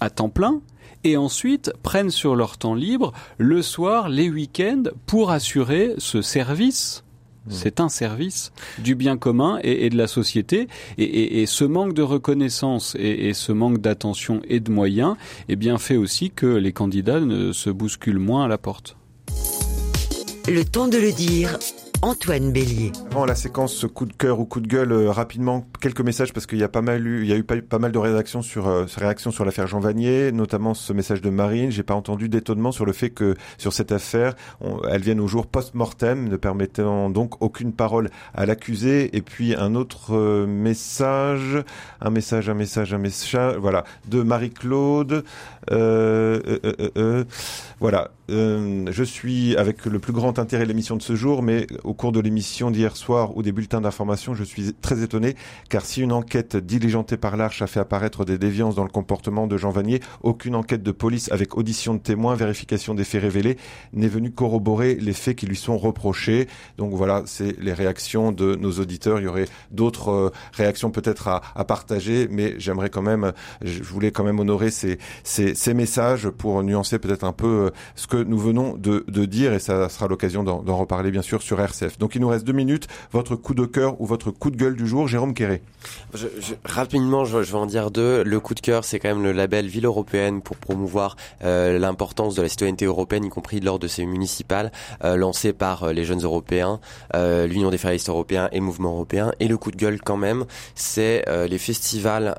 à 0.01 0.09
temps 0.09 0.29
plein, 0.29 0.61
et 1.03 1.17
ensuite 1.17 1.71
prennent 1.83 2.09
sur 2.09 2.35
leur 2.35 2.57
temps 2.57 2.75
libre 2.75 3.13
le 3.37 3.61
soir, 3.61 4.09
les 4.09 4.29
week-ends, 4.29 4.83
pour 5.05 5.31
assurer 5.31 5.93
ce 5.97 6.21
service. 6.21 7.03
C'est 7.49 7.79
un 7.79 7.89
service 7.89 8.51
du 8.79 8.95
bien 8.95 9.17
commun 9.17 9.59
et, 9.63 9.89
de 9.89 9.97
la 9.97 10.07
société. 10.07 10.67
Et, 10.97 11.45
ce 11.45 11.63
manque 11.63 11.93
de 11.93 12.01
reconnaissance 12.01 12.95
et, 12.99 13.33
ce 13.33 13.51
manque 13.51 13.79
d'attention 13.79 14.41
et 14.47 14.59
de 14.59 14.71
moyens, 14.71 15.15
eh 15.49 15.55
bien, 15.55 15.77
fait 15.77 15.97
aussi 15.97 16.31
que 16.31 16.45
les 16.45 16.73
candidats 16.73 17.19
ne 17.19 17.51
se 17.51 17.69
bousculent 17.69 18.19
moins 18.19 18.45
à 18.45 18.47
la 18.47 18.57
porte. 18.57 18.97
Le 20.47 20.63
temps 20.63 20.87
de 20.87 20.97
le 20.97 21.11
dire 21.11 21.57
Antoine 22.03 22.51
Bélier. 22.51 22.91
Avant 23.11 23.25
la 23.25 23.33
séquence 23.33 23.85
coup 23.91 24.05
de 24.05 24.13
cœur 24.13 24.39
ou 24.39 24.45
coup 24.45 24.59
de 24.59 24.67
gueule, 24.67 24.91
euh, 24.91 25.09
rapidement 25.09 25.65
quelques 25.81 26.01
messages 26.01 26.31
parce 26.31 26.45
qu'il 26.45 26.59
y 26.59 26.63
a 26.63 26.69
pas 26.69 26.83
mal 26.83 27.05
eu, 27.07 27.23
il 27.23 27.27
y 27.27 27.33
a 27.33 27.37
eu 27.37 27.43
pas, 27.43 27.79
mal 27.79 27.91
de 27.91 27.97
réactions 27.97 28.43
sur 28.43 28.67
euh, 28.67 28.85
réactions 28.97 29.31
sur 29.31 29.45
l'affaire 29.45 29.65
Jean 29.65 29.79
Vanier, 29.79 30.31
notamment 30.31 30.75
ce 30.75 30.93
message 30.93 31.21
de 31.21 31.31
Marine. 31.31 31.71
J'ai 31.71 31.81
pas 31.81 31.95
entendu 31.95 32.29
d'étonnement 32.29 32.71
sur 32.71 32.85
le 32.85 32.93
fait 32.93 33.09
que 33.09 33.35
sur 33.57 33.73
cette 33.73 33.91
affaire, 33.91 34.35
elle 34.89 35.01
vienne 35.01 35.19
au 35.19 35.27
jour 35.27 35.47
post-mortem, 35.47 36.29
ne 36.29 36.37
permettant 36.37 37.09
donc 37.09 37.41
aucune 37.41 37.73
parole 37.73 38.11
à 38.35 38.45
l'accusé. 38.45 39.15
Et 39.17 39.21
puis 39.21 39.55
un 39.55 39.73
autre 39.73 40.15
euh, 40.15 40.45
message, 40.45 41.63
un 41.99 42.09
message, 42.11 42.49
un 42.49 42.53
message, 42.53 42.93
un 42.93 42.99
message, 42.99 43.57
voilà, 43.57 43.85
de 44.07 44.21
Marie-Claude. 44.21 45.23
Euh, 45.71 46.59
euh, 46.65 46.89
euh, 46.97 47.23
voilà, 47.79 48.11
je 48.29 49.03
suis 49.03 49.55
avec 49.55 49.85
le 49.85 49.99
plus 49.99 50.13
grand 50.13 50.39
intérêt 50.39 50.65
l'émission 50.65 50.95
de 50.95 51.01
ce 51.01 51.15
jour, 51.15 51.43
mais 51.43 51.67
au 51.83 51.93
cours 51.93 52.11
de 52.11 52.19
l'émission 52.19 52.71
d'hier 52.71 52.97
soir 52.97 53.37
ou 53.37 53.43
des 53.43 53.51
bulletins 53.51 53.81
d'information, 53.81 54.33
je 54.33 54.43
suis 54.43 54.73
très 54.73 55.03
étonné, 55.03 55.35
car 55.69 55.85
si 55.85 56.01
une 56.01 56.11
enquête 56.11 56.57
diligentée 56.57 57.17
par 57.17 57.37
l'Arche 57.37 57.61
a 57.61 57.67
fait 57.67 57.79
apparaître 57.79 58.25
des 58.25 58.37
déviances 58.37 58.75
dans 58.75 58.83
le 58.83 58.89
comportement 58.89 59.47
de 59.47 59.57
Jean 59.57 59.69
Vanier, 59.69 60.01
aucune 60.23 60.55
enquête 60.55 60.83
de 60.83 60.91
police 60.91 61.31
avec 61.31 61.57
audition 61.57 61.93
de 61.93 61.99
témoins, 61.99 62.35
vérification 62.35 62.95
des 62.95 63.03
faits 63.03 63.21
révélés, 63.21 63.57
n'est 63.93 64.07
venue 64.07 64.31
corroborer 64.31 64.95
les 64.95 65.13
faits 65.13 65.37
qui 65.37 65.45
lui 65.45 65.55
sont 65.55 65.77
reprochés. 65.77 66.47
Donc 66.77 66.93
voilà, 66.93 67.23
c'est 67.25 67.59
les 67.59 67.73
réactions 67.73 68.31
de 68.31 68.55
nos 68.55 68.71
auditeurs. 68.71 69.19
Il 69.19 69.25
y 69.25 69.27
aurait 69.27 69.47
d'autres 69.71 70.31
réactions 70.53 70.89
peut-être 70.89 71.27
à, 71.27 71.41
à, 71.55 71.63
partager, 71.63 72.27
mais 72.29 72.55
j'aimerais 72.57 72.89
quand 72.89 73.01
même, 73.01 73.33
je 73.61 73.83
voulais 73.83 74.11
quand 74.11 74.23
même 74.23 74.39
honorer 74.39 74.71
ces, 74.71 74.97
ces, 75.23 75.53
ces 75.57 75.73
messages 75.73 76.29
pour 76.29 76.61
nuancer 76.63 76.99
peut-être 76.99 77.23
un 77.23 77.33
peu 77.33 77.47
euh, 77.47 77.69
ce 77.95 78.07
que 78.07 78.17
nous 78.17 78.37
venons 78.37 78.75
de, 78.77 79.03
de 79.07 79.25
dire 79.25 79.53
et 79.53 79.59
ça 79.59 79.89
sera 79.89 80.07
l'occasion 80.07 80.43
d'en 80.43 80.77
reparler 80.77 81.11
bien 81.11 81.21
sûr 81.21 81.41
sur 81.41 81.59
RCF. 81.59 81.97
Donc 81.97 82.15
il 82.15 82.21
nous 82.21 82.27
reste 82.27 82.45
deux 82.45 82.53
minutes. 82.53 82.87
Votre 83.11 83.35
coup 83.35 83.53
de 83.53 83.65
cœur 83.65 83.99
ou 83.99 84.05
votre 84.05 84.31
coup 84.31 84.51
de 84.51 84.55
gueule 84.55 84.75
du 84.75 84.87
jour, 84.87 85.07
Jérôme 85.07 85.33
Quéré? 85.33 85.61
Je, 86.13 86.27
je, 86.39 86.53
rapidement, 86.63 87.25
je, 87.25 87.43
je, 87.43 87.51
vais 87.51 87.57
en 87.57 87.65
dire 87.65 87.91
deux. 87.91 88.23
Le 88.23 88.39
coup 88.39 88.53
de 88.53 88.59
cœur, 88.59 88.85
c'est 88.85 88.99
quand 88.99 89.09
même 89.09 89.23
le 89.23 89.31
label 89.31 89.67
Ville 89.67 89.85
européenne 89.85 90.41
pour 90.41 90.57
promouvoir 90.57 91.15
euh, 91.43 91.79
l'importance 91.79 92.35
de 92.35 92.41
la 92.41 92.49
citoyenneté 92.49 92.85
européenne, 92.85 93.25
y 93.25 93.29
compris 93.29 93.59
lors 93.59 93.79
de 93.79 93.87
ces 93.87 94.05
municipales, 94.05 94.71
euh, 95.03 95.15
lancées 95.15 95.53
par 95.53 95.83
euh, 95.83 95.93
les 95.93 96.05
jeunes 96.05 96.23
européens, 96.23 96.79
euh, 97.15 97.47
l'Union 97.47 97.69
des 97.69 97.77
fédéralistes 97.77 98.09
européens 98.09 98.49
et 98.51 98.59
Mouvement 98.59 98.91
européen. 98.91 99.31
Et 99.39 99.47
le 99.47 99.57
coup 99.57 99.71
de 99.71 99.77
gueule 99.77 100.01
quand 100.01 100.17
même, 100.17 100.45
c'est 100.75 101.25
les 101.49 101.57
festivals 101.57 102.35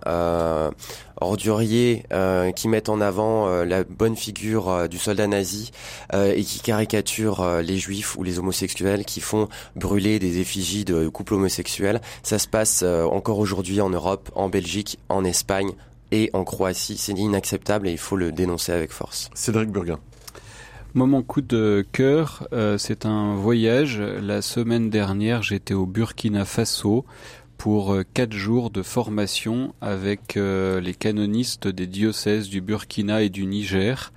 orduriers 1.21 2.05
euh, 2.13 2.51
qui 2.53 2.69
mettent 2.69 2.89
en 2.89 3.01
avant 3.01 3.49
euh, 3.49 3.65
la 3.65 3.85
bonne 3.85 4.17
figure 4.17 4.69
euh, 4.69 4.89
du 4.89 4.99
soldat 4.99 5.27
nazi 5.27 5.71
et 6.13 6.43
qui 6.43 6.61
caricaturent 6.61 7.61
les 7.63 7.77
juifs 7.77 8.17
ou 8.17 8.23
les 8.23 8.39
homosexuels 8.39 9.05
qui 9.05 9.21
font 9.21 9.49
brûler 9.77 10.19
des 10.19 10.39
effigies 10.39 10.85
de 10.85 11.09
couples 11.09 11.35
homosexuels. 11.35 12.01
Ça 12.23 12.39
se 12.39 12.49
passe 12.49 12.83
encore 12.83 13.39
aujourd'hui 13.39 13.81
en 13.81 13.91
Europe, 13.91 14.31
en 14.35 14.49
Belgique, 14.49 14.99
en 15.09 15.25
Espagne 15.25 15.73
et 16.11 16.31
en 16.33 16.45
Croatie. 16.45 16.97
C'est 16.97 17.13
inacceptable 17.13 17.89
et 17.89 17.93
il 17.93 17.99
faut 17.99 18.17
le 18.17 18.33
dénoncer 18.33 18.73
avec 18.73 18.93
force. 18.93 19.31
Cédric 19.35 19.71
Burguin. 19.71 19.99
Moment 20.95 21.23
coup 21.23 21.43
de 21.43 21.87
cœur, 21.93 22.49
c'est 22.79 23.05
un 23.05 23.35
voyage. 23.35 24.01
La 24.01 24.41
semaine 24.41 24.91
dernière, 24.91 25.43
j'étais 25.43 25.75
au 25.75 25.87
Burkina 25.87 26.45
Faso 26.45 27.05
pour 27.59 27.99
quatre 28.15 28.33
jours 28.33 28.71
de 28.71 28.83
formation 28.83 29.75
avec 29.81 30.37
les 30.37 30.95
canonistes 30.95 31.69
des 31.69 31.87
diocèses 31.87 32.49
du 32.49 32.61
Burkina 32.61 33.23
et 33.23 33.29
du 33.29 33.45
Niger. 33.47 34.13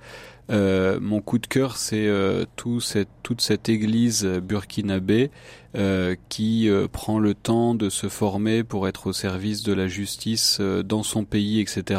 Euh, 0.50 0.98
mon 1.00 1.20
coup 1.20 1.38
de 1.38 1.46
cœur, 1.46 1.76
c'est 1.76 2.06
euh, 2.06 2.44
tout 2.56 2.80
cette, 2.80 3.08
toute 3.22 3.40
cette 3.40 3.68
église 3.68 4.24
burkinabé 4.24 5.30
euh, 5.74 6.16
qui 6.28 6.68
euh, 6.68 6.86
prend 6.86 7.18
le 7.18 7.32
temps 7.32 7.74
de 7.74 7.88
se 7.88 8.10
former 8.10 8.62
pour 8.62 8.88
être 8.88 9.06
au 9.06 9.14
service 9.14 9.62
de 9.62 9.72
la 9.72 9.88
justice 9.88 10.58
euh, 10.60 10.82
dans 10.82 11.02
son 11.02 11.24
pays, 11.24 11.60
etc. 11.60 11.98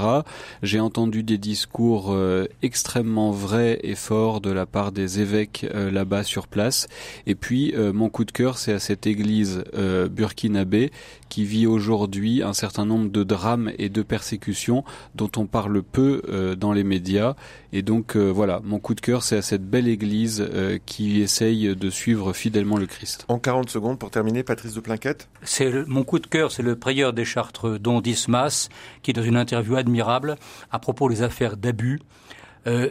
J'ai 0.61 0.79
entendu 0.79 1.23
des 1.23 1.39
discours 1.39 2.15
extrêmement 2.61 3.31
vrais 3.31 3.79
et 3.81 3.95
forts 3.95 4.41
de 4.41 4.51
la 4.51 4.65
part 4.65 4.91
des 4.91 5.19
évêques 5.19 5.65
là-bas 5.73 6.23
sur 6.23 6.47
place. 6.47 6.87
Et 7.25 7.35
puis, 7.35 7.73
mon 7.93 8.09
coup 8.09 8.25
de 8.25 8.31
cœur, 8.31 8.57
c'est 8.57 8.73
à 8.73 8.79
cette 8.79 9.07
église 9.07 9.63
burkinabé 10.11 10.91
qui 11.29 11.45
vit 11.45 11.67
aujourd'hui 11.67 12.43
un 12.43 12.53
certain 12.53 12.85
nombre 12.85 13.09
de 13.09 13.23
drames 13.23 13.71
et 13.77 13.89
de 13.89 14.01
persécutions 14.01 14.83
dont 15.15 15.31
on 15.37 15.45
parle 15.45 15.81
peu 15.83 16.55
dans 16.57 16.73
les 16.73 16.83
médias. 16.83 17.35
Et 17.71 17.81
donc, 17.81 18.15
voilà, 18.15 18.61
mon 18.63 18.79
coup 18.79 18.95
de 18.95 19.01
cœur, 19.01 19.23
c'est 19.23 19.37
à 19.37 19.41
cette 19.41 19.67
belle 19.67 19.87
église 19.87 20.47
qui 20.85 21.21
essaye 21.21 21.75
de 21.75 21.89
suivre 21.89 22.33
fidèlement 22.33 22.77
le 22.77 22.85
Christ. 22.85 23.25
En 23.27 23.39
40 23.39 23.62
secondes 23.69 23.99
pour 23.99 24.11
terminer, 24.11 24.43
Patrice 24.43 24.73
de 24.73 24.79
Plinquette. 24.79 25.27
C'est 25.43 25.71
mon 25.87 26.03
coup 26.03 26.19
de 26.19 26.27
cœur, 26.27 26.51
c'est 26.51 26.63
le 26.63 26.75
prieur 26.75 27.13
des 27.13 27.25
Chartres, 27.25 27.77
Don 27.79 28.01
Dismas, 28.01 28.69
qui 29.01 29.13
dans 29.13 29.23
une 29.23 29.37
interview 29.37 29.75
admirable 29.75 30.35
à 30.71 30.79
propos 30.79 31.09
des 31.09 31.21
affaires 31.21 31.57
d'abus, 31.57 31.99
euh, 32.67 32.89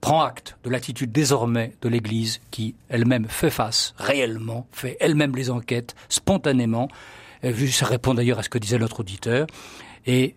prend 0.00 0.22
acte 0.22 0.56
de 0.64 0.70
l'attitude 0.70 1.12
désormais 1.12 1.72
de 1.80 1.88
l'Église 1.88 2.40
qui 2.50 2.74
elle-même 2.88 3.26
fait 3.26 3.50
face 3.50 3.94
réellement, 3.96 4.66
fait 4.70 4.96
elle-même 5.00 5.34
les 5.34 5.50
enquêtes 5.50 5.94
spontanément. 6.08 6.88
Ça 7.42 7.86
répond 7.86 8.14
d'ailleurs 8.14 8.38
à 8.38 8.42
ce 8.42 8.48
que 8.48 8.58
disait 8.58 8.78
l'autre 8.78 9.00
auditeur. 9.00 9.46
Et 10.06 10.34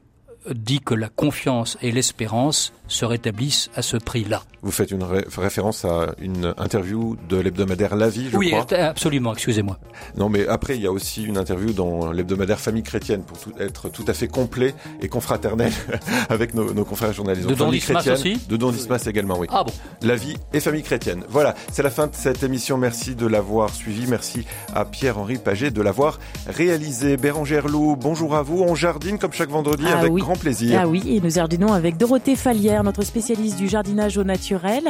dit 0.54 0.80
que 0.80 0.94
la 0.94 1.10
confiance 1.10 1.78
et 1.82 1.92
l'espérance 1.92 2.74
se 2.88 3.06
rétablissent 3.06 3.70
à 3.76 3.82
ce 3.82 3.98
prix-là. 3.98 4.44
Vous 4.62 4.72
faites 4.72 4.92
une 4.92 5.04
référence 5.04 5.86
à 5.86 6.16
une 6.20 6.54
interview 6.58 7.18
de 7.30 7.38
l'hebdomadaire 7.38 7.96
La 7.96 8.10
Vie, 8.10 8.30
je 8.32 8.38
oui, 8.38 8.52
crois. 8.52 8.66
Oui, 8.72 8.78
absolument, 8.78 9.34
excusez-moi. 9.34 9.78
Non, 10.16 10.30
mais 10.30 10.48
après, 10.48 10.76
il 10.78 10.82
y 10.82 10.88
a 10.88 10.92
aussi 10.92 11.24
une 11.24 11.38
interview 11.38 11.74
dans 11.74 12.12
l'hebdomadaire 12.12 12.60
Famille 12.60 12.84
chrétienne 12.84 13.24
pour 13.24 13.38
être 13.60 13.90
tout 13.90 14.06
à 14.08 14.14
fait 14.14 14.28
complet 14.28 14.74
et 15.02 15.10
confraternel 15.10 15.72
avec 16.30 16.54
nos, 16.54 16.86
confrères 16.86 17.14
journalistes. 17.14 17.48
De 17.48 17.56
Don 17.56 17.72
Dismas 17.72 18.08
aussi 18.08 18.40
De 18.50 18.58
Don 18.58 18.72
Dismas 18.72 19.06
également, 19.06 19.38
oui. 19.38 19.48
Ah 19.52 19.64
bon 19.64 19.74
La 20.02 20.16
Vie 20.16 20.38
et 20.54 20.60
Famille 20.60 20.84
chrétienne. 20.84 21.24
Voilà, 21.30 21.56
c'est 21.72 21.84
la 21.84 21.92
fin 21.92 22.08
de 22.08 22.16
cette 22.16 22.44
émission. 22.44 22.78
Merci 22.78 23.16
de 23.16 23.28
l'avoir 23.28 23.74
suivi. 23.74 24.08
Merci 24.08 24.46
à 24.74 24.86
Pierre-Henri 24.86 25.38
Paget 25.38 25.72
de 25.72 25.82
l'avoir 25.82 26.20
réalisé. 26.48 27.18
Bérangère 27.18 27.68
Lou, 27.68 27.96
bonjour 27.96 28.36
à 28.36 28.42
vous. 28.42 28.62
On 28.64 28.76
jardine 28.76 29.20
comme 29.20 29.34
chaque 29.34 29.50
vendredi 29.50 29.86
ah 29.88 30.00
avec 30.00 30.14
grand 30.14 30.37
plaisir. 30.38 30.80
Ah 30.82 30.88
oui, 30.88 31.04
et 31.08 31.20
nous 31.20 31.30
jardinons 31.30 31.74
avec 31.74 31.98
Dorothée 31.98 32.36
Falière, 32.36 32.84
notre 32.84 33.04
spécialiste 33.04 33.58
du 33.58 33.68
jardinage 33.68 34.18
au 34.18 34.24
naturel. 34.24 34.84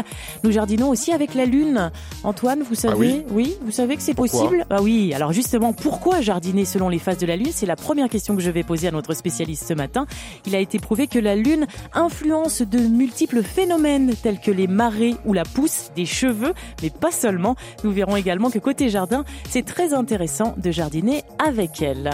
Nous 0.43 0.51
jardinons 0.51 0.89
aussi 0.89 1.11
avec 1.11 1.33
la 1.33 1.45
lune. 1.45 1.91
Antoine, 2.23 2.63
vous 2.67 2.75
savez, 2.75 3.23
ah 3.27 3.31
oui, 3.31 3.55
vous 3.61 3.71
savez 3.71 3.95
que 3.95 4.01
c'est 4.01 4.13
possible? 4.13 4.65
Ah 4.69 4.81
oui, 4.81 5.13
alors 5.13 5.33
justement, 5.33 5.73
pourquoi 5.73 6.21
jardiner 6.21 6.65
selon 6.65 6.89
les 6.89 6.99
phases 6.99 7.17
de 7.17 7.25
la 7.25 7.35
lune? 7.35 7.49
C'est 7.51 7.65
la 7.65 7.75
première 7.75 8.09
question 8.09 8.35
que 8.35 8.41
je 8.41 8.51
vais 8.51 8.63
poser 8.63 8.87
à 8.87 8.91
notre 8.91 9.13
spécialiste 9.13 9.67
ce 9.67 9.73
matin. 9.73 10.05
Il 10.45 10.55
a 10.55 10.59
été 10.59 10.79
prouvé 10.79 11.07
que 11.07 11.19
la 11.19 11.35
lune 11.35 11.67
influence 11.93 12.61
de 12.61 12.79
multiples 12.79 13.43
phénomènes 13.43 14.13
tels 14.21 14.39
que 14.39 14.51
les 14.51 14.67
marées 14.67 15.15
ou 15.25 15.33
la 15.33 15.43
pousse 15.43 15.91
des 15.95 16.05
cheveux, 16.05 16.53
mais 16.81 16.89
pas 16.89 17.11
seulement. 17.11 17.55
Nous 17.83 17.91
verrons 17.91 18.15
également 18.15 18.49
que 18.49 18.59
côté 18.59 18.89
jardin, 18.89 19.23
c'est 19.49 19.65
très 19.65 19.93
intéressant 19.93 20.55
de 20.57 20.71
jardiner 20.71 21.23
avec 21.45 21.81
elle. 21.81 22.11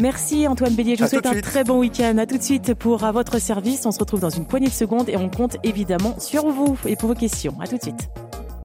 Merci 0.00 0.46
Antoine 0.46 0.74
Bélier, 0.74 0.96
je 0.96 1.04
vous 1.04 1.10
souhaite 1.10 1.26
un 1.26 1.40
très 1.40 1.64
bon 1.64 1.78
week-end. 1.78 2.18
À 2.18 2.26
tout 2.26 2.38
de 2.38 2.42
suite 2.42 2.57
pour 2.78 3.04
à 3.04 3.12
votre 3.12 3.38
service. 3.38 3.86
On 3.86 3.92
se 3.92 3.98
retrouve 3.98 4.20
dans 4.20 4.30
une 4.30 4.46
poignée 4.46 4.68
de 4.68 4.72
secondes 4.72 5.08
et 5.08 5.16
on 5.16 5.28
compte 5.28 5.56
évidemment 5.64 6.18
sur 6.18 6.48
vous 6.48 6.76
et 6.86 6.96
pour 6.96 7.08
vos 7.08 7.14
questions. 7.14 7.54
À 7.60 7.66
tout 7.66 7.76
de 7.76 7.82
suite. 7.82 8.27